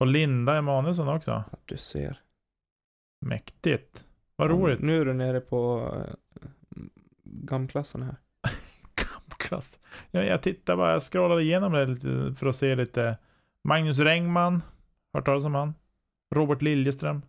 Och 0.00 0.06
Linda 0.06 0.56
Emanuelsson 0.56 1.08
också. 1.08 1.30
Att 1.30 1.62
du 1.64 1.76
ser. 1.76 2.20
Mäktigt. 3.20 4.06
Vad 4.36 4.50
Ja, 4.50 4.54
roligt. 4.54 4.80
Nu 4.80 5.00
är 5.00 5.04
du 5.04 5.12
nere 5.12 5.40
på 5.40 5.92
eh, 5.96 6.14
gamklassen 7.24 8.02
här. 8.02 8.16
Kampklass. 8.94 9.80
Ja, 10.10 10.22
jag 10.22 10.42
tittar 10.42 10.76
bara, 10.76 10.92
jag 10.92 11.02
scrollade 11.02 11.42
igenom 11.42 11.72
det 11.72 11.86
lite 11.86 12.34
för 12.36 12.46
att 12.46 12.56
se 12.56 12.74
lite. 12.74 13.18
Magnus 13.64 13.98
Rengman. 13.98 14.62
Hört 15.12 15.24
talas 15.24 15.44
om 15.44 15.54
han? 15.54 15.74
Robert 16.34 16.62
Liljeström. 16.62 17.22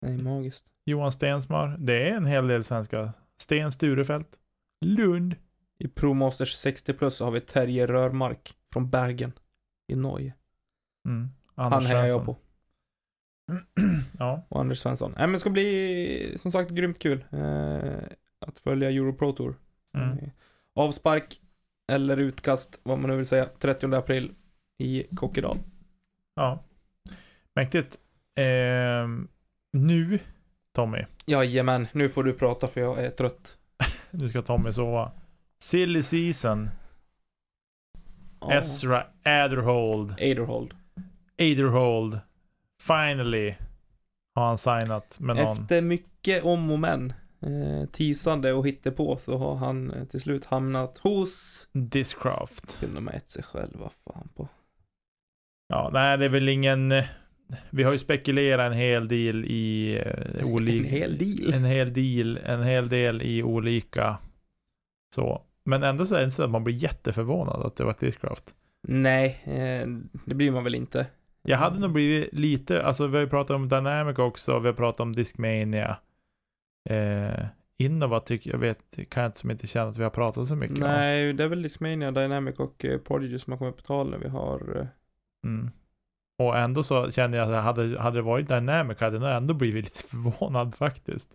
Det 0.00 0.06
är 0.06 0.18
magiskt. 0.18 0.64
Johan 0.84 1.12
Stensmar. 1.12 1.76
Det 1.78 2.10
är 2.10 2.16
en 2.16 2.26
hel 2.26 2.46
del 2.46 2.64
svenska. 2.64 3.12
Sten 3.40 3.72
Sturefelt. 3.72 4.40
Lund. 4.84 5.36
I 5.78 5.88
Pro 5.88 6.14
Masters 6.14 6.54
60 6.54 6.92
plus 6.92 7.16
så 7.16 7.24
har 7.24 7.32
vi 7.32 7.40
Terje 7.40 7.86
Rörmark 7.86 8.56
från 8.72 8.90
Bergen 8.90 9.32
i 9.88 9.96
Norge. 9.96 10.34
Mm. 11.08 11.28
Han 11.54 11.86
hejar 11.86 12.06
jag 12.06 12.24
på. 12.24 12.36
ja. 14.18 14.46
Och 14.48 14.60
Anders 14.60 14.78
Svensson. 14.78 15.10
Nej 15.10 15.26
men 15.26 15.32
det 15.32 15.38
ska 15.38 15.50
bli 15.50 16.38
som 16.40 16.52
sagt 16.52 16.70
grymt 16.70 16.98
kul. 16.98 17.24
Eh, 17.30 17.98
att 18.46 18.58
följa 18.58 18.90
Euro 18.90 19.12
Pro 19.12 19.32
Tour. 19.32 19.56
Mm. 19.96 20.18
Eh, 20.18 20.28
avspark 20.74 21.40
eller 21.92 22.16
utkast, 22.16 22.80
vad 22.82 22.98
man 22.98 23.10
nu 23.10 23.16
vill 23.16 23.26
säga, 23.26 23.48
30 23.58 23.94
april 23.94 24.34
i 24.78 25.06
Kokkedal. 25.16 25.58
Ja. 26.34 26.64
Mäktigt. 27.54 28.00
Ehm, 28.34 29.28
nu, 29.76 30.18
Tommy. 30.74 31.04
Jajamän, 31.26 31.86
nu 31.92 32.08
får 32.08 32.24
du 32.24 32.32
prata 32.32 32.66
för 32.66 32.80
jag 32.80 33.04
är 33.04 33.10
trött. 33.10 33.58
Nu 34.10 34.28
ska 34.28 34.42
Tommy 34.42 34.72
sova. 34.72 35.12
Silly 35.58 36.02
season. 36.02 36.70
Ja. 38.40 38.52
Ezra 38.52 39.06
Aderhold. 39.24 40.10
Aderhold. 40.10 40.74
Aderhold. 41.38 42.20
Finally. 42.82 43.54
Har 44.34 44.46
han 44.46 44.58
signat 44.58 45.20
med 45.20 45.36
någon. 45.36 45.52
Efter 45.52 45.82
mycket 45.82 46.44
om 46.44 46.70
och 46.70 46.78
men, 46.78 47.12
eh, 47.40 47.88
tisande 47.92 48.52
och 48.52 48.66
hittepå 48.66 49.16
så 49.16 49.38
har 49.38 49.54
han 49.56 49.90
eh, 49.90 50.04
till 50.04 50.20
slut 50.20 50.44
hamnat 50.44 50.98
hos 50.98 51.68
Discraft. 51.72 52.80
till 52.80 52.96
och 52.96 53.02
med 53.02 53.14
ett 53.14 53.30
sig 53.30 53.42
själv, 53.42 53.78
vad 53.78 53.92
fan 53.92 54.28
på. 54.36 54.48
Ja, 55.68 55.90
nej 55.92 56.18
det 56.18 56.24
är 56.24 56.28
väl 56.28 56.48
ingen... 56.48 56.92
Vi 57.70 57.82
har 57.82 57.92
ju 57.92 57.98
spekulerat 57.98 58.72
en 58.72 58.78
hel 58.78 59.08
del 59.08 59.44
i 59.44 59.96
eh, 60.06 60.46
olika... 60.46 60.78
En 60.78 60.84
hel 60.84 61.18
deal. 61.18 61.54
En 61.54 61.64
hel 61.64 61.92
del, 61.92 62.36
en 62.36 62.62
hel 62.62 62.88
del 62.88 63.22
i 63.22 63.42
olika 63.42 64.18
så. 65.14 65.42
Men 65.64 65.82
ändå 65.82 66.06
så 66.06 66.14
är 66.14 66.18
det 66.18 66.24
inte 66.24 66.36
så 66.36 66.42
att 66.42 66.50
man 66.50 66.64
blir 66.64 66.74
jätteförvånad 66.74 67.66
att 67.66 67.76
det 67.76 67.84
var 67.84 67.94
Discraft. 68.00 68.54
Nej, 68.88 69.42
eh, 69.44 69.88
det 70.24 70.34
blir 70.34 70.50
man 70.50 70.64
väl 70.64 70.74
inte. 70.74 71.06
Jag 71.42 71.58
hade 71.58 71.78
nog 71.78 71.92
blivit 71.92 72.32
lite, 72.32 72.82
alltså 72.82 73.06
vi 73.06 73.16
har 73.16 73.24
ju 73.24 73.30
pratat 73.30 73.56
om 73.56 73.68
Dynamic 73.68 74.18
också, 74.18 74.58
vi 74.58 74.66
har 74.66 74.74
pratat 74.74 75.00
om 75.00 75.12
Discmania. 75.12 75.96
Eh, 76.88 77.46
Innova 77.78 78.20
tycker 78.20 78.50
jag 78.50 78.58
vet, 78.58 78.98
kan 79.08 79.22
jag 79.22 79.28
inte 79.28 79.38
som 79.38 79.50
inte 79.50 79.66
känna 79.66 79.90
att 79.90 79.98
vi 79.98 80.02
har 80.02 80.10
pratat 80.10 80.48
så 80.48 80.56
mycket 80.56 80.76
om. 80.76 80.82
Nej, 80.82 81.32
det 81.32 81.44
är 81.44 81.48
väl 81.48 81.62
Discmania, 81.62 82.10
Dynamic 82.10 82.56
och 82.58 82.84
eh, 82.84 82.98
Prodigy 82.98 83.38
som 83.38 83.52
har 83.52 83.58
kommit 83.58 83.76
på 83.76 83.82
tal 83.82 84.10
när 84.10 84.18
vi 84.18 84.28
har 84.28 84.76
eh, 84.80 84.86
Mm. 85.44 85.70
Och 86.38 86.58
ändå 86.58 86.82
så 86.82 87.10
kände 87.10 87.36
jag 87.36 87.54
att 87.54 87.64
hade, 87.64 88.00
hade 88.00 88.18
det 88.18 88.22
varit 88.22 88.48
Dynamic 88.48 89.00
hade 89.00 89.16
jag 89.28 89.36
ändå 89.36 89.54
blivit 89.54 89.84
lite 89.84 90.08
förvånad 90.08 90.74
faktiskt. 90.74 91.30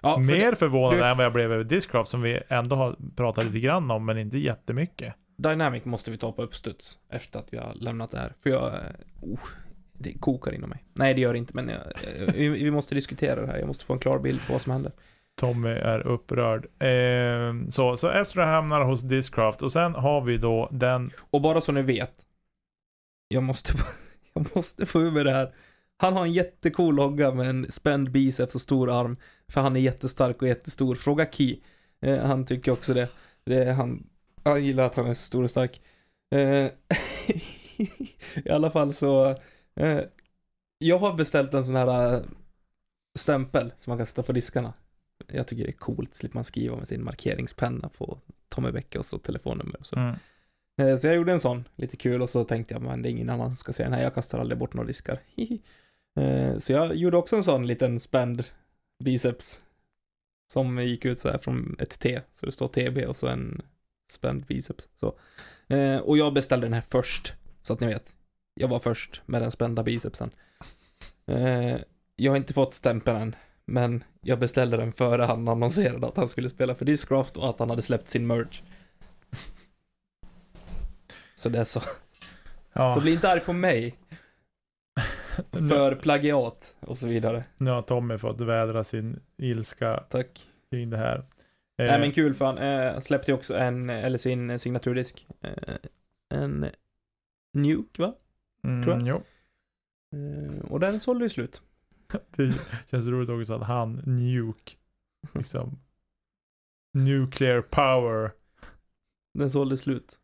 Ja, 0.00 0.14
för 0.14 0.20
Mer 0.22 0.54
förvånad 0.54 0.98
du- 0.98 1.04
än 1.04 1.16
vad 1.16 1.26
jag 1.26 1.32
blev 1.32 1.52
över 1.52 1.64
Discraft 1.64 2.10
som 2.10 2.22
vi 2.22 2.40
ändå 2.48 2.76
har 2.76 2.96
pratat 3.16 3.44
lite 3.44 3.58
grann 3.60 3.90
om 3.90 4.04
men 4.04 4.18
inte 4.18 4.38
jättemycket. 4.38 5.14
Dynamic 5.38 5.84
måste 5.84 6.10
vi 6.10 6.18
ta 6.18 6.32
på 6.32 6.42
uppstuds 6.42 6.98
efter 7.08 7.38
att 7.38 7.46
vi 7.50 7.56
har 7.58 7.74
lämnat 7.74 8.10
det 8.10 8.18
här. 8.18 8.32
För 8.42 8.50
jag, 8.50 8.66
eh, 8.74 8.80
oh, 9.20 9.38
det 9.92 10.12
kokar 10.18 10.52
inom 10.54 10.70
mig. 10.70 10.84
Nej, 10.94 11.14
det 11.14 11.20
gör 11.20 11.32
det 11.32 11.38
inte, 11.38 11.52
men 11.54 11.68
jag, 11.68 11.80
eh, 12.28 12.34
vi, 12.34 12.48
vi 12.48 12.70
måste 12.70 12.94
diskutera 12.94 13.40
det 13.40 13.46
här. 13.46 13.58
Jag 13.58 13.66
måste 13.66 13.84
få 13.84 13.92
en 13.92 13.98
klar 13.98 14.18
bild 14.18 14.46
på 14.46 14.52
vad 14.52 14.62
som 14.62 14.72
händer. 14.72 14.92
Tommy 15.36 15.68
är 15.68 16.06
upprörd. 16.06 16.66
Eh, 16.82 17.70
så, 17.70 17.96
så 17.96 18.10
Ezra 18.10 18.46
hamnar 18.46 18.84
hos 18.84 19.02
Discraft 19.02 19.62
och 19.62 19.72
sen 19.72 19.94
har 19.94 20.20
vi 20.20 20.36
då 20.36 20.68
den 20.72 21.10
Och 21.30 21.40
bara 21.40 21.60
så 21.60 21.72
ni 21.72 21.82
vet. 21.82 22.12
Jag 23.28 23.42
måste, 23.42 23.72
få- 23.72 23.92
jag 24.34 24.56
måste 24.56 24.86
få 24.86 25.00
ur 25.00 25.10
mig 25.10 25.24
det 25.24 25.32
här. 25.32 25.54
Han 25.96 26.12
har 26.16 26.24
en 26.24 26.32
jättecool 26.32 26.94
logga 26.94 27.32
med 27.32 27.50
en 27.50 27.72
spänd 27.72 28.10
biceps 28.10 28.54
och 28.54 28.60
stor 28.60 28.90
arm. 29.00 29.16
För 29.48 29.60
han 29.60 29.76
är 29.76 29.80
jättestark 29.80 30.42
och 30.42 30.48
jättestor. 30.48 30.94
Fråga 30.94 31.26
Key. 31.32 31.60
Eh, 32.00 32.18
han 32.18 32.46
tycker 32.46 32.72
också 32.72 32.94
det. 32.94 33.08
det 33.44 33.72
han, 33.72 34.06
han 34.44 34.64
gillar 34.64 34.84
att 34.84 34.94
han 34.94 35.06
är 35.06 35.14
så 35.14 35.22
stor 35.22 35.42
och 35.42 35.50
stark. 35.50 35.80
Eh, 36.34 36.38
I 38.44 38.50
alla 38.50 38.70
fall 38.70 38.94
så. 38.94 39.36
Eh, 39.74 40.00
jag 40.78 40.98
har 40.98 41.14
beställt 41.14 41.54
en 41.54 41.64
sån 41.64 41.76
här 41.76 42.14
eh, 42.14 42.22
stämpel 43.18 43.72
som 43.76 43.90
man 43.90 43.98
kan 43.98 44.06
sätta 44.06 44.22
på 44.22 44.32
diskarna. 44.32 44.72
Jag 45.28 45.46
tycker 45.46 45.64
det 45.64 45.70
är 45.70 45.72
coolt. 45.72 46.14
Slipper 46.14 46.36
man 46.36 46.44
skriva 46.44 46.76
med 46.76 46.88
sin 46.88 47.04
markeringspenna 47.04 47.88
på 47.88 48.18
Tommy 48.48 48.70
Bäckes 48.70 49.12
och 49.12 49.22
telefonnummer 49.22 49.76
och 49.76 49.86
så. 49.86 49.96
mm, 49.96 50.14
Eh, 50.80 50.96
så 50.96 51.06
jag 51.06 51.16
gjorde 51.16 51.32
en 51.32 51.40
sån, 51.40 51.68
lite 51.76 51.96
kul 51.96 52.22
och 52.22 52.30
så 52.30 52.44
tänkte 52.44 52.74
jag, 52.74 52.82
men 52.82 53.02
det 53.02 53.08
är 53.08 53.10
ingen 53.10 53.30
annan 53.30 53.50
som 53.50 53.56
ska 53.56 53.72
se 53.72 53.82
den 53.82 53.92
här, 53.92 54.02
jag 54.02 54.14
kastar 54.14 54.38
aldrig 54.38 54.58
bort 54.58 54.74
några 54.74 54.86
diskar. 54.86 55.20
Eh, 56.20 56.58
så 56.58 56.72
jag 56.72 56.96
gjorde 56.96 57.16
också 57.16 57.36
en 57.36 57.44
sån 57.44 57.66
liten 57.66 58.00
spänd 58.00 58.44
biceps. 59.04 59.60
Som 60.52 60.78
gick 60.78 61.04
ut 61.04 61.18
så 61.18 61.28
här 61.28 61.38
från 61.38 61.76
ett 61.78 62.00
T, 62.00 62.20
så 62.32 62.46
det 62.46 62.52
står 62.52 62.68
TB 62.68 63.06
och 63.08 63.16
så 63.16 63.26
en 63.26 63.62
spänd 64.10 64.46
biceps. 64.46 64.88
Så. 64.94 65.18
Eh, 65.68 65.98
och 65.98 66.18
jag 66.18 66.34
beställde 66.34 66.66
den 66.66 66.72
här 66.72 66.80
först, 66.80 67.34
så 67.62 67.72
att 67.72 67.80
ni 67.80 67.86
vet. 67.86 68.14
Jag 68.54 68.68
var 68.68 68.78
först 68.78 69.22
med 69.26 69.42
den 69.42 69.50
spända 69.50 69.82
bicepsen. 69.82 70.30
Jag 72.16 72.32
har 72.32 72.36
inte 72.36 72.52
fått 72.52 72.74
stämpeln 72.74 73.16
än, 73.16 73.36
men 73.64 74.04
jag 74.20 74.38
beställde 74.38 74.76
den 74.76 74.92
före 74.92 75.22
han 75.22 75.48
annonserade 75.48 76.06
att 76.06 76.16
han 76.16 76.28
skulle 76.28 76.50
spela 76.50 76.74
för 76.74 76.84
Discraft 76.84 77.36
och 77.36 77.50
att 77.50 77.58
han 77.58 77.70
hade 77.70 77.82
släppt 77.82 78.08
sin 78.08 78.26
merch. 78.26 78.62
Så 81.42 81.48
det 81.48 81.58
är 81.58 81.64
så. 81.64 81.80
ja, 82.72 82.90
Så 82.94 83.00
bli 83.00 83.12
inte 83.12 83.30
arg 83.30 83.40
på 83.40 83.52
mig. 83.52 83.98
För 85.68 85.94
plagiat 85.94 86.76
och 86.80 86.98
så 86.98 87.08
vidare. 87.08 87.44
nu 87.56 87.70
har 87.70 87.82
Tommy 87.82 88.18
fått 88.18 88.40
vädra 88.40 88.84
sin 88.84 89.20
ilska 89.36 89.96
Tack. 90.10 90.46
kring 90.70 90.90
det 90.90 90.96
här. 90.96 91.18
Eh, 91.18 91.24
Nej 91.86 92.00
men 92.00 92.12
kul 92.12 92.34
för 92.34 92.44
han 92.44 92.58
eh, 92.58 93.00
släppte 93.00 93.30
ju 93.30 93.34
också 93.34 93.56
en, 93.58 93.90
eller 93.90 94.18
sin 94.18 94.58
signaturdisk. 94.58 95.26
Eh, 95.40 95.74
en 96.34 96.66
Nuke 97.52 98.02
va? 98.02 98.14
mm, 98.64 98.82
tror 98.82 98.96
jag. 98.96 99.06
Jo. 99.08 99.22
Eh, 100.18 100.70
och 100.70 100.80
den 100.80 101.00
sålde 101.00 101.24
ju 101.24 101.28
slut. 101.28 101.62
Det 102.36 102.54
känns 102.90 103.06
roligt 103.06 103.30
också 103.30 103.54
att 103.54 103.66
han, 103.66 104.02
Nuke, 104.06 104.72
liksom 105.34 105.78
Nuclear 106.98 107.62
power. 107.62 108.30
Den 109.38 109.50
sålde 109.50 109.76
slut. 109.76 110.18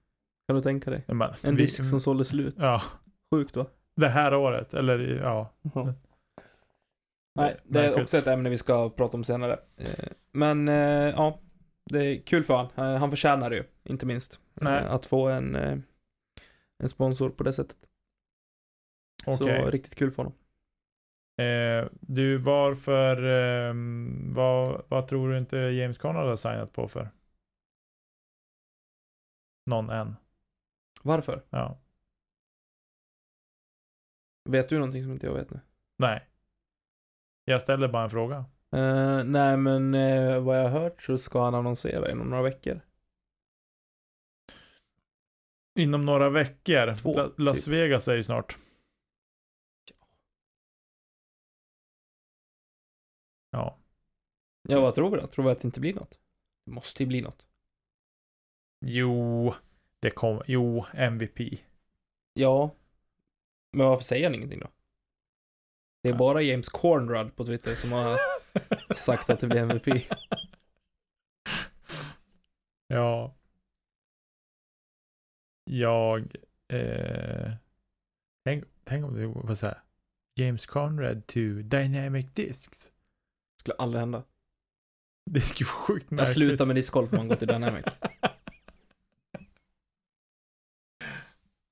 Kan 0.48 0.56
du 0.56 0.62
tänka 0.62 0.90
dig? 0.90 1.04
Men, 1.06 1.22
En 1.42 1.56
vi- 1.56 1.62
disk 1.62 1.84
som 1.84 2.00
sålde 2.00 2.24
slut. 2.24 2.54
Ja, 2.58 2.82
Sjukt 3.34 3.56
va? 3.56 3.66
det 3.96 4.08
här 4.08 4.34
året, 4.34 4.74
eller 4.74 4.98
ja. 4.98 5.52
Nej, 7.34 7.56
det 7.64 7.86
är 7.86 8.02
också 8.02 8.16
ett 8.16 8.26
ämne 8.26 8.50
vi 8.50 8.56
ska 8.58 8.90
prata 8.90 9.16
om 9.16 9.24
senare. 9.24 9.60
Eh, 9.76 10.04
Men 10.32 10.68
eh, 10.68 10.74
ja, 11.10 11.40
det 11.84 11.98
är 12.04 12.20
kul 12.20 12.42
för 12.44 12.56
han. 12.56 12.86
Eh, 12.94 12.98
Han 13.00 13.10
förtjänar 13.10 13.50
det 13.50 13.56
ju, 13.56 13.64
inte 13.84 14.06
minst. 14.06 14.40
Nej. 14.54 14.82
Eh, 14.84 14.92
Att 14.92 15.06
få 15.06 15.28
en, 15.28 15.56
eh, 15.56 15.78
en 16.78 16.88
sponsor 16.88 17.30
på 17.30 17.42
det 17.44 17.52
sättet. 17.52 17.76
Okej. 19.26 19.36
Så 19.64 19.70
riktigt 19.70 19.94
kul 19.94 20.10
för 20.10 20.16
honom. 20.22 20.38
Eh, 21.40 21.88
du, 22.00 22.38
varför, 22.38 23.22
ehm, 23.22 24.34
vad, 24.34 24.84
vad 24.88 25.08
tror 25.08 25.30
du 25.32 25.38
inte 25.38 25.56
James 25.56 25.98
Conrad 25.98 26.28
har 26.28 26.36
signat 26.36 26.72
på 26.72 26.88
för? 26.88 27.10
Någon 29.66 29.90
än. 29.90 30.16
Varför? 31.02 31.44
Ja. 31.50 31.78
Vet 34.48 34.68
du 34.68 34.74
någonting 34.78 35.02
som 35.02 35.12
inte 35.12 35.26
jag 35.26 35.34
vet 35.34 35.50
nu? 35.50 35.60
Nej. 35.98 36.28
Jag 37.44 37.62
ställer 37.62 37.88
bara 37.88 38.04
en 38.04 38.10
fråga. 38.10 38.36
Eh, 38.72 39.24
nej, 39.24 39.56
men 39.56 39.94
eh, 39.94 40.40
vad 40.44 40.58
jag 40.58 40.62
har 40.68 40.80
hört 40.80 41.02
så 41.02 41.18
ska 41.18 41.44
han 41.44 41.54
annonsera 41.54 42.10
inom 42.10 42.30
några 42.30 42.42
veckor. 42.42 42.80
Inom 45.78 46.06
några 46.06 46.30
veckor. 46.30 46.94
Två, 46.94 47.14
La- 47.16 47.32
Las 47.36 47.64
typ. 47.64 47.74
Vegas 47.74 48.08
är 48.08 48.14
ju 48.16 48.22
snart. 48.22 48.58
Ja. 53.50 53.78
Ja, 54.68 54.80
vad 54.80 54.94
tror 54.94 55.10
vi 55.10 55.16
då? 55.16 55.26
Tror 55.26 55.44
vi 55.44 55.50
att 55.50 55.60
det 55.60 55.68
inte 55.68 55.80
blir 55.80 55.94
något? 55.94 56.18
Det 56.66 56.72
måste 56.72 57.02
ju 57.02 57.06
bli 57.06 57.22
något. 57.22 57.46
Jo, 58.86 59.54
det 60.00 60.10
kommer. 60.10 60.42
Jo, 60.46 60.84
MVP. 60.94 61.40
Ja. 62.32 62.74
Men 63.72 63.86
varför 63.86 64.04
säger 64.04 64.24
han 64.26 64.34
ingenting 64.34 64.60
då? 64.60 64.68
Det 66.02 66.08
är 66.08 66.12
Ja. 66.12 66.18
bara 66.18 66.42
James 66.42 66.68
Cornrad 66.68 67.36
på 67.36 67.44
Twitter 67.46 67.74
som 67.74 67.92
har 67.92 68.18
sagt 68.94 69.30
att 69.30 69.40
det 69.40 69.46
blir 69.46 69.60
MVP. 69.62 70.06
Ja. 72.86 73.34
Jag... 75.64 76.36
Eh, 76.72 77.52
tänk, 78.44 78.64
tänk 78.84 79.04
om 79.04 79.14
det 79.14 79.26
var 79.26 79.54
så 79.54 79.66
här. 79.66 79.82
James 80.34 80.66
Conrad 80.66 81.26
to 81.26 81.38
Dynamic 81.62 82.26
Discs. 82.34 82.92
Skulle 83.60 83.74
aldrig 83.74 84.00
hända. 84.00 84.24
Det 85.30 85.40
skulle 85.40 85.66
vara 85.68 85.76
sjukt 85.76 86.06
Jag 86.10 86.16
märkligt. 86.16 86.34
slutar 86.34 86.66
med 86.66 86.76
discgolf 86.76 87.12
om 87.12 87.16
man 87.18 87.28
går 87.28 87.36
till 87.36 87.48
Dynamic. 87.48 87.84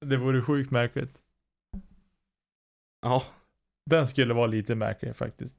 det 0.08 0.16
vore 0.16 0.42
sjukt 0.42 0.70
märkligt. 0.70 1.18
Ja. 3.02 3.22
Den 3.90 4.06
skulle 4.06 4.34
vara 4.34 4.46
lite 4.46 4.74
märklig 4.74 5.16
faktiskt. 5.16 5.56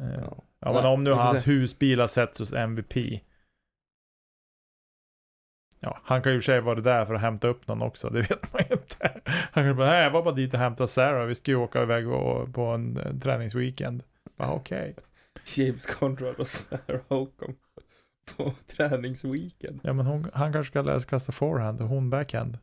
Eh, 0.00 0.14
ja, 0.20 0.42
Ja. 0.60 0.72
men 0.72 0.86
om 0.86 1.04
nu 1.04 1.10
hans 1.12 1.42
se. 1.42 1.50
husbil 1.50 2.00
har 2.00 2.08
setts 2.08 2.38
hos 2.38 2.52
MVP. 2.52 3.20
Ja, 5.80 5.98
han 6.02 6.22
kan 6.22 6.32
ju 6.32 6.36
i 6.36 6.40
och 6.40 6.44
för 6.44 6.52
sig 6.52 6.60
vara 6.60 6.80
där 6.80 7.06
för 7.06 7.14
att 7.14 7.20
hämta 7.20 7.48
upp 7.48 7.68
någon 7.68 7.82
också, 7.82 8.10
det 8.10 8.20
vet 8.30 8.52
man 8.52 8.62
ju 8.68 8.74
inte. 8.74 9.20
Han 9.52 9.64
kan 9.64 9.76
bara, 9.76 9.86
nej 9.90 10.02
jag 10.04 10.10
var 10.10 10.22
bara 10.22 10.34
dit 10.34 10.54
och 10.54 10.60
hämta 10.60 10.86
Sarah, 10.88 11.26
vi 11.26 11.34
ska 11.34 11.50
ju 11.50 11.56
åka 11.56 11.82
iväg 11.82 12.08
och, 12.08 12.54
på 12.54 12.62
en, 12.62 12.96
en 12.96 13.20
träningsweekend. 13.20 14.02
Ja, 14.36 14.52
okej. 14.54 14.96
James 15.56 15.86
Conrad 15.86 16.34
och 16.36 16.46
Sarah 16.46 17.00
Holcomb 17.08 17.56
på 18.36 18.52
träningsweekend. 18.66 19.80
Ja, 19.82 19.92
men 19.92 20.06
hon, 20.06 20.30
han 20.34 20.52
kanske 20.52 20.70
ska 20.70 20.82
lära 20.82 21.00
sig 21.00 21.08
kasta 21.08 21.32
forehand 21.32 21.80
och 21.80 21.88
hon 21.88 22.10
backhand. 22.10 22.58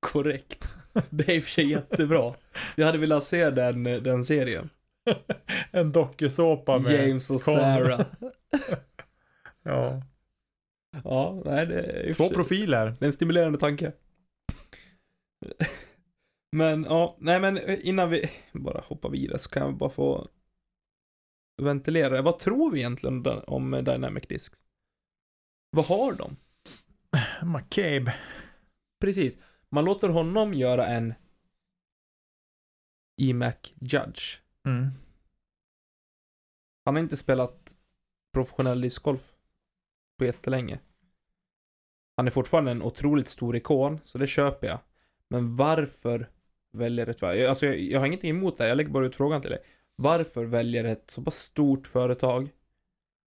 Korrekt. 0.00 0.64
Det 1.10 1.28
är 1.28 1.36
i 1.36 1.38
och 1.38 1.42
för 1.42 1.50
sig 1.50 1.70
jättebra. 1.70 2.34
Jag 2.76 2.86
hade 2.86 2.98
velat 2.98 3.24
se 3.24 3.50
den, 3.50 3.82
den 3.82 4.24
serien. 4.24 4.70
en 5.70 5.92
dokusåpa 5.92 6.78
med... 6.78 7.08
James 7.08 7.30
och 7.30 7.42
Conrad. 7.42 7.64
Sarah. 7.64 8.06
Ja. 9.62 10.02
Ja, 11.04 11.42
nej 11.44 11.66
det 11.66 11.80
är 11.80 12.14
Två 12.14 12.28
profiler. 12.28 12.86
Det 12.86 13.04
är 13.04 13.06
en 13.06 13.12
stimulerande 13.12 13.58
tanke. 13.58 13.92
Men 16.52 16.84
ja, 16.84 17.16
nej 17.20 17.40
men 17.40 17.58
innan 17.80 18.10
vi 18.10 18.30
bara 18.52 18.80
hoppar 18.80 19.10
vidare 19.10 19.38
så 19.38 19.50
kan 19.50 19.66
vi 19.66 19.72
bara 19.72 19.90
få 19.90 20.28
ventilera. 21.62 22.22
Vad 22.22 22.38
tror 22.38 22.70
vi 22.70 22.78
egentligen 22.78 23.26
om 23.26 23.70
Dynamic 23.70 24.26
Discs? 24.28 24.64
Vad 25.70 25.84
har 25.84 26.12
de? 26.12 26.36
McCabe. 27.42 28.14
Precis. 29.00 29.38
Man 29.70 29.84
låter 29.84 30.08
honom 30.08 30.54
göra 30.54 30.86
en 30.86 31.14
EMAC 33.20 33.74
Judge. 33.80 34.40
Mm. 34.66 34.90
Han 36.84 36.94
har 36.94 37.02
inte 37.02 37.16
spelat 37.16 37.76
professionell 38.32 38.80
discgolf 38.80 39.32
på 40.18 40.24
jättelänge. 40.24 40.80
Han 42.16 42.26
är 42.26 42.30
fortfarande 42.30 42.70
en 42.70 42.82
otroligt 42.82 43.28
stor 43.28 43.56
ikon, 43.56 44.00
så 44.02 44.18
det 44.18 44.26
köper 44.26 44.66
jag. 44.66 44.78
Men 45.28 45.56
varför 45.56 46.30
väljer 46.72 47.06
ett... 47.06 47.22
Alltså 47.22 47.66
jag, 47.66 47.80
jag 47.80 48.00
har 48.00 48.06
ingenting 48.06 48.30
emot 48.30 48.58
det, 48.58 48.68
jag 48.68 48.76
lägger 48.76 48.90
bara 48.90 49.06
ut 49.06 49.16
frågan 49.16 49.40
till 49.40 49.50
dig. 49.50 49.62
Varför 49.96 50.44
väljer 50.44 50.84
ett 50.84 51.10
så 51.10 51.22
pass 51.22 51.36
stort 51.36 51.86
företag 51.86 52.50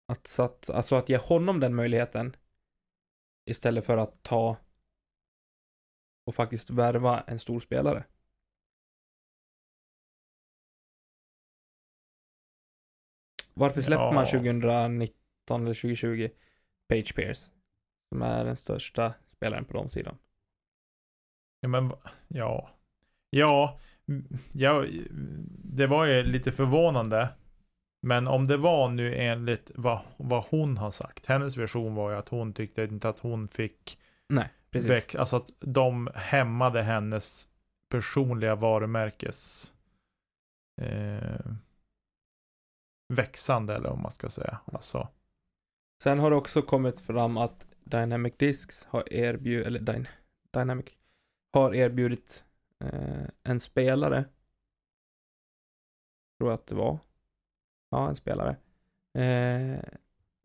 att, 0.07 0.27
satt, 0.27 0.71
alltså 0.71 0.97
att 0.97 1.09
ge 1.09 1.17
honom 1.17 1.61
den 1.61 1.75
möjligheten 1.75 2.37
istället 3.47 3.87
för 3.87 3.97
att 3.97 4.23
ta 4.23 4.57
och 6.25 6.35
faktiskt 6.35 6.71
värva 6.71 7.21
en 7.21 7.39
stor 7.39 7.61
spelare? 7.61 8.05
Varför 13.55 13.83
släpper 13.83 14.03
Ja. 14.05 14.13
man 14.13 14.27
2019 14.27 15.63
eller 15.63 15.75
2020 15.75 16.29
Page 16.89 17.15
Pierce? 17.15 17.51
Som 18.09 18.23
är 18.23 18.45
den 18.45 18.57
största 18.57 19.15
spelaren 19.27 19.65
på 19.65 19.73
de 19.73 19.89
sidan. 19.89 20.19
Ja, 21.61 21.69
men 21.69 21.93
ja. 22.29 22.71
Ja, 23.31 23.79
ja, 24.53 24.87
det 25.65 25.87
var 25.87 26.05
ju 26.07 26.23
lite 26.23 26.53
förvånande. 26.53 27.29
Men 28.03 28.29
om 28.29 28.47
det 28.47 28.57
var 28.57 28.89
nu 28.89 29.15
enligt 29.17 29.71
vad, 29.75 30.01
vad 30.17 30.45
hon 30.45 30.77
har 30.79 30.91
sagt. 30.91 31.27
Hennes 31.27 31.57
version 31.57 31.95
var 31.95 32.11
ju 32.11 32.17
att 32.17 32.29
hon 32.29 32.53
tyckte 32.53 32.85
inte 32.85 33.09
att 33.09 33.19
hon 33.19 33.49
fick 33.49 33.99
Nej, 34.29 34.49
precis. 34.73 34.91
väck, 34.91 35.15
alltså 35.15 35.37
att 35.37 35.53
de 35.61 36.11
hämmade 36.15 36.83
hennes 36.83 37.49
personliga 37.89 38.55
varumärkes 38.55 39.73
eh, 40.81 41.41
växande 43.09 43.75
eller 43.75 43.89
vad 43.89 43.99
man 43.99 44.11
ska 44.11 44.29
säga. 44.29 44.61
Alltså, 44.65 45.09
Sen 46.03 46.19
har 46.19 46.31
det 46.31 46.37
också 46.37 46.63
kommit 46.63 47.01
fram 47.01 47.37
att 47.37 47.67
Dynamic 47.85 48.35
Discs 48.37 48.85
har 48.85 49.13
erbjudit, 49.13 49.67
eller 49.67 49.81
Dyn, 49.81 50.09
Dynamic, 50.51 50.87
har 51.53 51.75
erbjudit 51.75 52.45
eh, 52.81 53.25
en 53.43 53.61
spelare. 53.61 54.25
Tror 56.39 56.51
jag 56.51 56.55
att 56.55 56.67
det 56.67 56.75
var. 56.75 56.99
Ja, 57.91 58.09
en 58.09 58.17
spelare. 58.17 58.51
Eh, 59.19 59.83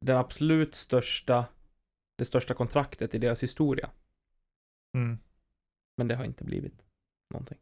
den 0.02 0.18
absolut 0.18 0.76
största, 0.76 1.46
det 2.16 2.26
största 2.26 2.54
kontraktet 2.54 3.16
i 3.16 3.18
deras 3.18 3.44
historia. 3.44 3.90
Mm, 4.94 5.18
Men 5.98 6.08
det 6.08 6.16
har 6.16 6.26
inte 6.26 6.44
blivit 6.44 6.86
någonting. 7.30 7.58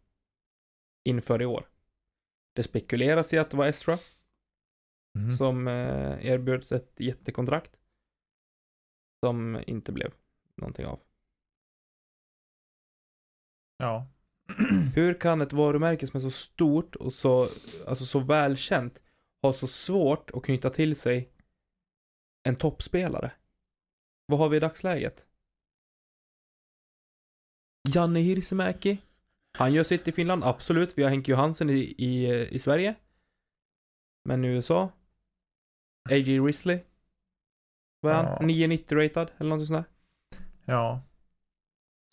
Inför 1.03 1.41
i 1.41 1.45
år. 1.45 1.69
Det 2.53 2.63
spekuleras 2.63 3.33
i 3.33 3.37
att 3.37 3.49
det 3.49 3.57
var 3.57 3.67
Estra 3.67 3.97
mhm. 5.17 5.29
som 5.29 5.67
eh, 5.67 6.25
erbjöds 6.25 6.71
ett 6.71 6.93
jättekontrakt. 6.97 7.79
Som 9.25 9.63
inte 9.67 9.91
blev 9.91 10.13
någonting 10.55 10.85
av. 10.85 10.99
ja. 13.77 14.07
Hur 14.95 15.19
kan 15.19 15.41
ett 15.41 15.53
varumärke 15.53 16.07
som 16.07 16.17
är 16.17 16.21
så 16.21 16.31
stort 16.31 16.95
och 16.95 17.13
så, 17.13 17.49
alltså 17.87 18.05
så 18.05 18.19
välkänt 18.19 19.01
ha 19.41 19.53
så 19.53 19.67
svårt 19.67 20.31
att 20.31 20.43
knyta 20.43 20.69
till 20.69 20.95
sig 20.95 21.31
en 22.43 22.55
toppspelare? 22.55 23.31
Vad 24.25 24.39
har 24.39 24.49
vi 24.49 24.57
i 24.57 24.59
dagsläget? 24.59 25.27
Janne 27.93 28.19
Hirsimäki. 28.19 28.97
Han 29.57 29.73
gör 29.73 29.83
sitt 29.83 30.07
i 30.07 30.11
Finland, 30.11 30.43
absolut. 30.43 30.97
Vi 30.97 31.03
har 31.03 31.09
Henke 31.09 31.31
Johansen 31.31 31.69
i, 31.69 31.95
i, 31.97 32.47
i 32.47 32.59
Sverige. 32.59 32.95
Men 34.25 34.45
i 34.45 34.47
USA? 34.47 34.91
A.J. 36.09 36.39
Risley? 36.39 36.79
Vad 37.99 38.11
är 38.11 38.15
han? 38.15 38.25
Ja. 38.25 38.45
990 38.45 38.97
ratad 38.97 39.31
eller 39.37 39.49
något 39.49 39.67
sånt 39.67 39.85
där. 39.85 40.41
ja. 40.65 41.01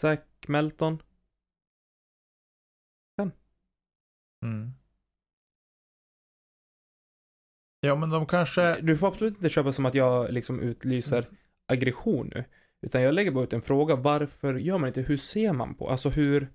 Zach 0.00 0.20
Melton. 0.48 1.02
Mm. 4.42 4.72
Ja, 7.80 7.96
men 7.96 8.10
de 8.10 8.26
kanske... 8.26 8.80
Du 8.80 8.96
får 8.96 9.08
absolut 9.08 9.34
inte 9.34 9.48
köpa 9.48 9.72
som 9.72 9.86
att 9.86 9.94
jag 9.94 10.32
liksom 10.32 10.60
utlyser 10.60 11.28
aggression 11.66 12.30
nu. 12.34 12.44
Utan 12.86 13.02
jag 13.02 13.14
lägger 13.14 13.30
bara 13.30 13.44
ut 13.44 13.52
en 13.52 13.62
fråga. 13.62 13.96
Varför 13.96 14.54
gör 14.54 14.78
man 14.78 14.88
inte? 14.88 15.02
Hur 15.02 15.16
ser 15.16 15.52
man 15.52 15.74
på? 15.74 15.88
Alltså 15.90 16.08
hur... 16.08 16.48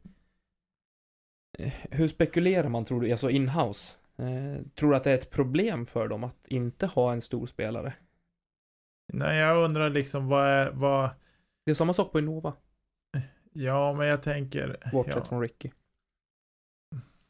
eh, 1.58 1.74
Hur 1.92 2.08
spekulerar 2.08 2.70
man 2.70 2.86
tror 2.86 3.02
du? 3.02 3.12
Alltså 3.12 3.30
inhouse. 3.30 3.98
Eh, 4.18 4.66
tror 4.76 4.90
du 4.92 4.96
att 4.96 5.04
det 5.04 5.12
är 5.12 5.16
ett 5.18 5.30
problem 5.32 5.86
för 5.86 6.08
dem 6.08 6.24
att 6.24 6.48
inte 6.48 6.86
ha 6.88 7.14
en 7.14 7.22
stor 7.22 7.46
spelare? 7.48 7.94
Nej, 9.14 9.38
jag 9.40 9.66
undrar 9.66 9.90
liksom 9.90 10.28
vad 10.28 10.48
är... 10.48 10.72
Vad... 10.72 11.10
Det 11.66 11.72
är 11.72 11.76
samma 11.76 11.94
sak 11.94 12.12
på 12.12 12.20
Innova. 12.20 12.54
Ja, 13.54 13.94
men 13.94 14.08
jag 14.08 14.24
tänker... 14.24 14.90
Bortsett 14.92 15.16
Ja, 15.16 15.24
från 15.26 15.42
Ricky. 15.42 15.72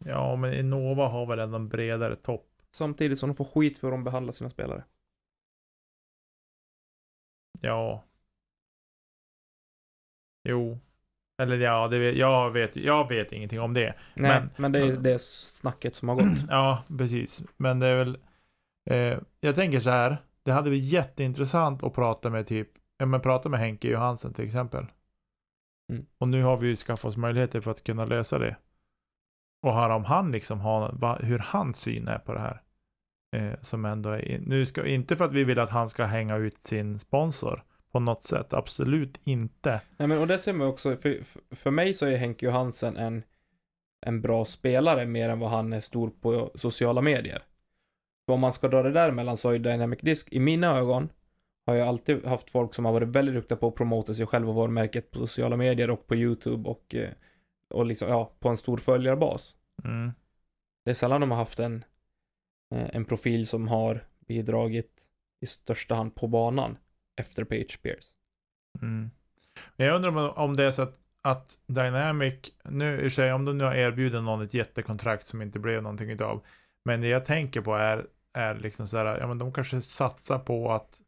ja, 0.05 0.35
men 0.35 0.53
Innova 0.53 1.07
har 1.07 1.25
väl 1.25 1.39
ändå 1.39 1.55
en 1.55 1.69
bredare 1.69 2.15
topp. 2.15 2.47
Samtidigt 2.71 3.19
som 3.19 3.29
de 3.29 3.35
får 3.35 3.45
skit 3.45 3.77
för 3.77 3.87
hur 3.87 3.91
de 3.91 4.03
behandlar 4.03 4.31
sina 4.33 4.49
spelare. 4.49 4.83
Ja. 7.61 8.06
Jo. 10.47 10.79
Eller 11.41 11.57
ja, 11.57 11.87
det 11.87 11.99
vet, 11.99 12.15
jag, 12.15 12.51
vet, 12.51 12.75
jag 12.75 13.09
vet 13.09 13.31
ingenting 13.31 13.61
om 13.61 13.73
det. 13.73 13.93
Nej, 14.15 14.39
Men- 14.41 14.49
men, 14.57 14.71
det 14.71 14.79
är 14.79 14.97
det 14.97 15.21
snacket 15.21 15.95
som 15.95 16.09
har 16.09 16.15
gått. 16.15 16.25
Ja, 16.49 16.83
precis. 16.97 17.43
Men 17.57 17.79
det 17.79 17.87
är 17.87 17.95
väl... 17.97 18.17
Eh, 18.89 19.19
jag 19.39 19.55
tänker 19.55 19.79
så 19.79 19.89
här, 19.89 20.17
det 20.43 20.51
hade 20.51 20.69
varit 20.69 20.83
jätteintressant 20.83 21.83
att 21.83 21.93
prata 21.93 22.29
med 22.29 22.47
typ, 22.47 22.69
ja 22.97 23.05
men 23.05 23.21
prata 23.21 23.49
med 23.49 23.59
Henke 23.59 23.87
Johansen 23.87 24.33
till 24.33 24.45
exempel. 24.45 24.85
Mm. 25.93 26.05
Och 26.17 26.27
nu 26.27 26.43
har 26.43 26.57
vi 26.57 26.67
ju 26.67 26.75
skaffat 26.75 27.05
oss 27.09 27.17
möjligheter 27.17 27.61
för 27.61 27.71
att 27.71 27.83
kunna 27.83 28.05
lösa 28.05 28.39
det. 28.39 28.55
Och 29.61 29.73
höra 29.73 29.95
om 29.95 30.05
han 30.05 30.31
liksom 30.31 30.59
har, 30.59 30.91
va, 30.93 31.17
hur 31.21 31.39
hans 31.39 31.77
syn 31.77 32.07
är 32.07 32.19
på 32.19 32.33
det 32.33 32.39
här. 32.39 32.61
Eh, 33.35 33.59
som 33.61 33.85
ändå 33.85 34.09
är, 34.09 34.39
nu 34.39 34.65
ska, 34.65 34.85
inte 34.85 35.15
för 35.15 35.25
att 35.25 35.33
vi 35.33 35.43
vill 35.43 35.59
att 35.59 35.69
han 35.69 35.89
ska 35.89 36.05
hänga 36.05 36.35
ut 36.35 36.63
sin 36.63 36.99
sponsor 36.99 37.63
på 37.91 37.99
något 37.99 38.23
sätt, 38.23 38.53
absolut 38.53 39.19
inte. 39.23 39.81
Nej 39.97 40.07
men 40.07 40.19
och 40.19 40.27
det 40.27 40.39
ser 40.39 40.53
man 40.53 40.67
också, 40.67 40.95
för, 40.95 41.19
för- 41.55 41.71
mig 41.71 41.93
så 41.93 42.05
är 42.05 42.17
Henke 42.17 42.45
Johansen 42.45 42.97
en, 42.97 43.23
en 44.05 44.21
bra 44.21 44.45
spelare 44.45 45.05
mer 45.05 45.29
än 45.29 45.39
vad 45.39 45.49
han 45.49 45.73
är 45.73 45.79
stor 45.79 46.09
på 46.21 46.51
sociala 46.55 47.01
medier. 47.01 47.41
För 48.25 48.33
om 48.33 48.39
man 48.39 48.53
ska 48.53 48.67
dra 48.67 48.83
det 48.83 48.91
där 48.91 49.11
mellan 49.11 49.37
så 49.37 49.49
är 49.49 49.59
Dynamic 49.59 49.99
Disk, 49.99 50.33
i 50.33 50.39
mina 50.39 50.77
ögon, 50.77 51.09
har 51.65 51.75
jag 51.75 51.87
alltid 51.87 52.25
haft 52.25 52.49
folk 52.49 52.73
som 52.73 52.85
har 52.85 52.93
varit 52.93 53.07
väldigt 53.07 53.35
duktiga 53.35 53.57
på 53.57 53.67
att 53.67 53.75
promota 53.75 54.13
sig 54.13 54.25
själva 54.25 54.49
och 54.49 54.55
varumärket 54.55 55.11
på 55.11 55.19
sociala 55.19 55.57
medier 55.57 55.89
och 55.89 56.07
på 56.07 56.15
YouTube 56.15 56.69
och, 56.69 56.95
eh, 56.95 57.09
och 57.69 57.85
liksom, 57.85 58.09
ja, 58.09 58.31
på 58.39 58.49
en 58.49 58.57
stor 58.57 58.77
följarbas. 58.77 59.55
Mm. 59.83 60.11
Det 60.85 60.89
är 60.89 60.93
sällan 60.93 61.21
de 61.21 61.31
har 61.31 61.37
haft 61.37 61.59
en, 61.59 61.83
eh, 62.75 62.95
en 62.95 63.05
profil 63.05 63.47
som 63.47 63.67
har 63.67 64.07
bidragit 64.27 65.01
i 65.41 65.45
största 65.45 65.95
hand 65.95 66.15
på 66.15 66.27
banan 66.27 66.77
efter 67.17 67.43
Page 67.43 67.81
Pierce. 67.81 68.07
Mm. 68.81 69.11
Jag 69.75 69.95
undrar 69.95 70.39
om, 70.39 70.55
det 70.55 70.63
är 70.63 70.71
så 70.71 70.81
att, 70.81 70.99
att 71.21 71.59
Dynamic, 71.67 72.51
nu 72.63 73.01
i 73.01 73.09
sig 73.09 73.33
om 73.33 73.45
de 73.45 73.57
nu 73.57 73.63
har 73.63 73.75
erbjudit 73.75 74.23
någon 74.23 74.41
ett 74.41 74.53
jättekontrakt 74.53 75.27
som 75.27 75.41
inte 75.41 75.59
blev 75.59 75.83
någonting 75.83 76.09
utav. 76.09 76.45
Men 76.85 77.01
det 77.01 77.07
jag 77.07 77.25
tänker 77.25 77.61
på 77.61 77.75
är, 77.75 78.07
är 78.33 78.55
liksom 78.55 78.87
så 78.87 78.97
här, 78.97 79.19
ja 79.19 79.27
men 79.27 79.37
de 79.37 79.53
kanske 79.53 79.81
satsar 79.81 80.39
på 80.39 80.71
att 80.71 81.01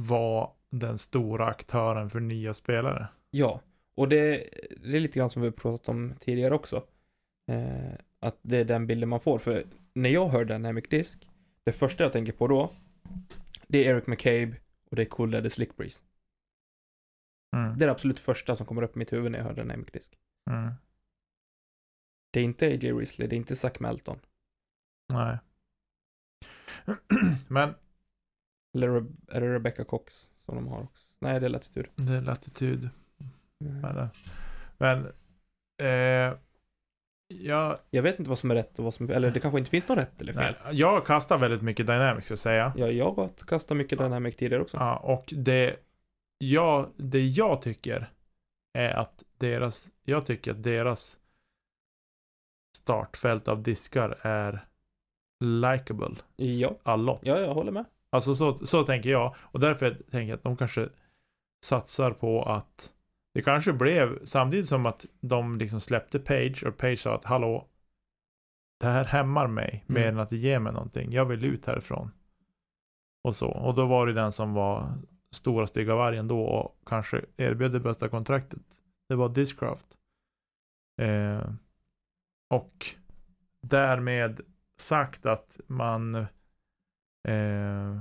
vara 0.00 0.50
den 0.70 0.98
stora 0.98 1.46
aktören 1.46 2.10
för 2.10 2.20
nya 2.20 2.54
spelare. 2.54 3.08
Ja, 3.30 3.60
och 3.94 4.08
det, 4.08 4.48
det 4.82 4.96
är 4.96 5.00
lite 5.00 5.18
grann 5.18 5.30
som 5.30 5.42
vi 5.42 5.50
pratat 5.50 5.88
om 5.88 6.14
tidigare 6.20 6.54
också. 6.54 6.84
Eh, 7.50 7.92
att 8.20 8.38
det 8.42 8.56
är 8.56 8.64
den 8.64 8.86
bilden 8.86 9.08
man 9.08 9.20
får. 9.20 9.38
För 9.38 9.64
när 9.94 10.10
jag 10.10 10.28
hör 10.28 10.44
Dynamic 10.44 10.84
Disk, 10.88 11.28
det 11.64 11.72
första 11.72 12.04
jag 12.04 12.12
tänker 12.12 12.32
på 12.32 12.46
då, 12.46 12.70
det 13.68 13.86
är 13.86 13.94
Eric 13.94 14.06
McCabe 14.06 14.56
och 14.90 14.96
det 14.96 15.02
är 15.02 15.06
Cool 15.06 15.30
Daddy 15.30 15.50
Slick 15.50 15.76
Breeze. 15.76 16.02
Mm. 17.56 17.78
Det 17.78 17.84
är 17.84 17.86
det 17.86 17.92
absolut 17.92 18.20
första 18.20 18.56
som 18.56 18.66
kommer 18.66 18.82
upp 18.82 18.96
i 18.96 18.98
mitt 18.98 19.12
huvud 19.12 19.32
när 19.32 19.38
jag 19.38 19.46
hör 19.46 19.54
Dynamic 19.54 19.86
Disk. 19.92 20.18
Mm. 20.50 20.74
Det 22.30 22.40
är 22.40 22.44
inte 22.44 22.66
AJ 22.66 22.92
Risley, 22.92 23.28
det 23.28 23.36
är 23.36 23.38
inte 23.38 23.56
Zach 23.56 23.80
Melton. 23.80 24.20
Nej. 25.12 25.38
men 27.48 27.74
Eller 28.74 28.88
är 29.28 29.40
det 29.40 29.54
Rebecca 29.54 29.84
Cox 29.84 30.30
som 30.36 30.54
de 30.54 30.68
har 30.68 30.82
också? 30.82 31.14
Nej, 31.18 31.40
det 31.40 31.46
är 31.46 31.50
Latitud. 31.50 31.86
det 31.96 32.12
är 32.12 32.20
latitud. 32.20 32.90
Mm. 33.64 34.08
Men 34.78 35.06
eh, 35.82 36.38
jag, 37.28 37.78
Jag 37.90 38.02
vet 38.02 38.18
inte 38.18 38.28
vad 38.28 38.38
som 38.38 38.50
är 38.50 38.54
rätt 38.54 38.78
och 38.78 38.84
vad 38.84 38.94
som 38.94 39.10
eller 39.10 39.30
det 39.30 39.40
kanske 39.40 39.58
inte 39.58 39.70
finns 39.70 39.88
något 39.88 39.98
rätt 39.98 40.20
eller 40.20 40.32
fel. 40.32 40.54
nej, 40.64 40.74
jag 40.76 41.06
kastar 41.06 41.38
väldigt 41.38 41.62
mycket 41.62 41.86
Dynamics 41.86 42.24
ska 42.26 42.32
jag 42.32 42.38
säga. 42.38 42.72
Ja, 42.76 42.88
jag 42.88 43.12
har 43.12 43.28
kastat 43.46 43.76
mycket 43.76 43.98
Dynamic 43.98 44.36
tidigare 44.36 44.62
också. 44.62 44.76
Ja, 44.76 44.96
och 44.96 45.34
det 45.36 45.76
jag, 46.38 46.88
det 46.96 47.20
jag 47.26 47.62
tycker 47.62 48.10
är 48.78 48.90
att 48.90 49.22
deras, 49.38 49.90
jag 50.04 50.26
tycker 50.26 50.50
att 50.50 50.62
deras 50.62 51.18
startfält 52.78 53.48
av 53.48 53.62
diskar 53.62 54.18
är 54.22 54.64
likable 55.44 56.14
Ja, 56.36 56.76
a 56.82 56.96
lot. 56.96 57.20
ja 57.22 57.38
jag 57.38 57.54
håller 57.54 57.72
med. 57.72 57.84
Alltså 58.10 58.34
så, 58.34 58.66
så 58.66 58.84
tänker 58.84 59.10
jag. 59.10 59.34
Och 59.40 59.60
därför 59.60 59.90
tänker 59.90 60.28
jag 60.28 60.36
att 60.36 60.42
de 60.42 60.56
kanske 60.56 60.88
satsar 61.64 62.10
på 62.10 62.42
att 62.42 62.92
det 63.38 63.42
kanske 63.42 63.72
blev 63.72 64.24
samtidigt 64.24 64.68
som 64.68 64.86
att 64.86 65.06
de 65.20 65.58
liksom 65.58 65.80
släppte 65.80 66.18
Page 66.18 66.64
och 66.66 66.76
Page 66.76 66.98
sa 66.98 67.14
att 67.14 67.24
hallå 67.24 67.68
det 68.80 68.86
här 68.86 69.04
hämmar 69.04 69.46
mig 69.46 69.84
mer 69.86 70.00
Mm. 70.00 70.14
än 70.14 70.20
att 70.20 70.28
det 70.28 70.36
ger 70.36 70.58
mig 70.58 70.72
någonting. 70.72 71.12
Jag 71.12 71.24
vill 71.24 71.44
ut 71.44 71.66
härifrån. 71.66 72.10
Och 73.24 73.36
så. 73.36 73.48
Och 73.48 73.74
då 73.74 73.86
var 73.86 74.06
det 74.06 74.12
den 74.12 74.32
som 74.32 74.54
var 74.54 74.94
stora 75.34 75.66
stygga 75.66 75.94
vargen 75.94 76.28
då 76.28 76.42
och 76.42 76.78
kanske 76.86 77.24
erbjöd 77.36 77.72
det 77.72 77.80
bästa 77.80 78.08
kontraktet. 78.08 78.62
Det 79.08 79.14
var 79.14 79.28
Discraft. 79.28 79.98
Eh, 81.00 81.50
och 82.50 82.86
därmed 83.62 84.40
sagt 84.80 85.26
att 85.26 85.60
man 85.66 86.14
eh, 87.28 87.98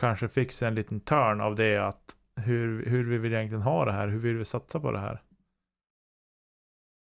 kanske 0.00 0.28
fick 0.28 0.52
sig 0.52 0.68
en 0.68 0.74
liten 0.74 1.00
törn 1.00 1.40
av 1.40 1.54
det 1.54 1.76
att 1.78 2.16
hur, 2.40 2.86
hur 2.86 3.10
vi 3.10 3.18
vill 3.18 3.32
egentligen 3.34 3.62
ha 3.62 3.84
det 3.84 3.92
här, 3.92 4.08
hur 4.08 4.18
vill 4.18 4.36
vi 4.36 4.44
satsa 4.44 4.80
på 4.80 4.92
det 4.92 4.98
här. 4.98 5.22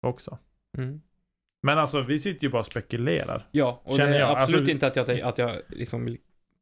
Också. 0.07 0.39
Mm. 0.79 1.01
Men 1.63 1.79
alltså 1.79 2.01
vi 2.01 2.19
sitter 2.21 2.45
ju 2.47 2.51
bara 2.51 2.59
och 2.61 2.67
spekulerar. 2.67 3.49
Ja, 3.51 3.83
och 3.85 3.97
Känner 3.97 4.11
det 4.11 4.17
är 4.17 4.21
jag, 4.21 4.31
absolut 4.39 4.59
alltså- 4.61 4.71
inte 4.71 4.87
att 4.87 4.97
jag, 4.97 5.21
att 5.21 5.39
jag 5.39 5.57
liksom 5.69 6.05
vill 6.05 6.19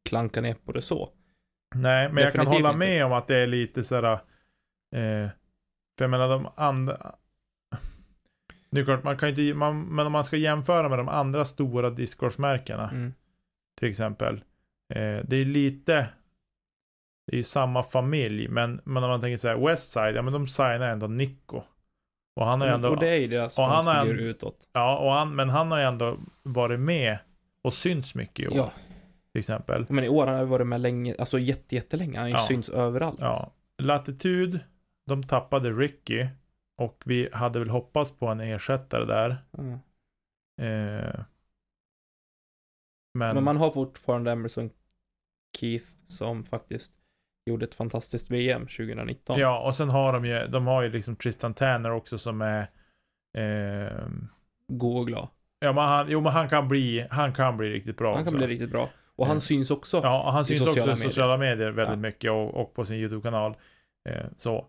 klanka 0.09 0.41
ner 0.41 0.53
på 0.53 0.71
det 0.71 0.81
så. 0.81 1.09
Nej, 1.75 2.11
men 2.13 2.23
jag 2.23 2.33
kan 2.33 2.45
Definitivt 2.45 2.47
hålla 2.65 2.69
inte. 2.69 2.77
med 2.79 3.05
om 3.05 3.13
att 3.13 3.27
det 3.27 3.35
är 3.37 3.47
lite 3.47 3.83
sådär, 3.83 4.13
eh, 4.13 5.29
för 5.97 6.03
jag 6.03 6.09
menar 6.09 6.29
de 6.29 6.47
andra, 6.55 7.15
är 8.71 8.83
klart 8.83 9.03
man 9.03 9.17
kan 9.17 9.29
ju 9.35 9.45
inte, 9.47 9.57
man, 9.57 9.81
men 9.95 10.05
om 10.05 10.11
man 10.11 10.23
ska 10.25 10.37
jämföra 10.37 10.89
med 10.89 10.99
de 10.99 11.07
andra 11.09 11.45
stora 11.45 11.89
discgolfmärkena 11.89 12.89
Mm. 12.89 13.13
till 13.79 13.89
exempel, 13.89 14.35
eh, 14.93 15.19
det 15.27 15.35
är 15.35 15.45
lite, 15.45 16.09
det 17.25 17.33
är 17.33 17.37
ju 17.37 17.43
samma 17.43 17.83
familj, 17.83 18.47
men, 18.47 18.81
men 18.83 19.03
om 19.03 19.09
man 19.09 19.21
tänker 19.21 19.37
så 19.37 19.47
här, 19.47 19.55
Westside, 19.67 20.15
ja 20.15 20.21
men 20.21 20.33
de 20.33 20.47
signar 20.47 20.89
ändå 20.89 21.07
Nico. 21.07 21.61
Och 22.35 22.45
han 22.45 22.61
har 22.61 22.67
ju 22.67 22.73
ändå, 22.73 22.89
och 22.89 22.99
det 22.99 23.09
är 23.09 23.15
ju 23.19 23.27
deras 23.27 23.57
och 23.57 23.63
han 23.65 23.85
har 23.87 24.05
utåt. 24.05 24.67
ja, 24.73 24.97
och 24.97 25.11
han, 25.11 25.35
men 25.35 25.49
han 25.49 25.71
har 25.71 25.79
ju 25.79 25.85
ändå 25.85 26.17
varit 26.43 26.79
med 26.79 27.17
och 27.61 27.73
synts 27.73 28.15
mycket 28.15 28.45
i 28.45 28.47
år, 28.47 28.55
Ja, 28.57 28.71
till 29.31 29.39
exempel. 29.39 29.85
men 29.89 30.03
i 30.03 30.09
år 30.09 30.27
har 30.27 30.33
han 30.33 30.49
varit 30.49 30.67
med 30.67 30.81
länge, 30.81 31.15
alltså 31.19 31.39
jätte, 31.39 31.75
jättelänge. 31.75 32.19
Han 32.19 32.29
Ja. 32.31 32.37
synts 32.37 32.69
överallt. 32.69 33.19
Ja, 33.21 33.51
Latitud, 33.77 34.59
de 35.05 35.23
tappade 35.23 35.71
Ricky 35.71 36.27
och 36.77 37.01
vi 37.05 37.29
hade 37.33 37.59
väl 37.59 37.69
hoppats 37.69 38.11
på 38.19 38.27
en 38.27 38.39
ersättare 38.39 39.05
där. 39.05 39.37
Mm. 39.57 39.73
Eh, 40.61 41.19
men, 43.13 43.35
Men 43.35 43.43
man 43.43 43.57
har 43.57 43.71
fortfarande 43.71 44.31
Emerson 44.31 44.69
Keith 45.57 45.85
som 46.07 46.43
faktiskt 46.43 46.93
gjorde 47.45 47.65
ett 47.65 47.75
fantastiskt 47.75 48.31
VM 48.31 48.61
2019. 48.67 49.39
ja, 49.39 49.59
och 49.65 49.75
sen 49.75 49.89
har 49.89 50.13
de 50.13 50.25
ju, 50.25 50.47
de 50.47 50.67
har 50.67 50.81
ju 50.81 50.89
liksom 50.89 51.15
Tristan 51.15 51.53
Tanner 51.53 51.91
också 51.91 52.17
som 52.17 52.41
är 52.41 52.61
eh, 53.37 54.07
God 54.67 54.97
och 54.99 55.07
glad. 55.07 55.27
Ja, 55.59 55.73
men 55.73 55.83
han, 55.83 56.05
jo, 56.09 56.21
men 56.21 56.31
han 56.31 56.49
kan 56.49 56.67
bli, 56.67 57.07
han 57.11 57.33
kan 57.33 57.57
bli 57.57 57.69
riktigt 57.69 57.97
bra 57.97 58.15
Han 58.15 58.23
kan 58.23 58.27
också. 58.33 58.37
bli 58.37 58.47
riktigt 58.47 58.71
bra. 58.71 58.89
Och 59.15 59.25
han 59.25 59.31
Mm. 59.33 59.39
syns 59.41 59.71
också. 59.71 59.99
Ja, 60.03 60.23
och 60.23 60.31
han 60.33 60.45
syns 60.45 60.61
också 60.61 60.91
i 60.93 60.97
sociala 60.97 61.37
medier 61.37 61.71
väldigt 61.71 61.93
Ja. 61.93 61.95
mycket 61.95 62.31
och, 62.31 62.53
och 62.61 62.73
på 62.73 62.85
sin 62.85 62.95
YouTube-kanal. 62.95 63.55
Eh, 64.09 64.25
så. 64.37 64.67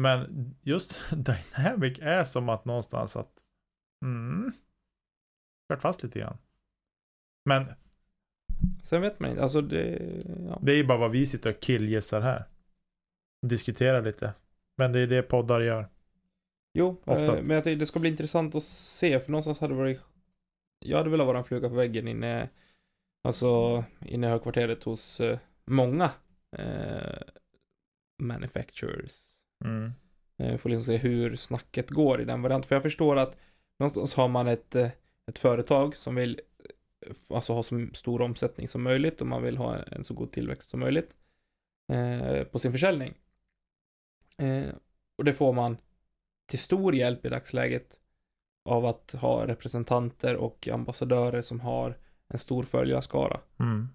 Men 0.00 0.50
just 0.62 1.10
Dynamic 1.10 1.98
är 1.98 2.24
som 2.24 2.48
att 2.48 2.64
någonstans 2.64 3.16
att 3.16 3.32
mm, 4.04 4.52
kört 5.72 5.82
fast 5.82 6.02
lite 6.02 6.18
grann. 6.18 6.38
Men 7.44 7.66
Sen 8.82 9.02
vet 9.02 9.20
man 9.20 9.30
inte, 9.30 9.42
alltså 9.42 9.60
det, 9.60 9.98
ja. 10.48 10.58
det 10.62 10.72
är 10.72 10.76
ju 10.76 10.84
bara 10.84 10.98
vad 10.98 11.10
vi 11.10 11.26
sitter 11.26 11.50
och 11.50 11.60
killgissar 11.60 12.20
här. 12.20 12.44
Diskuterar 13.46 14.02
lite. 14.02 14.32
Men 14.76 14.92
det 14.92 15.00
är 15.00 15.06
det 15.06 15.22
poddar 15.22 15.60
gör. 15.60 15.88
Jo, 16.78 16.96
eh, 17.06 17.12
Oftast. 17.12 17.42
men 17.42 17.54
jag 17.54 17.64
tänkte 17.64 17.82
det 17.82 17.86
ska 17.86 18.00
bli 18.00 18.10
intressant 18.10 18.54
att 18.54 18.62
se, 18.64 19.20
för 19.20 19.30
någonstans 19.30 19.60
hade 19.60 19.74
det 19.74 19.78
varit 19.78 20.00
Jag 20.78 20.98
hade 20.98 21.10
velat 21.10 21.26
vara 21.26 21.38
en 21.38 21.44
fluga 21.44 21.68
på 21.68 21.74
väggen 21.74 22.08
inne 22.08 22.48
Alltså 23.28 23.84
inne 24.06 24.26
i 24.26 24.30
högkvarteret 24.30 24.84
hos 24.84 25.20
eh, 25.20 25.38
många 25.66 26.10
eh, 26.58 27.18
manufacturers 28.22 29.30
Mm. 29.64 29.92
eh, 30.38 30.56
Får 30.56 30.68
liksom 30.70 30.84
se 30.84 30.96
hur 30.96 31.36
snacket 31.36 31.90
går 31.90 32.20
i 32.20 32.24
den 32.24 32.42
varianten, 32.42 32.68
för 32.68 32.74
jag 32.76 32.82
förstår 32.82 33.16
att 33.16 33.36
Någonstans 33.78 34.14
har 34.14 34.28
man 34.28 34.46
ett, 34.48 34.74
eh, 34.74 34.90
ett 35.30 35.38
företag 35.38 35.96
som 35.96 36.14
vill 36.14 36.40
eh, 36.40 36.53
Alltså 37.28 37.52
ha 37.52 37.62
så 37.62 37.88
stor 37.94 38.22
omsättning 38.22 38.68
som 38.68 38.82
möjligt 38.82 39.20
och 39.20 39.26
man 39.26 39.42
vill 39.42 39.56
ha 39.56 39.76
en 39.76 40.04
så 40.04 40.14
god 40.14 40.32
tillväxt 40.32 40.70
som 40.70 40.80
möjligt 40.80 41.16
eh, 41.92 42.44
På 42.44 42.58
sin 42.58 42.72
försäljning 42.72 43.14
eh, 44.36 44.68
Och 45.16 45.24
det 45.24 45.32
får 45.32 45.52
man 45.52 45.76
till 46.46 46.58
stor 46.58 46.94
hjälp 46.94 47.26
i 47.26 47.28
dagsläget 47.28 47.96
av 48.64 48.86
att 48.86 49.12
ha 49.12 49.46
representanter 49.46 50.36
och 50.36 50.68
ambassadörer 50.68 51.42
som 51.42 51.60
har 51.60 51.98
en 52.28 52.38
stor 52.38 52.62
följarskara. 52.62 53.40
Mm. 53.60 53.88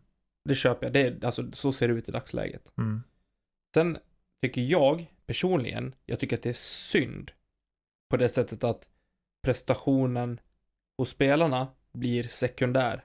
Det 0.46 0.56
köper 0.56 0.86
jag. 0.86 0.94
Det 0.94 1.24
alltså, 1.24 1.52
så 1.52 1.72
ser 1.72 1.88
det 1.88 1.94
ut 1.94 2.10
i 2.10 2.12
dagsläget. 2.12 2.74
Mm. 2.78 3.04
Sen 3.74 3.98
tycker 4.42 4.62
jag 4.62 5.14
personligen, 5.26 5.96
jag 6.06 6.20
tycker 6.20 6.38
att 6.38 6.44
det 6.44 6.50
är 6.50 6.54
synd 6.54 7.32
på 8.10 8.18
det 8.18 8.30
sättet 8.30 8.64
att 8.64 8.90
prestationen 9.44 10.40
hos 10.98 11.10
spelarna 11.10 11.68
blir 11.94 12.24
sekundär 12.24 13.04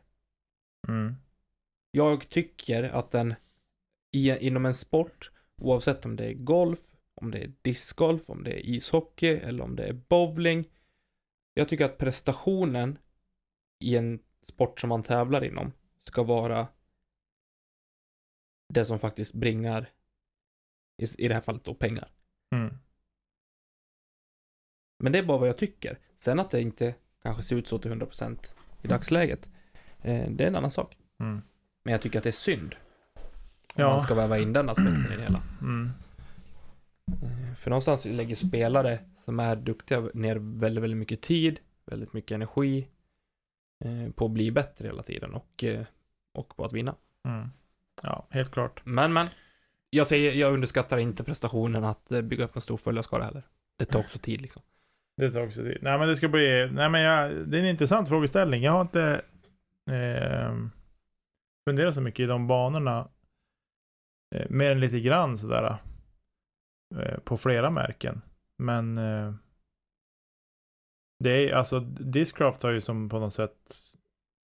Mm. 0.88 1.14
Jag 1.90 2.28
tycker 2.28 2.82
att 2.82 3.10
den 3.10 3.34
i, 4.12 4.46
inom 4.46 4.66
en 4.66 4.74
sport, 4.74 5.30
oavsett 5.56 6.04
om 6.04 6.16
det 6.16 6.24
är 6.24 6.34
golf, 6.34 6.96
om 7.14 7.30
det 7.30 7.38
är 7.38 7.52
discgolf, 7.62 8.30
om 8.30 8.44
det 8.44 8.50
är 8.50 8.66
ishockey 8.66 9.28
eller 9.28 9.64
om 9.64 9.76
det 9.76 9.84
är 9.84 9.92
bowling. 9.92 10.70
Jag 11.54 11.68
tycker 11.68 11.84
att 11.84 11.98
prestationen 11.98 12.98
i 13.84 13.96
en 13.96 14.18
sport 14.42 14.80
som 14.80 14.88
man 14.88 15.02
tävlar 15.02 15.44
inom 15.44 15.72
ska 16.04 16.22
vara 16.22 16.68
det 18.74 18.84
som 18.84 18.98
faktiskt 18.98 19.34
bringar, 19.34 19.92
i, 21.02 21.24
i 21.24 21.28
det 21.28 21.34
här 21.34 21.40
fallet 21.40 21.64
då, 21.64 21.74
pengar. 21.74 22.10
Mm. 22.54 22.78
Men 25.02 25.12
det 25.12 25.18
är 25.18 25.22
bara 25.22 25.38
vad 25.38 25.48
jag 25.48 25.58
tycker. 25.58 25.98
Sen 26.14 26.40
att 26.40 26.50
det 26.50 26.60
inte 26.60 26.94
kanske 27.22 27.42
ser 27.42 27.56
ut 27.56 27.66
så 27.66 27.78
till 27.78 27.92
100% 27.92 28.54
i 28.84 28.88
dagsläget, 28.88 29.48
eh, 30.02 30.30
det 30.30 30.44
är 30.44 30.48
en 30.48 30.56
annan 30.56 30.70
sak. 30.70 30.96
Mm. 31.20 31.42
Men 31.84 31.92
jag 31.92 32.02
tycker 32.02 32.18
att 32.18 32.22
det 32.22 32.30
är 32.30 32.32
synd. 32.32 32.74
Om 33.14 33.82
Ja. 33.82 33.88
man 33.90 34.02
ska 34.02 34.14
väva 34.14 34.38
in 34.38 34.52
den 34.52 34.68
aspekten 34.68 35.12
i 35.12 35.16
det 35.16 35.22
hela. 35.22 35.42
Mm. 35.60 35.90
Eh, 37.22 37.54
För 37.54 37.70
någonstans 37.70 38.06
lägger 38.06 38.34
spelare 38.36 38.98
som 39.24 39.40
är 39.40 39.56
duktiga 39.56 40.00
ner 40.14 40.36
väldigt, 40.36 40.82
väldigt 40.82 40.98
mycket 40.98 41.20
tid, 41.22 41.60
väldigt 41.86 42.12
mycket 42.12 42.32
energi 42.34 42.88
eh, 43.84 44.12
på 44.12 44.24
att 44.24 44.30
bli 44.30 44.50
bättre 44.50 44.86
hela 44.88 45.02
tiden 45.02 45.34
och, 45.34 45.64
och 46.34 46.56
på 46.56 46.64
att 46.64 46.72
vinna. 46.72 46.94
Mm. 47.28 47.48
Ja, 48.02 48.26
helt 48.30 48.50
klart. 48.50 48.80
Men, 48.84 49.12
men. 49.12 49.26
Jag 49.90 50.06
säger, 50.06 50.32
jag 50.32 50.52
underskattar 50.54 50.98
inte 50.98 51.24
prestationen 51.24 51.84
att 51.84 52.08
bygga 52.08 52.44
upp 52.44 52.56
en 52.56 52.62
stor 52.62 52.76
följarskara 52.76 53.24
heller. 53.24 53.42
Det 53.76 53.84
tar 53.84 54.00
också 54.00 54.18
tid 54.18 54.40
liksom. 54.42 54.62
Det 55.16 55.30
tar 55.30 55.46
också 55.46 55.62
tid. 55.62 55.78
Nej 55.82 55.98
men 55.98 56.08
det 56.08 56.16
ska 56.16 56.28
bli, 56.28 56.70
nej 56.72 56.90
men 56.90 57.00
jag, 57.00 57.48
det 57.48 57.58
är 57.58 57.62
en 57.62 57.68
intressant 57.68 58.08
frågeställning. 58.08 58.62
Jag 58.62 58.72
har 58.72 58.80
inte 58.80 59.22
eh, 59.90 60.56
funderat 61.68 61.94
så 61.94 62.00
mycket 62.00 62.24
i 62.24 62.26
de 62.26 62.46
banorna. 62.46 63.08
Eh, 64.34 64.46
mer 64.50 64.72
än 64.72 64.80
lite 64.80 65.00
grann 65.00 65.38
sådär. 65.38 65.78
Eh, 66.96 67.18
på 67.18 67.36
flera 67.36 67.70
märken. 67.70 68.22
Men 68.56 68.98
eh, 68.98 69.34
det 71.18 71.30
är 71.30 71.54
alltså, 71.54 71.80
Discraft 71.80 72.62
har 72.62 72.70
ju 72.70 72.80
som 72.80 73.08
på 73.08 73.18
något 73.18 73.34
sätt 73.34 73.76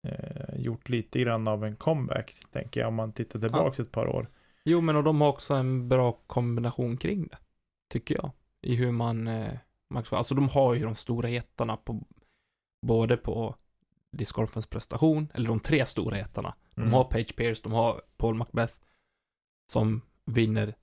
eh, 0.08 0.60
gjort 0.60 0.88
lite 0.88 1.20
grann 1.20 1.48
av 1.48 1.64
en 1.64 1.76
comeback, 1.76 2.34
tänker 2.52 2.80
jag, 2.80 2.88
om 2.88 2.94
man 2.94 3.12
tittar 3.12 3.40
tillbaks 3.40 3.80
ett 3.80 3.92
par 3.92 4.06
år. 4.06 4.28
Jo, 4.64 4.80
men 4.80 4.96
och 4.96 5.04
de 5.04 5.20
har 5.20 5.28
också 5.28 5.54
en 5.54 5.88
bra 5.88 6.12
kombination 6.12 6.96
kring 6.96 7.26
det. 7.26 7.38
Tycker 7.92 8.14
jag. 8.14 8.30
I 8.62 8.76
hur 8.76 8.92
man, 8.92 9.28
man 9.90 10.04
alltså 10.10 10.34
de 10.34 10.48
har 10.48 10.74
ju 10.74 10.84
de 10.84 10.94
stora 10.94 11.28
jättarna 11.28 11.76
på, 11.76 12.06
både 12.86 13.16
på 13.16 13.56
discgolfens 14.12 14.66
prestation, 14.66 15.28
eller 15.34 15.48
de 15.48 15.60
tre 15.60 15.86
stora 15.86 16.18
jättarna. 16.18 16.54
De 16.74 16.80
Mm. 16.80 16.92
har 16.92 17.04
Page 17.04 17.36
Pierce, 17.36 17.60
de 17.64 17.72
har 17.72 18.02
Paul 18.16 18.34
Macbeth, 18.34 18.74
som 19.72 20.02
vinner 20.24 20.74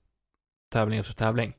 tävling 0.72 0.98
efter 0.98 1.14
tävling. 1.14 1.56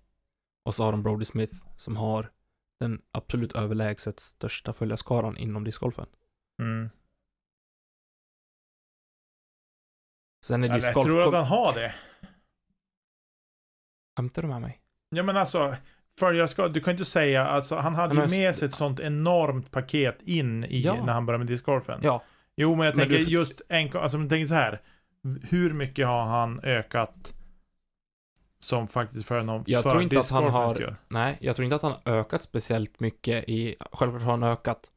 Och 0.66 0.76
så 0.76 0.84
har 0.84 0.92
de 0.92 1.04
Brody 1.04 1.26
Smith, 1.26 1.56
som 1.78 1.98
har 1.98 2.32
den 2.80 3.02
absolut 3.12 3.52
överlägset 3.54 4.20
största 4.20 4.74
följarskaran 4.74 5.38
inom 5.38 5.64
discgolfen. 5.64 6.06
Mm. 6.62 6.90
Sen 10.46 10.64
är 10.64 10.68
Eller, 10.68 10.76
jag 10.76 10.82
discgolf... 10.82 11.06
tror 11.06 11.28
att 11.28 11.34
han 11.34 11.46
har 11.46 11.74
det. 11.74 11.96
Skämtar 14.18 14.42
du 14.42 14.48
med 14.48 14.62
mig? 14.62 14.82
Ja 15.10 15.24
men 15.24 15.38
alltså, 15.38 15.76
följarskara, 16.20 16.68
du 16.68 16.80
kan 16.80 16.92
inte 16.92 17.06
säga, 17.06 17.48
alltså 17.48 17.76
han 17.76 17.96
hade 17.96 18.14
Men 18.14 18.30
ju 18.30 18.36
jag- 18.36 18.42
med 18.46 18.56
sig 18.56 18.66
ett 18.68 18.76
sånt 18.76 19.00
enormt 19.00 19.72
paket 19.72 20.22
in 20.22 20.64
i, 20.66 20.82
Ja. 20.82 21.06
när 21.06 21.14
han 21.14 21.26
började 21.26 21.40
med 21.40 21.48
discgolfen. 21.48 22.00
Ja. 22.04 22.24
Jo 22.56 22.76
men 22.76 22.86
jag 22.86 22.98
Men 22.98 23.08
tänker 23.10 23.26
du- 23.26 23.32
just, 23.32 23.62
en, 23.70 23.98
alltså 23.98 24.18
men 24.18 24.30
tänk 24.30 24.48
så 24.48 24.54
här. 24.56 24.82
Hur 25.50 25.74
mycket 25.74 26.08
har 26.08 26.26
han 26.26 26.60
ökat 26.64 27.34
som 28.64 28.88
faktiskt 28.88 29.28
för 29.28 29.38
honom 29.40 29.64
Jag 29.68 29.84
för 29.84 29.90
tror 29.90 30.04
inte 30.04 30.20
att 30.20 30.30
han 30.30 30.44
har-? 30.44 30.96
Nej, 31.08 31.38
jag 31.42 31.56
tror 31.56 31.64
inte 31.64 31.76
att 31.76 31.82
han 31.82 31.92
har 32.06 32.14
ökat 32.14 32.44
speciellt 32.44 33.00
mycket 33.00 33.50
i... 33.50 33.76
Självklart 33.92 34.24
har 34.24 34.32
han 34.32 34.44
ökat 34.44 34.92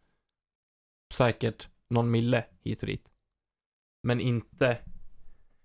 säkert 1.15 1.69
någon 1.91 2.11
mille 2.11 2.45
hit 2.65 2.81
och 2.83 2.87
dit. 2.87 3.05
Men 4.03 4.21
inte... 4.21 4.79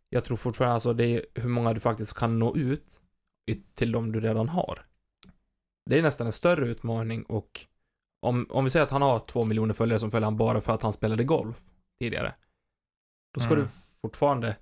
Jag 0.10 0.24
tror 0.24 0.38
fortfarande 0.38 0.74
alltså 0.74 0.94
det 0.94 1.06
är 1.06 1.22
hur 1.36 1.50
många 1.50 1.74
du 1.74 1.80
faktiskt 1.80 2.14
kan 2.14 2.40
nå 2.40 2.56
ut 2.56 2.86
till 3.76 3.92
de 3.92 4.12
du 4.12 4.20
redan 4.20 4.50
har. 4.50 4.80
Det 5.90 5.98
är 5.98 6.02
nästan 6.02 6.28
en 6.28 6.34
större 6.34 6.68
utmaning 6.68 7.24
och 7.24 7.66
om, 8.22 8.48
om 8.50 8.64
vi 8.64 8.70
säger 8.70 8.84
att 8.86 8.92
han 8.92 9.02
har 9.02 9.20
två 9.20 9.46
miljoner 9.46 9.74
följare 9.74 10.00
som 10.00 10.12
följer 10.12 10.26
han 10.26 10.38
bara 10.38 10.62
för 10.62 10.74
att 10.74 10.82
han 10.82 10.94
spelade 10.94 11.24
golf 11.24 11.62
tidigare. 12.00 12.36
Då 13.34 13.40
ska 13.40 13.54
Mm. 13.54 13.66
du 13.66 13.70
fortfarande 14.02 14.58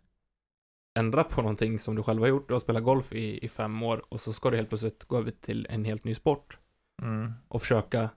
ändra 1.00 1.24
på 1.24 1.42
någonting 1.42 1.80
som 1.80 1.96
du 1.96 2.04
själv 2.04 2.22
har 2.22 2.28
gjort. 2.28 2.48
Du 2.48 2.54
har 2.54 2.60
spelat 2.60 2.84
golf 2.84 3.14
i, 3.14 3.46
i 3.46 3.48
fem 3.50 3.84
år 3.84 4.06
och 4.10 4.22
så 4.22 4.34
ska 4.34 4.50
du 4.50 4.58
helt 4.58 4.70
plötsligt 4.70 5.04
gå 5.04 5.18
över 5.18 5.32
till 5.32 5.68
en 5.70 5.86
helt 5.86 6.04
ny 6.04 6.16
sport 6.16 6.60
Mm. 7.02 7.34
och 7.48 7.62
försöka 7.62 8.10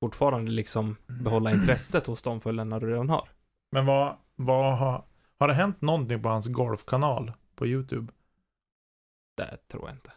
fortfarande 0.00 0.50
liksom 0.50 0.96
behålla 1.06 1.50
intresset 1.52 2.06
hos 2.06 2.22
de 2.22 2.40
följarna 2.40 2.78
du 2.80 2.90
redan 2.90 3.08
har. 3.10 3.28
Men 3.70 3.86
vad, 3.86 4.16
vad 4.34 4.78
har, 4.78 5.04
har 5.38 5.48
det 5.48 5.54
hänt 5.54 5.80
någonting 5.80 6.22
på 6.22 6.28
hans 6.28 6.46
golfkanal 6.48 7.32
på 7.54 7.66
YouTube? 7.66 8.12
Det 9.36 9.56
tror 9.68 9.88
jag 9.88 9.96
inte. 9.96 10.12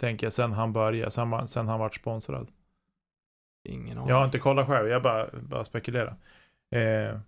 Tänker 0.00 0.26
jag 0.26 0.32
sen 0.32 0.52
han 0.52 0.72
började, 0.72 1.10
sen, 1.10 1.48
sen 1.48 1.68
han 1.68 1.80
vart 1.80 1.94
sponsrad. 1.94 2.48
Ingen 3.68 3.98
aning. 3.98 4.08
Jag 4.08 4.16
har 4.16 4.24
inte 4.24 4.38
kollat 4.38 4.66
själv, 4.66 4.88
jag 4.88 5.02
bara, 5.02 5.26
bara 5.40 5.64
spekulerar. 5.64 6.16
Eh, 6.74 7.18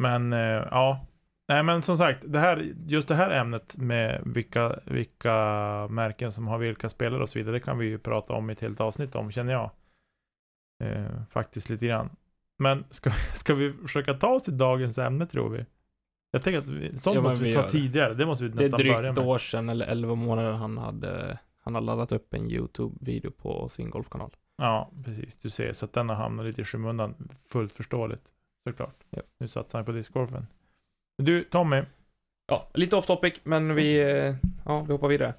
men 0.00 0.32
eh, 0.32 0.38
ja, 0.70 1.06
nej 1.48 1.62
men 1.62 1.82
som 1.82 1.98
sagt, 1.98 2.24
det 2.26 2.38
här, 2.38 2.72
just 2.86 3.08
det 3.08 3.14
här 3.14 3.30
ämnet 3.30 3.76
med 3.78 4.22
vilka, 4.26 4.78
vilka 4.84 5.34
märken 5.90 6.32
som 6.32 6.48
har 6.48 6.58
vilka 6.58 6.88
spelare 6.88 7.22
och 7.22 7.28
så 7.28 7.38
vidare, 7.38 7.52
det 7.52 7.60
kan 7.60 7.78
vi 7.78 7.86
ju 7.86 7.98
prata 7.98 8.32
om 8.32 8.50
i 8.50 8.52
ett 8.52 8.60
helt 8.60 8.80
avsnitt 8.80 9.14
om, 9.14 9.30
känner 9.32 9.52
jag. 9.52 9.70
Eh, 10.84 11.06
faktiskt 11.30 11.70
lite 11.70 11.86
grann. 11.86 12.10
Men 12.58 12.84
ska, 12.90 13.10
ska 13.34 13.54
vi 13.54 13.72
försöka 13.72 14.14
ta 14.14 14.28
oss 14.28 14.42
till 14.42 14.58
dagens 14.58 14.98
ämne 14.98 15.26
tror 15.26 15.48
vi? 15.50 15.64
Jag 16.30 16.42
tänker 16.42 16.58
att 16.58 16.68
vi, 16.68 16.98
sånt 16.98 17.14
Ja, 17.14 17.20
måste 17.22 17.44
vi 17.44 17.50
vi 17.50 17.54
ta 17.54 17.62
det. 17.62 17.70
tidigare, 17.70 18.14
det 18.14 18.26
måste 18.26 18.44
vi 18.44 18.50
det 18.50 18.56
är 18.58 18.62
nästan 18.62 18.78
börja 18.78 18.92
drygt 18.92 19.16
med. 19.16 19.22
ett 19.22 19.28
år 19.28 19.38
sedan 19.38 19.68
eller 19.68 19.86
11 19.86 20.14
månader 20.14 20.52
han 20.52 20.78
hade 20.78 21.38
han 21.62 21.74
har 21.74 21.80
laddat 21.82 22.12
upp 22.12 22.34
en 22.34 22.50
YouTube-video 22.50 23.30
på 23.30 23.68
sin 23.68 23.90
golfkanal. 23.90 24.30
Ja, 24.56 24.90
precis. 25.04 25.36
Du 25.36 25.50
ser, 25.50 25.72
så 25.72 25.84
att 25.84 25.92
den 25.92 26.08
har 26.08 26.16
hamnat 26.16 26.46
lite 26.46 26.60
i 26.62 26.64
skymundan. 26.64 27.28
Fullt 27.48 27.72
förståeligt, 27.72 28.24
såklart. 28.68 28.96
Ja. 29.10 29.22
Nu 29.38 29.48
satsar 29.48 29.78
han 29.78 29.86
på 29.86 29.92
discgolfen. 29.92 30.46
Du, 31.18 31.44
Tommy, 31.44 31.82
Ja, 32.46 32.68
lite 32.74 32.96
off 32.96 33.06
topic, 33.06 33.34
men 33.44 33.74
vi, 33.74 34.00
eh, 34.00 34.34
ja, 34.64 34.82
vi 34.86 34.92
hoppar 34.92 35.08
vidare. 35.08 35.34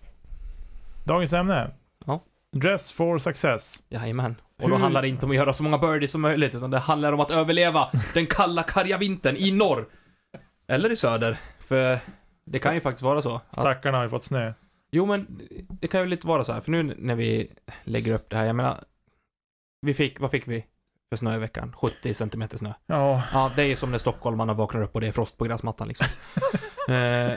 dagens 1.04 1.34
ämne. 1.34 1.72
Ja. 2.06 2.20
Dress 2.52 2.92
for 2.92 3.18
success. 3.18 3.84
Jajamän. 3.90 4.36
Och 4.62 4.70
då 4.70 4.76
Hur- 4.76 4.82
handlar 4.82 5.02
det 5.02 5.08
inte 5.08 5.26
om 5.26 5.30
att 5.32 5.38
göra 5.38 5.54
så 5.54 5.64
många 5.64 5.78
birdies 5.78 6.12
som 6.12 6.22
möjligt, 6.22 6.56
utan 6.56 6.72
det 6.72 6.80
handlar 6.80 7.14
om 7.14 7.20
att 7.20 7.32
överleva 7.32 7.90
den 8.14 8.26
kalla, 8.26 8.64
karga 8.64 8.98
vintern 8.98 9.36
i 9.38 9.52
norr. 9.52 9.86
Eller 10.68 10.92
i 10.92 10.96
söder. 10.96 11.38
För 11.60 12.00
det 12.46 12.60
kan 12.60 12.74
ju 12.76 12.82
faktiskt 12.82 13.04
vara 13.04 13.22
så. 13.22 13.42
Stackarna 13.52 13.98
har 13.98 14.04
ju 14.04 14.10
fått 14.10 14.24
snö. 14.24 14.54
Jo, 14.94 15.06
men 15.06 15.42
det 15.82 15.88
kan 15.88 16.02
ju 16.02 16.08
lite 16.08 16.28
vara 16.28 16.44
så 16.44 16.54
här, 16.54 16.62
för 16.62 16.72
nu 16.72 16.96
när 16.98 17.16
vi 17.16 17.52
lägger 17.84 18.14
upp 18.14 18.30
det 18.30 18.38
här, 18.38 18.46
jag 18.46 18.56
menar, 18.56 18.84
vi 19.82 19.94
fick, 19.94 20.20
vad 20.20 20.32
fick 20.32 20.48
vi 20.48 20.66
för 21.10 21.18
snö 21.18 21.36
i 21.36 21.40
veckan? 21.40 21.74
70 21.78 22.14
centimeter 22.14 22.58
snö. 22.58 22.74
Ja, 22.86 23.24
Ja, 23.34 23.52
det 23.56 23.62
är 23.62 23.66
ju 23.66 23.76
som 23.76 23.92
när 23.92 23.98
stockholmarna 23.98 24.54
vaknar 24.54 24.82
upp 24.82 24.96
och 24.96 25.02
det 25.02 25.08
är 25.08 25.12
frost 25.12 25.38
på 25.38 25.46
gräsmattan 25.46 25.88
liksom. 25.88 26.08
eh, 26.96 27.32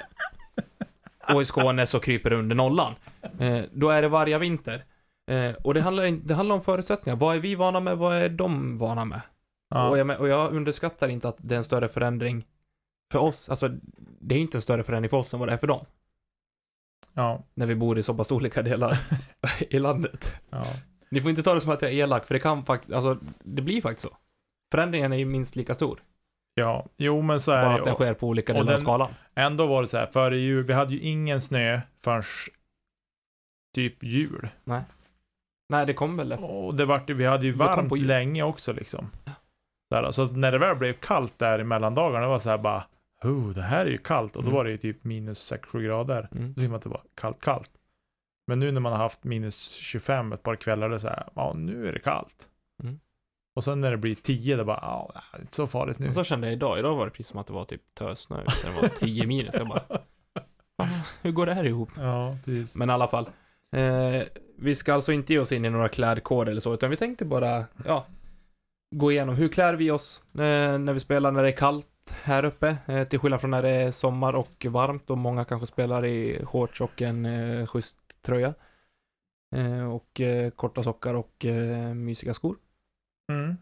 och 1.34 1.42
i 1.42 1.44
Skåne 1.44 1.86
så 1.86 2.00
kryper 2.00 2.30
det 2.30 2.36
under 2.36 2.56
nollan. 2.56 2.94
Eh, 3.38 3.60
då 3.72 3.90
är 3.90 4.02
det 4.02 4.08
varje 4.08 4.38
vinter. 4.38 4.84
Eh, 5.30 5.52
och 5.52 5.74
det 5.74 5.80
handlar, 5.80 6.26
det 6.26 6.34
handlar 6.34 6.54
om 6.54 6.62
förutsättningar. 6.62 7.16
Vad 7.16 7.36
är 7.36 7.40
vi 7.40 7.54
vana 7.54 7.80
med? 7.80 7.98
Vad 7.98 8.14
är 8.16 8.28
de 8.28 8.78
vana 8.78 9.04
med? 9.04 9.20
Och, 9.70 9.76
ja. 9.76 9.96
jag, 9.98 10.06
men- 10.06 10.16
och 10.18 10.28
jag 10.28 10.52
underskattar 10.52 11.08
inte 11.08 11.28
att 11.28 11.36
det 11.38 11.54
är 11.54 11.56
en 11.56 11.64
större 11.64 11.88
förändring 11.88 12.46
för 13.12 13.18
oss. 13.18 13.48
Alltså, 13.48 13.68
det 14.20 14.34
är 14.34 14.38
inte 14.38 14.58
en 14.58 14.62
större 14.62 14.82
förändring 14.82 15.10
för 15.10 15.16
oss 15.16 15.34
än 15.34 15.40
vad 15.40 15.48
det 15.48 15.52
är 15.52 15.56
för 15.58 15.66
dem. 15.66 15.86
Ja, 17.16 17.42
När 17.54 17.66
vi 17.66 17.74
bor 17.74 17.98
i 17.98 18.02
så 18.02 18.14
pass 18.14 18.32
olika 18.32 18.62
delar 18.62 18.98
i 19.70 19.78
landet. 19.78 20.40
ja. 20.50 20.64
Ni 21.10 21.20
får 21.20 21.30
inte 21.30 21.42
ta 21.42 21.54
det 21.54 21.60
som 21.60 21.72
att 21.72 21.82
jag 21.82 21.90
är 21.92 21.94
elak, 21.96 22.26
för 22.26 22.34
det 22.34 22.40
kan 22.40 22.64
faktiskt, 22.64 22.92
alltså, 22.94 23.18
det 23.44 23.62
blir 23.62 23.82
faktiskt 23.82 24.08
så. 24.08 24.16
Förändringen 24.72 25.12
är 25.12 25.16
ju 25.16 25.24
minst 25.24 25.56
lika 25.56 25.74
stor. 25.74 26.00
Ja, 26.54 26.86
jo 26.96 27.22
men 27.22 27.40
så 27.40 27.52
är 27.52 27.62
Bara 27.62 27.74
att 27.74 27.84
den 27.84 27.94
sker 27.94 28.14
på 28.14 28.28
olika 28.28 28.52
delar 28.52 28.60
av 28.62 28.66
den- 28.66 28.80
skalan. 28.80 29.08
Ändå 29.34 29.66
var 29.66 29.82
det 29.82 29.88
så 29.88 29.96
här, 29.96 30.06
före 30.06 30.38
jul, 30.38 30.64
vi 30.64 30.72
hade 30.72 30.94
ju 30.94 31.00
ingen 31.00 31.40
snö 31.40 31.80
förrän 32.04 32.22
typ 33.74 34.02
jul. 34.02 34.48
Nej, 35.68 35.86
det 35.86 35.94
kom 35.94 36.16
väl. 36.16 36.32
Och 36.32 36.74
det 36.74 36.84
vart, 36.84 37.10
vi 37.10 37.24
hade 37.26 37.46
ju 37.46 37.52
varmt 37.52 38.00
länge 38.00 38.42
också 38.42 38.72
liksom. 38.72 39.10
Så, 39.88 39.94
här, 39.94 40.12
så 40.12 40.24
när 40.24 40.52
det 40.52 40.58
väl 40.58 40.76
blev 40.76 40.92
kallt 40.92 41.38
där 41.38 41.58
i 41.60 41.64
mellandagarna, 41.64 42.20
det 42.20 42.26
var 42.30 42.38
så 42.38 42.50
här 42.50 42.58
bara, 42.58 42.84
oh, 43.24 43.48
det 43.50 43.62
här 43.62 43.86
är 43.86 43.90
ju 43.90 43.98
kallt. 43.98 44.36
Och 44.36 44.42
då 44.42 44.48
Mm. 44.48 44.56
var 44.56 44.64
det 44.64 44.70
ju 44.70 44.78
typ 44.78 45.04
minus 45.04 45.52
6-7 45.52 45.82
grader. 45.82 46.28
Mm. 46.32 46.48
Då 46.48 46.54
tyckte 46.54 46.68
man 46.68 46.76
att 46.76 46.82
det 46.82 46.88
var 46.88 47.02
kallt, 47.14 47.40
kallt. 47.40 47.70
Men 48.46 48.58
nu 48.58 48.72
när 48.72 48.80
man 48.80 48.92
har 48.92 48.98
haft 48.98 49.24
minus 49.24 49.70
25 49.70 50.32
ett 50.32 50.42
par 50.42 50.56
kvällar, 50.56 50.88
det 50.88 50.94
är 50.94 50.98
så 50.98 51.08
här, 51.08 51.28
ja 51.34 51.52
nu 51.56 51.88
är 51.88 51.92
det 51.92 51.98
kallt. 51.98 52.48
Mm. 52.82 53.00
Och 53.56 53.64
sen 53.64 53.80
när 53.80 53.90
det 53.90 53.96
blir 53.96 54.14
10, 54.14 54.56
då 54.56 54.64
bara, 54.64 54.78
ja, 54.82 55.10
det 55.32 55.36
är 55.38 55.40
inte 55.40 55.56
så 55.56 55.66
farligt 55.66 55.98
nu. 55.98 56.06
Och 56.06 56.14
så 56.14 56.24
kände 56.24 56.46
jag 56.46 56.54
idag. 56.54 56.78
Idag 56.78 56.94
var 56.96 57.04
det 57.04 57.10
precis 57.10 57.26
som 57.26 57.40
att 57.40 57.46
det 57.46 57.52
var 57.52 57.64
typ 57.64 57.82
tösnö. 57.94 58.42
ute. 58.42 58.52
Det 58.74 58.80
var 58.82 58.88
10 58.88 59.26
minus. 59.26 59.54
Jag 59.54 59.68
bara, 59.68 59.82
"Va? 60.78 60.88
hur 61.22 61.32
går 61.32 61.46
det 61.46 61.54
här 61.54 61.64
ihop? 61.66 61.90
Ja, 61.96 62.36
precis. 62.44 62.76
Men 62.76 62.90
i 62.90 62.92
alla 62.92 63.08
fall. 63.08 63.28
Eh, 63.76 64.22
vi 64.58 64.74
ska 64.74 64.94
alltså 64.94 65.12
inte 65.12 65.32
ge 65.32 65.38
oss 65.38 65.52
in 65.52 65.64
i 65.64 65.70
några 65.70 65.88
klädkoder 65.88 66.50
eller 66.50 66.60
så, 66.60 66.74
utan 66.74 66.90
vi 66.90 66.96
tänkte 66.96 67.24
bara, 67.24 67.64
ja, 67.84 68.06
gå 68.96 69.12
igenom 69.12 69.34
hur 69.36 69.48
klär 69.48 69.74
vi 69.74 69.90
oss 69.90 70.22
eh, 70.34 70.78
när 70.78 70.92
vi 70.92 71.00
spelar 71.00 71.32
när 71.32 71.42
det 71.42 71.48
är 71.48 71.56
kallt 71.56 71.86
här 72.10 72.44
uppe, 72.44 72.76
eh, 72.86 73.08
till 73.08 73.18
skillnad 73.18 73.40
från 73.40 73.50
när 73.50 73.62
det 73.62 73.70
är 73.70 73.90
sommar 73.90 74.32
och 74.32 74.66
varmt 74.68 75.10
och 75.10 75.18
många 75.18 75.44
kanske 75.44 75.66
spelar 75.66 76.04
i 76.04 76.44
shorts 76.44 76.80
och 76.80 77.02
en 77.02 77.26
eh, 77.26 77.66
schysst 77.66 78.22
tröja. 78.22 78.54
Eh, 79.56 79.92
och 79.94 80.20
eh, 80.20 80.50
korta 80.50 80.82
sockar 80.82 81.14
och 81.14 81.44
eh, 81.44 81.94
mysiga 81.94 82.34
skor. 82.34 82.56
Mm. 83.32 83.56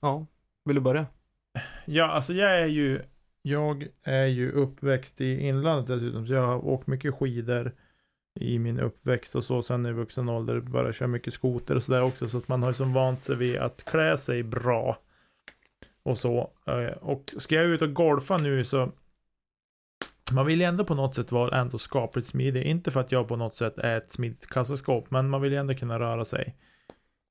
Ja, 0.00 0.26
vill 0.64 0.74
du 0.74 0.80
börja? 0.80 1.06
Ja, 1.84 2.04
alltså 2.04 2.32
jag 2.32 2.60
är 2.60 2.66
ju 2.66 3.00
Jag 3.42 3.88
är 4.02 4.26
ju 4.26 4.52
uppväxt 4.52 5.20
i 5.20 5.40
inlandet 5.40 5.86
dessutom, 5.86 6.26
så 6.26 6.34
jag 6.34 6.46
har 6.46 6.66
åkt 6.66 6.86
mycket 6.86 7.14
skidor 7.14 7.72
i 8.40 8.58
min 8.58 8.80
uppväxt 8.80 9.34
och 9.34 9.44
så. 9.44 9.62
Sen 9.62 9.86
i 9.86 9.92
vuxen 9.92 10.28
ålder 10.28 10.60
bara 10.60 10.92
kör 10.92 11.06
mycket 11.06 11.34
skoter 11.34 11.76
och 11.76 11.82
sådär 11.82 12.02
också. 12.02 12.28
Så 12.28 12.38
att 12.38 12.48
man 12.48 12.62
har 12.62 12.70
liksom 12.70 12.92
vant 12.92 13.22
sig 13.22 13.36
vid 13.36 13.56
att 13.56 13.84
klä 13.84 14.18
sig 14.18 14.42
bra. 14.42 14.98
Och 16.04 16.18
så. 16.18 16.52
Eh, 16.66 16.96
och 16.96 17.34
ska 17.38 17.54
jag 17.54 17.64
ut 17.64 17.82
och 17.82 17.94
golfa 17.94 18.38
nu 18.38 18.64
så 18.64 18.92
man 20.32 20.46
vill 20.46 20.60
ju 20.60 20.66
ändå 20.66 20.84
på 20.84 20.94
något 20.94 21.14
sätt 21.14 21.32
vara 21.32 21.58
ändå 21.60 21.78
skapligt 21.78 22.28
smidig. 22.28 22.62
Inte 22.62 22.90
för 22.90 23.00
att 23.00 23.12
jag 23.12 23.28
på 23.28 23.36
något 23.36 23.56
sätt 23.56 23.78
är 23.78 23.96
ett 23.96 24.12
smidigt 24.12 24.46
kassaskåp, 24.46 25.10
men 25.10 25.28
man 25.28 25.40
vill 25.40 25.52
ju 25.52 25.58
ändå 25.58 25.74
kunna 25.74 25.98
röra 25.98 26.24
sig. 26.24 26.56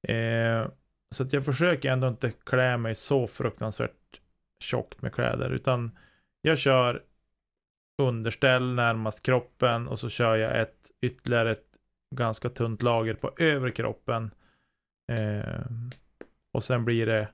Eh, 0.08 0.68
så 1.16 1.24
att 1.24 1.34
jag 1.34 1.46
försöker 1.46 1.92
ändå 1.92 2.08
inte 2.08 2.32
klä 2.32 2.78
mig 2.78 2.96
så 2.96 3.28
fruktansvärt 3.28 4.22
tjockt 4.64 5.02
med 5.02 5.14
kläder, 5.14 5.50
utan 5.50 5.98
jag 6.42 6.58
kör 6.58 7.04
underställ 8.02 8.74
närmast 8.74 9.24
kroppen 9.24 9.88
och 9.88 10.00
så 10.00 10.10
kör 10.10 10.36
jag 10.36 10.62
ett 10.62 10.92
ytterligare 11.02 11.52
ett 11.52 11.68
ganska 12.16 12.50
tunt 12.50 12.82
lager 12.82 13.14
på 13.14 13.32
övre 13.38 13.72
kroppen. 13.72 14.32
Eh, 15.12 15.66
och 16.54 16.64
sen 16.64 16.86
blir 16.86 17.06
det, 17.06 17.28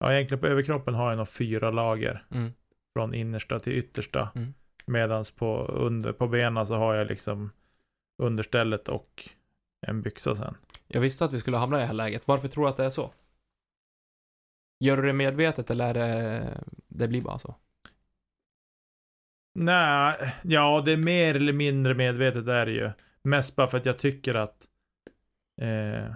ja 0.00 0.12
egentligen 0.12 0.40
på 0.40 0.46
överkroppen 0.46 0.94
har 0.94 1.08
jag 1.10 1.18
nog 1.18 1.28
fyra 1.28 1.70
lager 1.70 2.24
Mm. 2.30 2.52
från 2.96 3.14
innersta 3.14 3.60
till 3.60 3.72
yttersta. 3.72 4.28
Mm. 4.34 4.54
Medans 4.86 5.30
på, 5.30 5.64
under, 5.66 6.12
på 6.12 6.28
benen 6.28 6.66
så 6.66 6.74
har 6.74 6.94
jag 6.94 7.06
liksom 7.06 7.50
understället 8.22 8.88
och 8.88 9.28
en 9.86 10.02
byxa 10.02 10.34
sen. 10.34 10.56
Jag 10.86 11.00
visste 11.00 11.24
att 11.24 11.32
vi 11.32 11.40
skulle 11.40 11.56
hamna 11.56 11.76
i 11.76 11.80
det 11.80 11.86
här 11.86 11.94
läget. 11.94 12.28
Varför 12.28 12.48
tror 12.48 12.64
du 12.64 12.70
att 12.70 12.76
det 12.76 12.84
är 12.84 12.90
så? 12.90 13.12
Gör 14.80 14.96
du 14.96 15.02
det 15.02 15.12
medvetet 15.12 15.70
eller 15.70 15.84
är 15.88 15.94
det, 15.94 16.64
det 16.88 17.08
blir 17.08 17.22
bara 17.22 17.38
så? 17.38 17.54
Nej, 19.54 20.34
ja 20.42 20.82
det 20.84 20.92
är 20.92 20.96
mer 20.96 21.36
eller 21.36 21.52
mindre 21.52 21.94
medvetet 21.94 22.46
är 22.48 22.66
det 22.66 22.72
ju. 22.72 22.90
Mest 23.22 23.56
bara 23.56 23.66
för 23.66 23.78
att 23.78 23.86
jag 23.86 23.98
tycker 23.98 24.34
att 24.34 24.68
eh, 25.60 26.12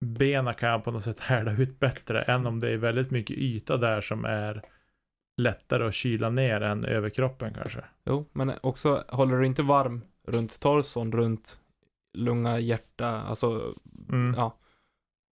benen 0.00 0.54
kan 0.54 0.68
jag 0.68 0.84
på 0.84 0.90
något 0.90 1.04
sätt 1.04 1.20
härda 1.20 1.52
ut 1.52 1.80
bättre 1.80 2.22
än 2.22 2.46
om 2.46 2.60
det 2.60 2.70
är 2.70 2.76
väldigt 2.76 3.10
mycket 3.10 3.36
yta 3.36 3.76
där 3.76 4.00
som 4.00 4.24
är 4.24 4.62
lättare 5.42 5.86
att 5.86 5.94
kyla 5.94 6.30
ner 6.30 6.60
än 6.60 6.84
överkroppen 6.84 7.54
kanske. 7.54 7.84
Jo, 8.04 8.28
men 8.32 8.52
också 8.60 9.04
håller 9.08 9.36
du 9.36 9.46
inte 9.46 9.62
varm 9.62 10.02
runt 10.28 10.60
torson, 10.60 11.12
runt 11.12 11.56
lunga, 12.18 12.58
hjärta, 12.58 13.08
alltså, 13.08 13.74
Mm. 14.08 14.34
ja. 14.36 14.56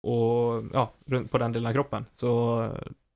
Och, 0.04 0.64
ja, 0.74 0.94
runt 1.06 1.32
på 1.32 1.38
den 1.38 1.52
delen 1.52 1.70
av 1.70 1.74
kroppen. 1.74 2.06
Så 2.12 2.70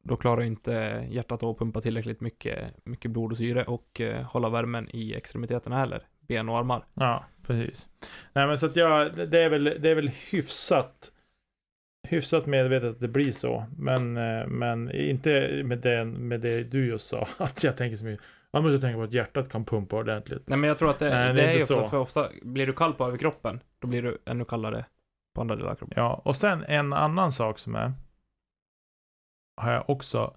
då 0.03 0.15
klarar 0.15 0.41
inte 0.43 1.05
hjärtat 1.09 1.43
att 1.43 1.57
pumpa 1.57 1.81
tillräckligt 1.81 2.21
mycket, 2.21 2.85
mycket 2.85 3.11
blod 3.11 3.31
och 3.31 3.37
syre 3.37 3.63
och 3.63 4.01
eh, 4.01 4.23
hålla 4.25 4.49
värmen 4.49 4.89
i 4.93 5.13
extremiteterna 5.13 5.77
heller. 5.77 6.01
Ben 6.27 6.49
och 6.49 6.57
armar. 6.57 6.85
Ja, 6.93 7.25
precis. 7.43 7.87
Nej 8.33 8.47
men 8.47 8.57
så 8.57 8.65
att 8.65 8.75
jag, 8.75 9.15
det 9.29 9.39
är 9.39 9.49
väl, 9.49 9.63
det 9.63 9.89
är 9.89 9.95
väl 9.95 10.11
hyfsat 10.31 11.11
hyfsat 12.07 12.45
medvetet 12.45 12.89
att 12.89 12.99
det 12.99 13.07
blir 13.07 13.31
så. 13.31 13.65
Men, 13.77 14.17
eh, 14.17 14.47
men 14.47 14.91
inte 14.91 15.61
med 15.65 15.79
det, 15.79 16.05
med 16.05 16.41
det 16.41 16.63
du 16.63 16.85
just 16.87 17.07
sa. 17.07 17.27
Att 17.37 17.63
jag 17.63 17.77
tänker 17.77 17.97
så 17.97 18.05
mycket. 18.05 18.25
Man 18.53 18.63
måste 18.63 18.79
tänka 18.79 18.97
på 18.97 19.03
att 19.03 19.13
hjärtat 19.13 19.49
kan 19.49 19.65
pumpa 19.65 19.95
ordentligt. 19.95 20.49
Nej 20.49 20.57
men 20.57 20.67
jag 20.67 20.79
tror 20.79 20.89
att 20.89 20.99
det, 20.99 21.09
Nej, 21.09 21.33
det, 21.33 21.41
det 21.41 21.41
är 21.41 21.55
är, 21.55 21.61
ofta, 21.61 21.83
så. 21.83 21.89
för 21.89 21.97
ofta, 21.97 22.29
blir 22.41 22.67
du 22.67 22.73
kall 22.73 22.93
på 22.93 23.05
överkroppen, 23.05 23.59
då 23.79 23.87
blir 23.87 24.01
du 24.01 24.17
ännu 24.25 24.45
kallare 24.45 24.85
på 25.35 25.41
andra 25.41 25.55
delar 25.55 25.71
av 25.71 25.75
kroppen. 25.75 25.93
Ja, 25.97 26.21
och 26.25 26.35
sen 26.35 26.63
en 26.67 26.93
annan 26.93 27.31
sak 27.31 27.59
som 27.59 27.75
är. 27.75 27.93
Har 29.61 29.71
jag 29.71 29.89
också 29.89 30.33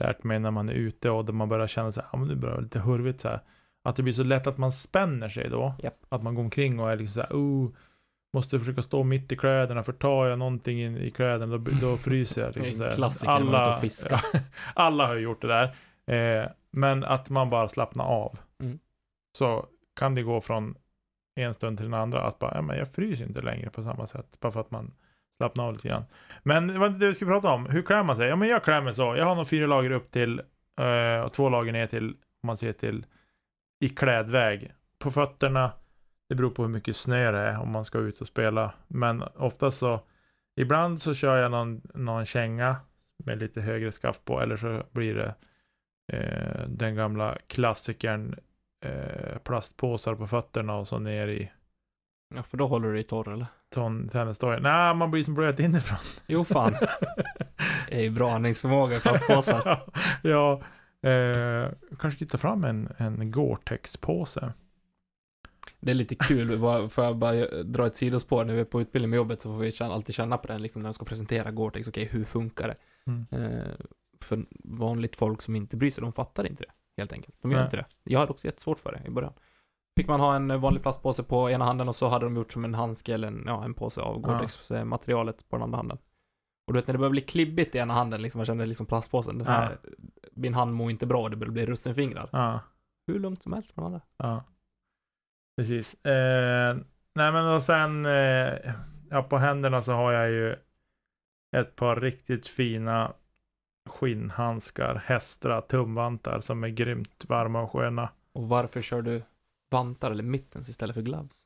lärt 0.00 0.24
mig 0.24 0.38
när 0.38 0.50
man 0.50 0.68
är 0.68 0.72
ute 0.72 1.10
och 1.10 1.24
där 1.24 1.32
man 1.32 1.48
börjar 1.48 1.66
känna 1.66 1.92
sig, 1.92 2.04
ja 2.12 2.18
men 2.18 2.28
det 2.28 2.36
börjar 2.36 2.60
lite 2.60 2.78
hurvigt 2.78 3.20
så 3.20 3.28
här. 3.28 3.40
Att 3.82 3.96
det 3.96 4.02
blir 4.02 4.12
så 4.12 4.22
lätt 4.22 4.46
att 4.46 4.58
man 4.58 4.72
spänner 4.72 5.28
sig 5.28 5.48
då. 5.50 5.74
Japp. 5.82 6.06
Att 6.08 6.22
man 6.22 6.34
går 6.34 6.42
omkring 6.42 6.80
och 6.80 6.90
är 6.90 6.96
liksom 6.96 7.14
så 7.14 7.20
här, 7.20 7.36
oh, 7.36 7.70
måste 8.32 8.58
försöka 8.58 8.82
stå 8.82 9.04
mitt 9.04 9.32
i 9.32 9.36
kläderna, 9.36 9.82
för 9.82 9.92
tar 9.92 10.26
jag 10.26 10.38
någonting 10.38 10.82
in 10.82 10.96
i 10.96 11.10
kläderna 11.10 11.58
då, 11.58 11.70
då 11.80 11.96
fryser 11.96 12.42
jag. 12.42 12.56
Liksom 12.56 12.84
en 12.84 12.90
klassiker 12.90 13.48
ute 13.48 13.70
och 13.70 13.80
fiskar. 13.80 14.20
alla 14.74 15.06
har 15.06 15.14
ju 15.14 15.20
gjort 15.20 15.42
det 15.42 15.48
där. 15.48 15.64
Eh, 16.06 16.46
men 16.70 17.04
att 17.04 17.30
man 17.30 17.50
bara 17.50 17.68
slappnar 17.68 18.04
av. 18.04 18.38
Mm. 18.62 18.78
Så 19.38 19.66
kan 19.96 20.14
det 20.14 20.22
gå 20.22 20.40
från 20.40 20.74
en 21.34 21.54
stund 21.54 21.78
till 21.78 21.86
den 21.86 22.00
andra 22.00 22.22
att 22.22 22.38
bara, 22.38 22.54
ja, 22.54 22.62
men 22.62 22.78
jag 22.78 22.88
fryser 22.88 23.26
inte 23.26 23.40
längre 23.40 23.70
på 23.70 23.82
samma 23.82 24.06
sätt. 24.06 24.40
Bara 24.40 24.52
för 24.52 24.60
att 24.60 24.70
man 24.70 24.92
slappnar 25.36 25.66
av 25.66 25.72
lite 25.72 25.88
grann. 25.88 26.04
Men 26.42 26.66
det 26.66 26.78
var 26.78 26.86
inte 26.86 26.98
det 26.98 27.06
vi 27.06 27.14
skulle 27.14 27.30
prata 27.30 27.52
om. 27.52 27.66
Hur 27.66 27.82
klär 27.82 28.02
man 28.02 28.16
sig? 28.16 28.28
Ja, 28.28 28.36
men 28.36 28.48
jag 28.48 28.64
klär 28.64 28.80
mig 28.80 28.94
så. 28.94 29.16
Jag 29.16 29.24
har 29.24 29.34
nog 29.34 29.48
fyra 29.48 29.66
lager 29.66 29.90
upp 29.90 30.10
till 30.10 30.42
eh, 30.80 31.20
och 31.24 31.32
två 31.32 31.48
lager 31.48 31.72
ner 31.72 31.86
till, 31.86 32.08
om 32.10 32.46
man 32.46 32.56
ser 32.56 32.72
till, 32.72 33.06
i 33.80 33.88
klädväg. 33.88 34.70
På 34.98 35.10
fötterna, 35.10 35.72
det 36.30 36.36
beror 36.36 36.50
på 36.50 36.62
hur 36.62 36.68
mycket 36.68 36.96
snö 36.96 37.32
det 37.32 37.38
är 37.38 37.60
om 37.60 37.70
man 37.70 37.84
ska 37.84 37.98
ut 37.98 38.20
och 38.20 38.26
spela. 38.26 38.72
Men 38.88 39.22
ofta 39.22 39.70
så, 39.70 40.00
ibland 40.56 41.02
så 41.02 41.14
kör 41.14 41.36
jag 41.36 41.50
någon, 41.50 41.80
någon 41.94 42.24
känga 42.24 42.76
med 43.16 43.38
lite 43.38 43.60
högre 43.60 43.92
skaft 43.92 44.24
på, 44.24 44.40
eller 44.40 44.56
så 44.56 44.82
blir 44.90 45.14
det 45.14 45.34
eh, 46.12 46.68
den 46.68 46.94
gamla 46.94 47.38
klassikern 47.46 48.38
eh, 48.84 49.38
plastpåsar 49.38 50.14
på 50.14 50.26
fötterna 50.26 50.76
och 50.76 50.88
så 50.88 50.98
ner 50.98 51.28
i 51.28 51.50
Ja, 52.34 52.42
för 52.42 52.56
då 52.56 52.66
håller 52.66 52.88
du 52.88 52.94
dig 52.94 53.02
torr 53.02 53.32
eller? 53.32 53.46
ton 53.74 54.08
tennisdojan. 54.08 54.62
Nej, 54.62 54.94
man 54.94 55.10
blir 55.10 55.24
som 55.24 55.34
blöt 55.34 55.60
inifrån. 55.60 55.98
Jo 56.26 56.44
fan. 56.44 56.72
Det 57.88 57.96
är 57.96 58.02
ju 58.02 58.10
bra 58.10 58.32
andningsförmåga 58.32 59.00
plastpåsar. 59.00 59.80
ja, 60.22 60.60
eh, 61.10 61.70
kanske 61.98 62.26
ta 62.26 62.38
fram 62.38 62.64
en, 62.64 62.88
en 62.96 63.30
Gore-Tex-påse. 63.30 64.52
Det 65.80 65.90
är 65.90 65.94
lite 65.94 66.14
kul, 66.14 66.58
får 66.88 67.04
jag 67.04 67.16
bara 67.16 67.46
dra 67.62 67.86
ett 67.86 67.96
sidospår, 67.96 68.44
när 68.44 68.54
vi 68.54 68.60
är 68.60 68.64
på 68.64 68.80
utbildning 68.80 69.10
med 69.10 69.16
jobbet 69.16 69.42
så 69.42 69.48
får 69.48 69.58
vi 69.58 69.72
alltid 69.80 70.14
känna 70.14 70.38
på 70.38 70.48
den 70.48 70.62
liksom 70.62 70.82
när 70.82 70.88
de 70.88 70.94
ska 70.94 71.04
presentera 71.04 71.50
Gore-Tex, 71.50 71.88
okej 71.88 72.04
hur 72.04 72.24
funkar 72.24 72.68
det? 72.68 72.76
Mm. 73.06 73.26
Eh, 73.30 73.74
för 74.20 74.44
vanligt 74.64 75.16
folk 75.16 75.42
som 75.42 75.56
inte 75.56 75.76
bryr 75.76 75.90
sig, 75.90 76.02
de 76.02 76.12
fattar 76.12 76.46
inte 76.46 76.62
det, 76.62 76.70
helt 76.96 77.12
enkelt. 77.12 77.38
De 77.42 77.50
gör 77.50 77.58
Nej. 77.58 77.64
inte 77.64 77.76
det. 77.76 77.86
Jag 78.04 78.20
hade 78.20 78.32
också 78.32 78.46
jättesvårt 78.46 78.78
för 78.78 78.92
det 78.92 79.08
i 79.08 79.10
början. 79.10 79.32
Fick 79.96 80.08
man 80.08 80.20
ha 80.20 80.36
en 80.36 80.60
vanlig 80.60 80.82
plastpåse 80.82 81.22
på 81.22 81.50
ena 81.50 81.64
handen 81.64 81.88
och 81.88 81.96
så 81.96 82.08
hade 82.08 82.26
de 82.26 82.36
gjort 82.36 82.52
som 82.52 82.64
en 82.64 82.74
handske 82.74 83.14
eller 83.14 83.28
en, 83.28 83.44
ja, 83.46 83.64
en 83.64 83.74
påse 83.74 84.00
av 84.00 84.20
Gore-Tex-materialet 84.20 85.48
på 85.48 85.56
den 85.56 85.62
andra 85.62 85.76
handen. 85.76 85.98
Och 86.66 86.72
du 86.74 86.80
vet 86.80 86.86
när 86.86 86.92
det 86.94 86.98
börjar 86.98 87.10
bli 87.10 87.20
klibbigt 87.20 87.74
i 87.74 87.78
ena 87.78 87.94
handen, 87.94 88.22
liksom, 88.22 88.38
man 88.38 88.46
känner 88.46 88.66
liksom 88.66 88.86
plastpåsen, 88.86 89.38
den 89.38 89.46
här, 89.46 89.78
min 90.32 90.54
hand 90.54 90.74
mår 90.74 90.90
inte 90.90 91.06
bra, 91.06 91.28
det 91.28 91.36
börjar 91.36 91.52
bli 91.52 91.66
russinfingrar. 91.66 92.28
Ja, 92.32 92.60
Hur 93.06 93.18
lugnt 93.18 93.42
som 93.42 93.52
helst 93.52 93.74
på 93.74 93.80
den 93.80 93.86
andra. 93.86 94.00
ja. 94.16 94.44
Precis. 95.60 96.04
Eh, 96.04 96.76
nej, 97.14 97.32
men 97.32 97.46
och 97.54 97.62
sen, 97.62 98.06
eh, 98.06 98.74
ja, 99.10 99.22
på 99.22 99.38
händerna 99.38 99.82
så 99.82 99.92
har 99.92 100.12
jag 100.12 100.30
ju 100.30 100.56
ett 101.56 101.76
par 101.76 101.96
riktigt 101.96 102.48
fina 102.48 103.12
skinnhandskar, 103.88 104.94
hästra, 105.04 105.60
tumvantar 105.60 106.40
som 106.40 106.64
är 106.64 106.68
grymt 106.68 107.24
varma 107.28 107.62
och 107.62 107.70
sköna. 107.72 108.08
Och 108.32 108.48
varför 108.48 108.80
kör 108.80 109.02
du 109.02 109.22
vantar 109.70 110.10
eller 110.10 110.22
mittens 110.22 110.68
istället 110.68 110.94
för 110.94 111.02
gloves? 111.02 111.42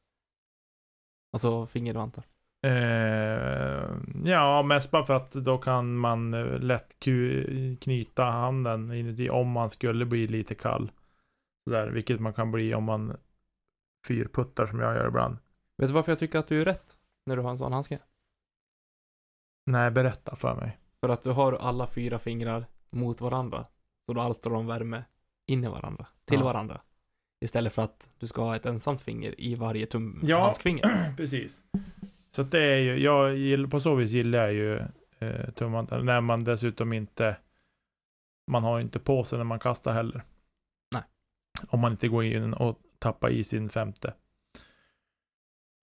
Alltså 1.33 1.67
fingervantar. 1.67 2.25
Eh, 2.67 3.89
ja, 4.25 4.63
mest 4.63 4.91
bara 4.91 5.07
för 5.07 5.17
att 5.17 5.33
då 5.33 5.59
kan 5.59 5.97
man 5.97 6.35
eh, 6.35 6.59
lätt 6.59 6.97
knyta 7.81 8.25
handen 8.25 8.93
inuti 8.93 9.31
om 9.31 9.51
man 9.51 9.71
skulle 9.71 10.05
bli 10.05 10.27
lite 10.27 10.55
kall. 10.55 10.91
Sådär, 11.65 11.91
vilket 11.91 12.21
man 12.21 12.33
kan 12.35 12.53
bli 12.53 12.75
om 12.75 12.85
man 12.85 13.17
fyrputtar 14.07 14.67
som 14.67 14.79
jag 14.81 14.95
gör 14.97 15.09
ibland. 15.09 15.37
Vet 15.79 15.89
du 15.89 15.95
varför 15.95 16.13
jag 16.13 16.19
tycker 16.19 16.39
att 16.39 16.47
du 16.49 16.61
är 16.61 16.65
rätt 16.65 16.99
när 17.27 17.37
du 17.37 17.43
har 17.43 17.51
en 17.51 17.59
sån 17.59 17.73
handske? 17.73 17.99
Nej, 19.67 19.91
berätta 19.91 20.37
för 20.37 20.55
mig. 20.55 20.79
För 21.01 21.09
att 21.09 21.23
du 21.23 21.31
har 21.31 21.53
alla 21.53 21.87
fyra 21.87 22.19
fingrar 22.19 22.67
mot 22.91 23.21
varandra. 23.21 23.67
Så 24.07 24.13
då 24.13 24.21
alstrar 24.21 24.53
de 24.53 24.67
värme 24.67 25.05
in 25.47 25.65
i 25.65 25.69
varandra, 25.69 26.07
till 26.25 26.39
Ja. 26.39 26.45
varandra. 26.45 26.81
Istället 27.45 27.73
för 27.73 27.83
att 27.83 28.11
du 28.19 28.27
ska 28.27 28.43
ha 28.43 28.57
ett 28.57 28.67
ensamt 28.67 29.01
finger 29.01 29.41
i 29.41 29.55
varje 29.55 29.87
tum 29.87 30.21
Ja. 30.25 30.41
handskfinger. 30.45 30.83
Precis. 31.17 31.63
Så 32.31 32.43
att 32.43 32.51
det 32.51 32.65
är 32.65 32.79
ju, 32.79 32.97
jag 32.97 33.37
gillar, 33.37 33.69
på 33.69 33.81
så 33.81 33.95
vis 33.95 34.11
gillar 34.11 34.39
jag 34.39 34.53
ju 34.53 34.79
eh, 35.19 35.51
tumvantar. 35.51 36.03
När 36.03 36.21
man 36.21 36.45
dessutom 36.45 36.93
inte, 36.93 37.37
man 38.51 38.63
har 38.65 38.79
ju 38.79 38.83
inte 38.85 38.99
på 38.99 39.25
sig 39.25 39.39
när 39.39 39.45
man 39.45 39.59
kastar 39.59 39.93
heller. 39.93 40.23
Nej. 40.95 41.03
Om 41.69 41.81
man 41.81 41.93
inte 41.93 42.09
går 42.09 42.25
in 42.25 42.55
och 42.55 42.79
tappar 43.05 43.31
i 43.31 43.45
sin 43.45 43.69
femte. 43.69 44.15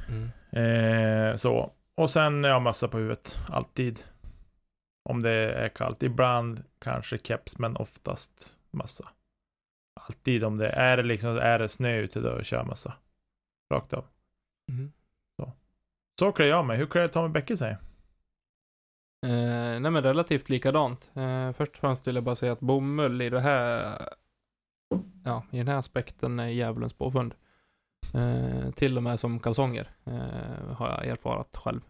Mm. 0.07 0.30
Eh, 0.51 1.36
så. 1.36 1.72
Och 1.95 2.09
sen 2.09 2.43
ja, 2.43 2.59
mössa 2.59 2.88
på 2.88 2.97
huvudet. 2.97 3.39
Alltid. 3.49 4.03
Om 5.09 5.22
det 5.22 5.32
är 5.32 5.69
kallt. 5.69 6.03
Ibland 6.03 6.63
kanske 6.80 7.17
keps, 7.17 7.57
men 7.57 7.78
oftast 7.78 8.57
mössa. 8.72 9.09
Alltid 9.93 10.43
om 10.43 10.57
det 10.57 10.69
är 10.69 10.97
det 10.97 11.03
liksom, 11.03 11.38
är 11.38 11.59
det 11.59 11.69
snö 11.69 11.97
ute 11.97 12.19
då 12.19 12.43
kör 12.43 12.63
mössa. 12.63 12.93
Rakt 13.74 13.93
av. 13.93 14.05
Mm. 14.69 14.91
Så 16.19 16.32
klär 16.32 16.45
jag 16.45 16.65
mig. 16.65 16.78
Hur 16.78 16.86
klär 16.86 17.07
Tommy 17.07 17.30
Bäcke 17.30 17.57
sig? 17.57 17.72
Eh, 19.26 19.80
nej 19.80 19.91
men 19.91 20.03
relativt 20.03 20.49
likadant. 20.49 21.11
Eh, 21.13 21.51
först 21.51 21.72
och 21.72 21.78
främst 21.78 22.07
vill 22.07 22.15
jag 22.15 22.24
bara 22.24 22.36
säga 22.36 22.51
att 22.51 22.59
bomull 22.59 23.22
i 23.22 23.30
det 23.30 23.39
här, 23.39 23.99
ja, 25.24 25.43
i 25.51 25.57
den 25.57 25.67
här 25.67 25.76
aspekten 25.78 26.39
är 26.39 26.47
djävulens 26.47 26.93
påfund. 26.93 27.34
Eh, 28.13 28.72
till 28.72 28.97
och 28.97 29.03
med 29.03 29.19
som 29.19 29.39
kalsonger 29.39 29.89
eh, 30.03 30.74
har 30.76 30.89
jag 30.89 31.05
erfarat 31.07 31.57
själv. 31.57 31.82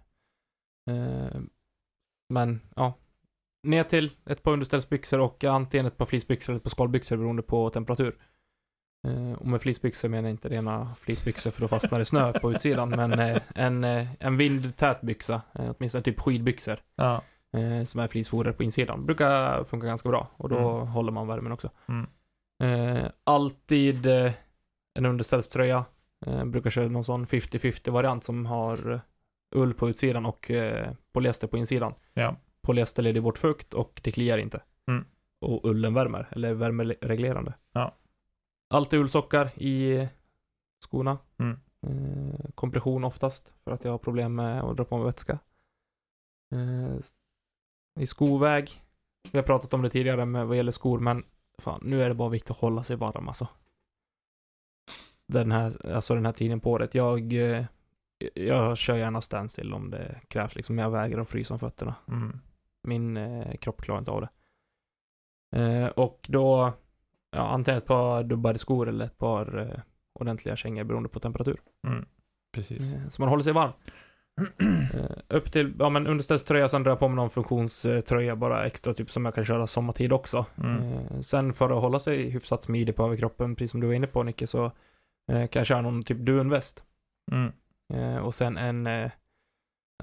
Eh, 0.90 1.42
men 2.30 2.62
ja, 2.76 2.94
ner 3.64 3.84
till 3.84 4.12
ett 4.26 4.44
par 4.44 4.52
underställsbyxor 4.54 5.20
och 5.20 5.44
antingen 5.44 5.86
ett 5.86 5.98
par 5.98 6.06
fleecebyxor 6.06 6.54
eller 6.54 6.58
ett 6.58 6.64
par 6.64 6.70
skalbyxor 6.70 7.18
beroende 7.18 7.42
på 7.44 7.70
temperatur. 7.70 8.18
Eh, 9.08 9.32
och 9.34 9.48
med 9.48 9.62
fleecebyxor 9.62 10.10
menar 10.10 10.24
jag 10.30 10.34
inte 10.34 10.50
rena 10.50 10.96
fleecebyxor 10.96 11.52
för 11.52 11.64
att 11.64 11.70
fastna 11.70 12.00
i 12.02 12.06
snö 12.06 12.40
på 12.40 12.52
utsidan, 12.52 12.90
men 12.96 13.20
eh, 13.20 13.42
en, 13.56 13.84
eh, 13.84 14.08
en 14.20 14.38
vindtät 14.38 15.02
byxa, 15.02 15.42
åtminstone 15.54 16.02
typ 16.04 16.20
skidbyxor, 16.20 16.80
Ja. 16.96 17.22
som 17.86 18.00
är 18.02 18.08
fleecefoder 18.08 18.52
på 18.52 18.64
insidan. 18.64 19.06
Brukar 19.06 19.64
funka 19.64 19.88
ganska 19.88 20.10
bra 20.10 20.28
och 20.38 20.50
då 20.50 20.58
Mm. 20.58 20.88
håller 20.88 21.12
man 21.12 21.28
värmen 21.28 21.52
också. 21.52 21.70
Mm. 21.88 22.10
Eh, 22.62 23.06
alltid 23.24 24.06
eh, 24.06 24.32
en 24.94 25.06
underställströja. 25.06 25.86
Eh, 26.26 26.46
brukar 26.46 26.70
köra 26.70 26.88
någon 26.88 27.04
sån 27.04 27.26
50-50 27.26 27.92
variant 27.92 28.24
som 28.24 28.46
har 28.46 28.92
eh, 28.92 29.00
ull 29.56 29.74
på 29.74 29.90
utsidan 29.90 30.26
och 30.26 30.52
eh, 30.52 30.92
polyester 31.12 31.48
på 31.48 31.58
insidan. 31.58 31.94
Ja. 32.14 32.36
Polyester 32.62 33.04
leder 33.04 33.22
bort 33.22 33.38
fukt 33.38 33.74
och 33.74 34.02
det 34.04 34.12
kliar 34.12 34.38
inte. 34.38 34.62
Mm. 34.88 35.06
Och 35.42 35.66
ullen 35.66 35.94
värmer, 35.94 36.28
eller 36.32 36.54
värmereglerande. 36.54 37.54
Ja. 37.72 37.96
Alltid 38.70 39.00
ullsockar 39.00 39.52
i 39.56 40.08
skorna. 40.86 41.18
Mm. 41.40 41.60
Eh, 41.88 42.50
kompression 42.56 43.04
oftast, 43.04 43.54
för 43.64 43.72
att 43.72 43.84
jag 43.84 43.92
har 43.92 43.98
problem 43.98 44.36
med 44.36 44.62
att 44.64 44.78
dra 44.78 44.86
på 44.86 44.98
mig 44.98 45.06
vätska. 45.06 45.40
Eh, 46.54 46.96
I 48.00 48.08
skoväg, 48.08 48.82
vi 49.32 49.38
har 49.38 49.44
pratat 49.44 49.74
om 49.74 49.82
det 49.82 49.90
tidigare 49.90 50.26
med 50.26 50.48
vad 50.48 50.58
gäller 50.58 50.72
skor, 50.72 51.00
men 51.00 51.24
fan, 51.62 51.82
nu 51.84 52.04
är 52.04 52.10
det 52.10 52.16
bara 52.16 52.30
viktigt 52.30 52.52
att 52.52 52.58
hålla 52.58 52.84
sig 52.84 52.96
varm 52.96 53.28
alltså. 53.28 53.48
Den 55.28 55.52
här, 55.52 55.94
alltså 55.94 56.16
den 56.16 56.26
här 56.26 56.34
tiden 56.34 56.60
på 56.60 56.72
året. 56.72 56.96
Jag, 56.96 57.34
eh, 57.34 57.66
jag 58.34 58.78
kör 58.78 58.98
gärna 58.98 59.22
standstill 59.22 59.74
om 59.74 59.92
det 59.92 60.22
krävs 60.28 60.56
liksom. 60.56 60.78
Jag 60.78 60.92
vägrar 60.92 61.22
att 61.22 61.30
frysa 61.30 61.54
om 61.54 61.60
fötterna. 61.60 61.96
Mm. 62.08 62.40
Min 62.84 63.18
eh, 63.18 63.56
kropp 63.56 63.82
klarar 63.82 64.00
inte 64.00 64.12
av 64.12 64.22
det. 64.22 64.30
Eh, 65.56 65.88
och 65.88 66.26
då, 66.30 66.74
ja, 67.32 67.40
antingen 67.40 67.78
ett 67.78 67.86
par 67.86 68.24
dubbade 68.24 68.60
skor 68.60 68.90
eller 68.90 69.06
ett 69.06 69.18
par 69.18 69.60
eh, 69.60 69.80
ordentliga 70.14 70.56
kängor 70.56 70.84
beroende 70.84 71.10
på 71.10 71.20
temperatur. 71.20 71.62
Mm. 71.88 72.06
Precis. 72.52 72.94
Eh, 72.94 73.10
så 73.10 73.22
man 73.22 73.30
håller 73.30 73.44
sig 73.44 73.54
varm. 73.54 73.72
Eh, 74.94 75.18
upp 75.28 75.52
till, 75.52 75.74
ja 75.80 75.90
men 75.90 76.08
underställströja, 76.08 76.70
sen 76.70 76.84
drar 76.84 76.92
jag 76.92 77.00
på 77.00 77.08
mig 77.08 77.16
någon 77.16 77.30
funktionströja 77.30 78.36
bara 78.36 78.66
extra, 78.66 78.94
typ 78.94 79.10
som 79.12 79.26
jag 79.26 79.36
kan 79.36 79.46
köra 79.46 79.68
sommartid 79.68 80.14
också. 80.14 80.46
Mm. 80.58 80.84
Eh, 80.84 81.20
sen 81.22 81.54
för 81.54 81.70
att 81.70 81.82
hålla 81.82 82.00
sig 82.00 82.30
hyfsat 82.30 82.64
smidig 82.64 82.96
på 82.96 83.04
överkroppen, 83.04 83.56
precis 83.56 83.72
som 83.72 83.80
du 83.80 83.88
var 83.88 83.94
inne 83.94 84.08
på 84.08 84.24
Nicke, 84.24 84.48
så 84.48 84.66
eh, 85.32 85.48
kan 85.48 85.60
jag 85.60 85.66
köra 85.66 85.82
någon 85.82 86.04
typ 86.04 86.18
dunväst. 86.18 86.84
Mm. 87.32 87.52
Och 88.24 88.36
sen 88.36 88.58
en, 88.58 89.10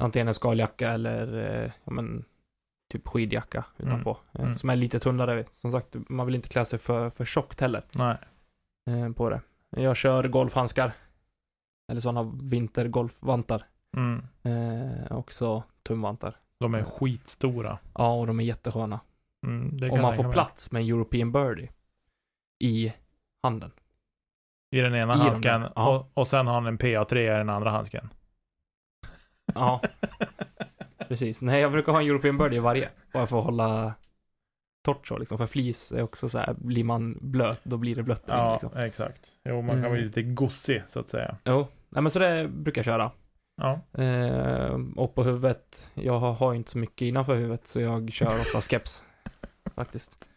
antingen 0.01 0.29
en 0.29 0.35
skaljacka 0.35 0.91
eller, 0.91 1.73
ja 1.85 1.93
men, 1.93 2.25
typ 2.93 3.09
skidjacka 3.09 3.65
utanpå. 3.79 4.11
Eh, 4.11 4.41
Mm. 4.41 4.55
Som 4.55 4.71
är 4.71 4.77
lite 4.77 4.99
tunnare. 4.99 5.45
Som 5.53 5.73
sagt, 5.73 5.97
man 6.09 6.27
vill 6.27 6.35
inte 6.35 6.49
klä 6.49 6.65
sig 6.65 6.79
för, 6.79 7.11
för 7.11 7.25
tjockt 7.25 7.61
heller 7.61 7.83
Nej. 7.93 8.17
på 9.15 9.31
det. 9.31 9.41
Jag 9.71 9.97
kör 9.97 10.29
golfhandskar. 10.29 10.93
Eller 11.91 12.01
sådana 12.01 12.33
vintergolfvantar. 12.43 13.67
Mm. 13.99 14.23
Eh, 14.43 15.13
också 15.17 15.63
tumvantar. 15.83 16.37
De 16.61 16.75
är 16.75 16.83
skitstora. 16.85 17.79
Ja, 17.95 18.13
och 18.15 18.27
de 18.27 18.41
är 18.41 18.45
jättesköna. 18.45 19.01
Mm, 19.47 19.93
Om 19.93 20.01
man 20.03 20.15
får 20.15 20.23
mig. 20.25 20.33
plats 20.33 20.73
med 20.73 20.83
en 20.83 20.89
European 20.89 21.33
Birdie 21.33 21.69
i 22.65 22.93
handen. 23.43 23.71
I 24.77 24.81
den 24.81 24.95
ena 24.95 25.15
I 25.15 25.19
handsken. 25.19 25.61
där, 25.61 25.73
ja. 25.77 25.97
Och, 25.99 26.11
och 26.15 26.29
sen 26.29 26.47
har 26.47 26.55
han 26.55 26.67
en 26.67 26.79
PA3 26.79 27.17
i 27.17 27.27
den 27.27 27.49
andra 27.51 27.71
handsken. 27.71 28.09
Ja, 29.55 29.81
precis. 31.09 31.43
Nej, 31.43 31.61
jag 31.61 31.73
brukar 31.73 31.93
ha 31.93 32.01
en 32.01 32.07
European 32.09 32.39
Birdie 32.39 32.57
i 32.57 32.61
varje. 32.61 32.89
Bara 33.13 33.27
för 33.27 33.39
att 33.39 33.45
hålla 33.45 33.95
torrt 34.85 35.07
så 35.07 35.19
liksom. 35.19 35.39
För 35.39 35.47
flis 35.47 35.93
är 35.93 36.03
också 36.03 36.29
så 36.29 36.39
här, 36.39 36.55
blir 36.59 36.85
man 36.85 37.19
blöt, 37.21 37.61
då 37.65 37.77
blir 37.77 37.95
det 37.97 38.03
blött 38.03 38.25
Ja, 38.27 38.53
liksom. 38.53 38.77
exakt. 38.77 39.33
Jo, 39.45 39.63
man 39.63 39.71
kan 39.77 39.79
Mm. 39.79 39.93
bli 39.93 40.05
lite 40.05 40.23
gossig 40.23 40.83
så 40.87 41.01
att 41.01 41.09
säga. 41.09 41.37
Jo, 41.45 41.67
nej 41.89 42.03
men 42.03 42.11
så 42.11 42.19
det 42.19 42.49
brukar 42.49 42.79
jag 42.79 42.85
köra. 42.85 43.11
Ja. 43.59 43.81
Eh, 44.03 44.77
och 44.97 45.15
på 45.15 45.23
huvudet, 45.25 45.91
jag 45.95 46.19
har, 46.19 46.33
har 46.33 46.53
ju 46.53 46.57
inte 46.59 46.71
så 46.71 46.79
mycket 46.79 47.03
innanför 47.03 47.37
huvudet 47.37 47.67
så 47.67 47.81
jag 47.81 48.13
kör 48.13 48.41
ofta 48.41 48.61
keps. 48.61 49.05
Faktiskt. 49.75 50.31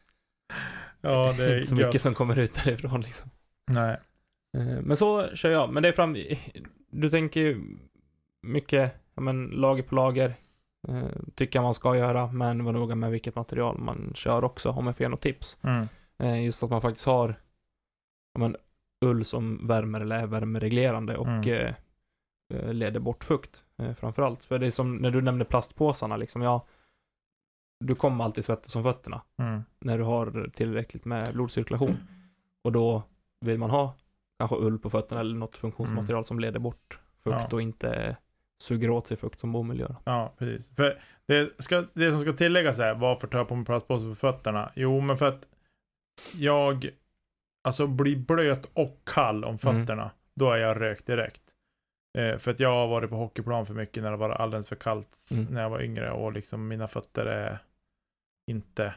Ja, 1.02 1.34
det 1.38 1.44
är 1.44 1.56
inte 1.56 1.68
så 1.68 1.76
gött. 1.76 1.88
mycket 1.88 2.02
som 2.02 2.14
kommer 2.14 2.40
ut 2.40 2.64
därifrån 2.66 3.02
liksom. 3.02 3.30
Nej. 3.72 4.00
Eh, 4.58 4.82
men 4.82 4.98
så 4.98 5.36
kör 5.36 5.50
jag, 5.50 5.74
men 5.74 5.84
det 5.84 5.90
är 5.90 5.94
fram, 5.94 6.18
du 6.92 7.10
tänker 7.10 7.40
ju 7.40 7.62
mycket, 8.42 8.96
ja 9.16 9.22
men 9.22 9.46
lager 9.46 9.84
på 9.84 9.96
lager. 9.96 10.36
Eh, 10.88 11.04
tycker 11.36 11.62
man 11.62 11.74
ska 11.74 11.96
göra, 11.98 12.32
men 12.32 12.64
var 12.64 12.72
noga 12.74 12.96
med 12.96 13.12
vilket 13.12 13.36
material 13.36 13.78
man 13.78 14.12
kör 14.16 14.44
också, 14.44 14.70
om 14.70 14.86
jag 14.86 14.98
får 14.98 15.04
ge 15.04 15.10
något 15.10 15.22
tips. 15.22 15.58
Mm. 15.62 15.88
Eh, 16.20 16.44
just 16.44 16.64
att 16.64 16.70
man 16.70 16.82
faktiskt 16.82 17.06
har 17.06 17.36
ja, 18.34 18.40
men, 18.40 18.56
ull 19.06 19.26
som 19.26 19.68
värmer 19.68 20.02
eller 20.02 20.20
är 20.20 20.28
värmereglerande 20.28 21.18
och 21.18 21.28
Mm. 21.28 21.74
Eh, 22.54 22.74
leder 22.74 23.00
bort 23.00 23.24
fukt 23.24 23.64
eh, 23.78 23.94
framförallt. 23.94 24.46
För 24.46 24.60
det 24.60 24.68
är 24.68 24.72
som 24.72 24.96
när 24.98 25.12
du 25.12 25.22
nämnde 25.22 25.46
plastpåsarna 25.46 26.18
liksom, 26.18 26.42
ja, 26.42 26.66
du 27.80 27.96
kommer 27.96 28.24
alltid 28.24 28.46
svettas 28.46 28.76
om 28.76 28.84
fötterna 28.84 29.22
Mm. 29.38 29.64
när 29.80 29.98
du 29.98 30.04
har 30.04 30.50
tillräckligt 30.54 31.06
med 31.06 31.34
blodcirkulation. 31.34 31.98
Och 32.64 32.72
då 32.72 33.04
vill 33.46 33.58
man 33.58 33.70
ha 33.70 33.96
kanske 34.40 34.56
ull 34.56 34.80
på 34.80 34.90
fötterna 34.90 35.22
eller 35.22 35.36
något 35.36 35.58
funktionsmaterial 35.58 36.26
som 36.26 36.40
leder 36.40 36.60
bort 36.60 37.00
fukt 37.24 37.38
Ja. 37.40 37.48
och 37.52 37.62
inte 37.62 38.18
suger 38.62 38.90
åt 38.90 39.08
sig 39.08 39.18
fukt 39.18 39.40
som 39.40 39.52
bomull 39.52 39.80
gör. 39.80 39.96
Ja, 40.04 40.34
precis. 40.38 40.76
För 40.76 41.00
det, 41.26 41.64
ska, 41.64 41.86
det 41.94 42.12
som 42.12 42.22
ska 42.22 42.34
tilläggas 42.34 42.80
är, 42.80 42.94
varför 42.94 43.28
tar 43.28 43.38
jag 43.38 43.48
på 43.48 43.56
mig 43.56 43.66
plastpåse 43.66 44.06
på 44.10 44.16
fötterna? 44.16 44.72
Jo, 44.76 45.02
men 45.02 45.18
för 45.18 45.26
att 45.28 45.48
jag 46.36 46.90
alltså 47.64 47.88
blir 47.88 48.16
blöt 48.18 48.70
och 48.74 49.02
kall 49.04 49.44
om 49.44 49.50
Mm. 49.50 49.58
fötterna. 49.58 50.12
Då 50.36 50.52
är 50.52 50.58
jag 50.58 50.82
rökt 50.82 51.06
direkt. 51.06 51.42
Eh, 52.18 52.38
för 52.38 52.52
att 52.52 52.60
jag 52.60 52.70
har 52.70 52.88
varit 52.88 53.10
på 53.10 53.16
hockeyplan 53.16 53.66
för 53.66 53.74
mycket 53.74 54.04
när 54.04 54.12
det 54.12 54.18
var 54.18 54.30
alldeles 54.30 54.68
för 54.70 54.76
kallt 54.76 55.18
Mm. 55.32 55.46
när 55.46 55.62
jag 55.62 55.70
var 55.70 55.82
yngre 55.82 56.12
och 56.12 56.34
liksom 56.34 56.68
mina 56.68 56.88
fötter 56.88 57.26
är 57.26 57.58
inte... 58.52 58.94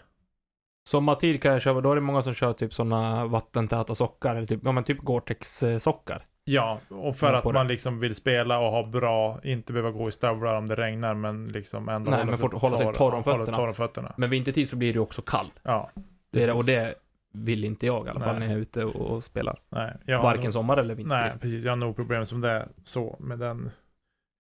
Sommartid 0.89 1.43
kan 1.43 1.53
jag 1.53 1.63
köra, 1.63 1.81
då 1.81 1.91
är 1.91 1.95
det 1.95 2.01
många 2.01 2.23
som 2.23 2.35
kör 2.35 2.53
typ 2.53 2.75
sådana 2.75 3.27
vattentäta 3.27 3.95
sockar, 3.95 4.35
eller 4.37 4.47
typ, 4.47 4.61
ja 4.65 4.73
men 4.73 4.85
typ 4.85 4.99
Gore-Tex-sockar. 4.99 6.27
Ja, 6.45 6.81
och 6.89 7.17
för 7.17 7.33
att 7.33 7.45
man 7.45 7.69
liksom 7.69 8.01
vill 8.01 8.15
spela 8.15 8.59
och 8.59 8.71
ha 8.71 8.87
bra, 8.87 9.41
inte 9.43 9.73
behöva 9.73 9.91
gå 9.91 10.09
i 10.09 10.13
stövlar 10.13 10.55
om 10.55 10.67
det 10.67 10.75
regnar, 10.75 11.15
men 11.15 11.49
liksom 11.49 11.89
ändå 11.89 12.11
Nej, 12.11 12.25
men 12.27 12.37
fort- 12.37 12.55
hålla 12.55 12.79
sig 12.79 12.95
torr 12.95 13.15
om 13.15 13.23
hålla 13.55 13.73
fötterna. 13.75 14.15
Men 14.17 14.31
vintertid 14.31 14.69
så 14.69 14.77
blir 14.77 14.93
det 14.93 15.01
också 15.01 15.23
kall. 15.23 15.53
Ja. 15.63 15.91
Det 16.33 16.43
är 16.43 16.57
och 16.57 16.65
det 16.65 16.95
vill 17.35 17.65
inte 17.65 17.87
jag 17.87 18.07
i 18.07 18.11
alla 18.11 18.21
fall 18.21 18.39
Nej. 18.39 18.41
när 18.41 18.47
jag 18.47 18.57
är 18.57 18.61
ute 18.63 18.85
och, 18.85 19.11
och 19.11 19.25
spelar. 19.25 19.61
Nej, 19.69 19.97
Varken 20.07 20.45
nog- 20.45 20.53
sommar 20.53 20.77
eller 20.77 20.95
vinter. 20.95 21.17
Nej, 21.17 21.33
precis. 21.41 21.65
Jag 21.65 21.73
har 21.73 21.77
nog 21.77 21.97
problem 21.97 22.27
som 22.27 22.41
det 22.41 22.51
är 22.51 22.69
så 22.85 23.17
med 23.21 23.39
den. 23.39 23.71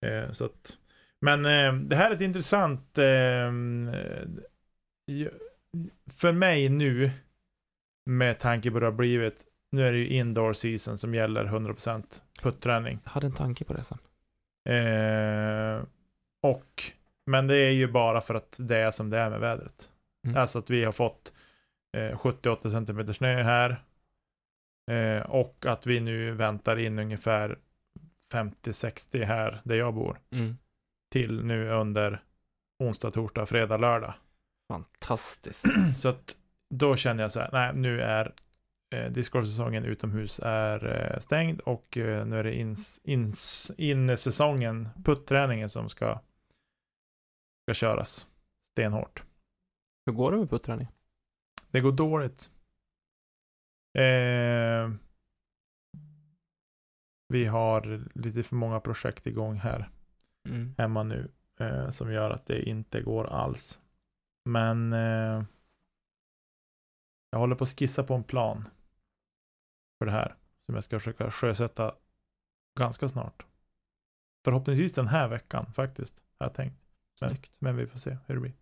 Eh, 0.06 0.30
så 0.30 0.44
att, 0.44 0.78
men 1.20 1.46
eh, 1.46 1.72
det 1.74 1.96
här 1.96 2.10
är 2.10 2.14
ett 2.14 2.20
intressant... 2.20 2.98
Eh, 2.98 3.04
eh, 3.06 3.50
för 6.10 6.32
mig 6.32 6.68
nu, 6.68 7.10
med 8.06 8.38
tanke 8.38 8.70
på 8.70 8.74
hur 8.74 8.80
det 8.80 8.86
har 8.86 8.92
blivit, 8.92 9.44
nu 9.72 9.86
är 9.86 9.92
det 9.92 9.98
ju 9.98 10.08
indoor 10.08 10.52
season 10.52 10.98
som 10.98 11.14
gäller 11.14 11.44
100% 11.44 12.22
putträning. 12.42 12.98
Jag 13.04 13.10
hade 13.10 13.26
en 13.26 13.32
tanke 13.32 13.64
på 13.64 13.72
det 13.72 13.84
sen. 13.84 13.98
Eh, 14.68 15.82
och, 16.42 16.82
men 17.26 17.46
det 17.46 17.56
är 17.56 17.70
ju 17.70 17.86
bara 17.86 18.20
för 18.20 18.34
att 18.34 18.56
det 18.60 18.76
är 18.76 18.90
som 18.90 19.10
det 19.10 19.18
är 19.18 19.30
med 19.30 19.40
vädret. 19.40 19.90
Mm. 20.26 20.36
Alltså 20.36 20.58
att 20.58 20.70
vi 20.70 20.84
har 20.84 20.92
fått 20.92 21.32
eh, 21.94 22.16
70-80 22.16 22.86
cm 22.86 23.14
snö 23.14 23.42
här. 23.42 23.84
Eh, 24.90 25.22
och 25.22 25.66
att 25.66 25.86
vi 25.86 26.00
nu 26.00 26.30
väntar 26.30 26.78
in 26.78 26.98
ungefär 26.98 27.58
50-60 28.32 29.24
här 29.24 29.60
där 29.64 29.74
jag 29.74 29.94
bor. 29.94 30.20
Mm. 30.30 30.56
till 31.12 31.44
nu 31.44 31.70
under 31.70 32.22
onsdag, 32.78 33.10
torsdag, 33.10 33.46
fredag, 33.46 33.76
lördag. 33.76 34.14
Fantastiskt. 34.68 35.64
Så 35.96 36.08
att 36.08 36.36
då 36.70 36.96
känner 36.96 37.22
jag 37.22 37.32
så 37.32 37.40
här, 37.40 37.50
nej 37.52 37.72
nu 37.74 38.00
är 38.00 38.32
eh, 38.94 39.10
discgolfsäsongen 39.12 39.84
utomhus 39.84 40.40
är 40.44 41.12
eh, 41.12 41.18
stängd 41.18 41.60
och 41.60 41.96
eh, 41.96 42.26
nu 42.26 42.38
är 42.38 42.44
det 42.44 42.54
ins, 42.54 43.00
ins, 43.04 43.72
innesäsongen, 43.78 44.88
putträningen 45.04 45.68
som 45.68 45.88
ska, 45.88 46.20
ska 47.62 47.74
köras 47.74 48.26
stenhårt. 48.72 49.22
Hur 50.06 50.12
går 50.12 50.32
det 50.32 50.38
med 50.38 50.50
putträning? 50.50 50.88
Det 51.74 51.80
går 51.80 51.92
dåligt. 51.92 52.50
Eh, 53.98 54.90
vi 57.28 57.44
har 57.44 58.08
lite 58.18 58.42
för 58.42 58.56
många 58.56 58.80
projekt 58.80 59.26
igång 59.26 59.56
här 59.56 59.90
Mm. 60.48 60.74
hemma 60.78 61.02
nu 61.02 61.30
eh, 61.60 61.90
som 61.90 62.12
gör 62.12 62.30
att 62.30 62.46
det 62.46 62.62
inte 62.68 63.00
går 63.00 63.26
alls. 63.26 63.80
Men 64.44 64.92
eh, 64.92 65.44
jag 67.30 67.38
håller 67.38 67.56
på 67.56 67.64
att 67.64 67.78
skissa 67.78 68.04
på 68.04 68.14
en 68.14 68.24
plan 68.24 68.68
för 69.98 70.06
det 70.06 70.12
här 70.12 70.36
som 70.66 70.74
jag 70.74 70.84
ska 70.84 70.98
försöka 70.98 71.30
sjösätta 71.30 71.94
ganska 72.78 73.08
snart. 73.08 73.46
Förhoppningsvis 74.44 74.94
den 74.94 75.08
här 75.08 75.28
veckan 75.28 75.72
faktiskt, 75.72 76.24
har 76.38 76.46
jag 76.46 76.54
tänkt. 76.54 76.80
Men, 77.20 77.30
men 77.58 77.76
vi 77.76 77.86
får 77.86 77.98
se 77.98 78.18
hur 78.26 78.34
det 78.34 78.40
blir. 78.40 78.54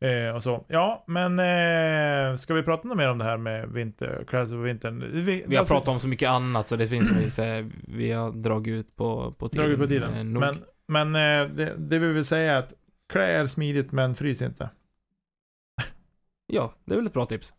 Eh, 0.00 0.34
och 0.34 0.42
så. 0.42 0.64
Ja, 0.68 1.04
men 1.06 1.38
eh, 1.38 2.36
ska 2.36 2.54
vi 2.54 2.62
prata 2.62 2.88
något 2.88 2.96
mer 2.96 3.10
om 3.10 3.18
det 3.18 3.24
här 3.24 3.36
med 3.36 3.68
vinter, 3.68 4.24
Crash 4.28 4.42
of 4.42 4.66
vintern? 4.66 5.00
Vi, 5.12 5.22
Vi 5.22 5.54
har 5.54 5.60
alltså, 5.60 5.74
pratat 5.74 5.88
om 5.88 6.00
så 6.00 6.08
mycket 6.08 6.28
annat 6.28 6.68
så 6.68 6.76
det 6.76 6.86
finns 6.86 7.10
lite, 7.10 7.70
vi 7.88 8.12
har 8.12 8.32
dragit 8.32 8.72
ut 8.72 8.96
på, 8.96 9.32
på 9.32 9.48
tiden. 9.48 9.64
dragit 9.64 9.78
på 9.78 9.84
eh, 9.84 9.88
tiden. 9.88 10.32
nog. 10.32 10.40
Men, 10.40 10.64
men 10.86 11.06
eh, 11.14 11.56
det, 11.56 11.74
det 11.78 11.98
vi 11.98 12.12
vill 12.12 12.24
säga 12.24 12.52
är 12.52 12.58
att 12.58 12.72
klä 13.08 13.26
är 13.26 13.46
smidigt 13.46 13.92
men 13.92 14.14
frys 14.14 14.42
inte. 14.42 14.70
Ja, 16.46 16.74
det 16.84 16.94
är 16.94 16.96
väl 16.96 17.06
ett 17.06 17.12
bra 17.12 17.26
tips. 17.26 17.54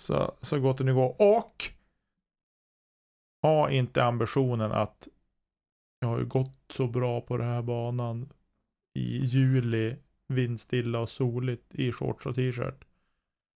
Så, 0.00 0.34
så 0.40 0.60
gott 0.60 0.78
det 0.78 0.84
nu 0.84 0.94
går. 0.94 1.22
Och 1.22 1.64
ha 3.42 3.70
inte 3.70 4.04
ambitionen 4.04 4.72
att 4.72 5.08
jag 6.00 6.08
har 6.08 6.18
ju 6.18 6.24
gått 6.24 6.58
så 6.70 6.86
bra 6.86 7.20
på 7.20 7.36
den 7.36 7.46
här 7.46 7.62
banan 7.62 8.28
i 8.94 9.18
juli, 9.18 9.96
vindstilla 10.28 10.98
och 10.98 11.08
soligt 11.08 11.74
i 11.74 11.92
shorts 11.92 12.26
och 12.26 12.34
t-shirt. 12.34 12.84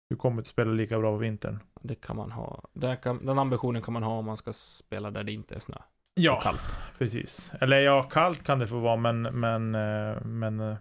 Du 0.09 0.15
kommer 0.15 0.37
inte 0.37 0.49
spela 0.49 0.71
lika 0.71 0.99
bra 0.99 1.11
på 1.11 1.17
vintern. 1.17 1.59
Det 1.81 1.95
kan 1.95 2.15
man 2.15 2.31
ha. 2.31 2.63
Kan, 3.03 3.25
den 3.25 3.39
ambitionen 3.39 3.81
kan 3.81 3.93
man 3.93 4.03
ha 4.03 4.11
om 4.17 4.25
man 4.25 4.37
ska 4.37 4.53
spela 4.53 5.11
där 5.11 5.23
det 5.23 5.31
inte 5.31 5.55
är 5.55 5.59
snö 5.59 5.75
och 5.75 5.83
Ja, 6.13 6.41
kallt. 6.41 6.63
precis. 6.97 7.51
Eller 7.61 7.77
ja, 7.79 8.03
kallt 8.03 8.43
kan 8.43 8.59
det 8.59 8.67
få 8.67 8.79
vara, 8.79 8.95
men, 8.95 9.21
men, 9.21 9.75
eh, 9.75 10.21
men 10.25 10.59
eh, 10.59 10.75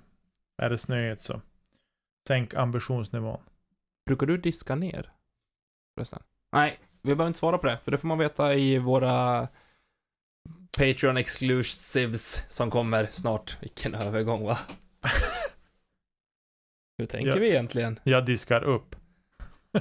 är 0.62 0.70
det 0.70 0.78
snöigt 0.78 1.22
så 1.22 1.40
sänk 2.28 2.54
ambitionsnivån. 2.54 3.40
Brukar 4.06 4.26
du 4.26 4.36
diska 4.36 4.74
ner? 4.74 5.12
Förresten? 5.94 6.22
Nej, 6.52 6.80
vi 7.02 7.14
behöver 7.14 7.26
inte 7.26 7.38
svara 7.38 7.58
på 7.58 7.66
det, 7.66 7.78
för 7.78 7.90
det 7.90 7.98
får 7.98 8.08
man 8.08 8.18
veta 8.18 8.54
i 8.54 8.78
våra 8.78 9.48
Patreon 10.78 11.16
exclusives 11.16 12.44
som 12.48 12.70
kommer 12.70 13.06
snart. 13.06 13.56
Vilken 13.62 13.94
övergång 13.94 14.44
va? 14.44 14.58
Hur 17.00 17.06
tänker 17.06 17.30
Ja. 17.30 17.36
vi 17.38 17.48
egentligen? 17.50 18.00
Jag 18.04 18.26
diskar 18.26 18.64
upp. 18.64 18.96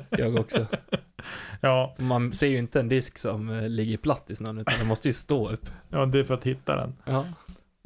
Jag 0.10 0.36
också. 0.40 0.66
Ja, 1.62 1.96
Man 2.00 2.32
ser 2.32 2.48
ju 2.48 2.58
inte 2.58 2.80
en 2.80 2.90
disk 2.90 3.18
som 3.18 3.50
eh, 3.50 3.70
ligger 3.70 3.98
platt 3.98 4.30
i 4.30 4.36
snön, 4.36 4.58
utan 4.58 4.74
den 4.80 4.88
måste 4.88 5.08
ju 5.08 5.14
stå 5.14 5.50
upp. 5.50 5.70
ja, 5.90 6.06
det 6.06 6.20
är 6.20 6.24
för 6.24 6.34
att 6.34 6.44
hitta 6.44 6.76
den. 6.76 6.94
Ja. 7.06 7.26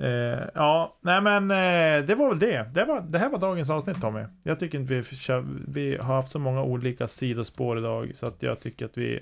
Eh, 0.05 0.39
ja, 0.55 0.97
nej 1.01 1.21
men 1.21 1.51
eh, 1.51 2.05
det 2.07 2.15
var 2.15 2.29
väl 2.29 2.39
det. 2.39 2.69
Det, 2.73 2.85
var, 2.85 3.01
det 3.01 3.19
här 3.19 3.29
var 3.29 3.39
dagens 3.39 3.69
avsnitt 3.69 4.01
Tommy. 4.01 4.23
Jag 4.43 4.59
tycker 4.59 4.79
inte 4.79 4.93
vi, 4.93 5.03
vi 5.67 5.97
har 6.01 6.15
haft 6.15 6.31
så 6.31 6.39
många 6.39 6.63
olika 6.63 7.07
sidospår 7.07 7.77
idag 7.77 8.11
så 8.15 8.25
att 8.27 8.43
jag 8.43 8.59
tycker 8.59 8.85
att 8.85 8.97
vi 8.97 9.19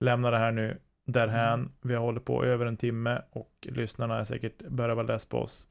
lämnar 0.00 0.30
det 0.32 0.38
här 0.38 0.52
nu 0.52 0.78
därhän. 1.06 1.72
Vi 1.82 1.94
har 1.94 2.00
hållit 2.02 2.24
på 2.24 2.44
över 2.44 2.66
en 2.66 2.76
timme 2.76 3.22
och 3.30 3.52
lyssnarna 3.62 4.18
är 4.18 4.24
säkert 4.24 4.68
börjar 4.68 4.94
vara 4.94 5.06
less 5.06 5.26
på 5.26 5.38
oss. 5.38 5.68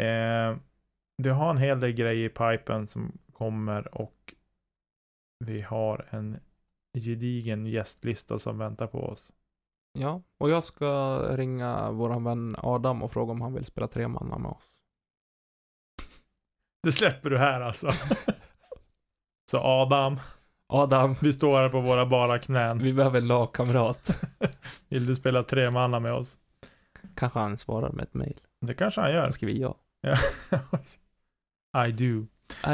Eh, 0.00 0.56
vi 1.22 1.30
har 1.30 1.50
en 1.50 1.58
hel 1.58 1.80
del 1.80 1.92
grejer 1.92 2.26
i 2.26 2.28
pipen 2.28 2.86
som 2.86 3.18
kommer 3.32 3.94
och 3.94 4.34
vi 5.44 5.60
har 5.60 6.08
en 6.10 6.38
gedigen 6.98 7.66
gästlista 7.66 8.38
som 8.38 8.58
väntar 8.58 8.86
på 8.86 8.98
oss. 8.98 9.32
Ja, 9.92 10.22
och 10.38 10.50
jag 10.50 10.64
ska 10.64 11.18
ringa 11.36 11.90
våran 11.90 12.24
vän 12.24 12.56
Adam 12.58 13.02
och 13.02 13.10
fråga 13.10 13.32
om 13.32 13.40
han 13.40 13.54
vill 13.54 13.64
spela 13.64 13.88
tre 13.88 14.08
manna 14.08 14.38
med 14.38 14.50
oss. 14.50 14.82
Det 16.82 16.92
släpper 16.92 17.30
du 17.30 17.38
här 17.38 17.60
alltså. 17.60 17.90
så 19.50 19.58
Adam, 19.58 20.20
Adam, 20.66 21.14
vi 21.22 21.32
står 21.32 21.56
här 21.56 21.68
på 21.68 21.80
våra 21.80 22.06
bara 22.06 22.38
knän. 22.38 22.78
vi 22.78 22.92
behöver 22.92 23.18
en 23.18 23.28
lagkamrat. 23.28 24.20
Vill 24.88 25.06
du 25.06 25.16
spela 25.16 25.42
tre 25.42 25.70
manna 25.70 26.00
med 26.00 26.12
oss? 26.12 26.38
Kanske 27.14 27.38
han 27.38 27.58
svarar 27.58 27.92
med 27.92 28.02
ett 28.02 28.14
mail. 28.14 28.40
Det 28.60 28.74
kanske 28.74 29.00
han 29.00 29.12
gör. 29.12 29.22
Han 29.22 29.32
skriver 29.32 29.60
ja. 29.60 29.76
I 31.76 31.92
do. 31.92 32.26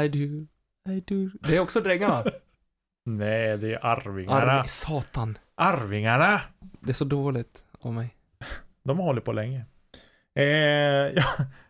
I 0.03 0.07
do, 0.07 0.47
I 0.89 0.99
do. 1.05 1.29
Det 1.41 1.55
är 1.55 1.59
också 1.59 1.81
drängarna. 1.81 2.23
Nej, 3.05 3.57
det 3.57 3.73
är 3.73 3.85
Arvingarna. 3.85 4.51
Arv, 4.51 4.63
satan. 4.65 5.37
Arvingarna! 5.55 6.41
Det 6.79 6.91
är 6.91 6.93
så 6.93 7.05
dåligt 7.05 7.65
av 7.79 7.93
mig. 7.93 8.15
De 8.83 8.99
har 8.99 9.05
hållit 9.05 9.23
på 9.23 9.31
länge. 9.31 9.65
Eh, 10.35 10.45
ja, 11.15 11.25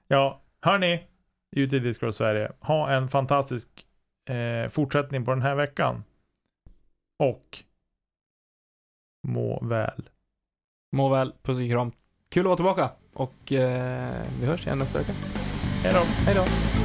ja, 0.08 0.42
hörni. 0.62 1.08
Ute 1.56 1.76
i 1.76 1.80
Discord 1.80 2.14
Sverige. 2.14 2.52
Ha 2.60 2.92
en 2.92 3.08
fantastisk 3.08 3.70
eh, 4.30 4.70
fortsättning 4.70 5.26
på 5.26 5.32
den 5.32 5.42
här 5.42 5.56
veckan. 5.56 6.04
Och 7.20 7.64
må 9.28 9.60
väl. 9.66 10.10
Må 10.96 11.10
väl, 11.10 11.34
puss 11.44 11.58
och 11.58 11.70
kram. 11.70 11.92
Kul 12.30 12.42
att 12.42 12.46
vara 12.46 12.56
tillbaka. 12.56 12.90
Och 13.14 13.52
eh, 13.52 14.26
vi 14.40 14.46
hörs 14.46 14.66
igen 14.66 14.80
nästa 14.80 15.00
vecka. 15.00 15.14
Hej 15.84 15.94
då. 15.94 16.00
Hej 16.00 16.36
då. 16.36 16.85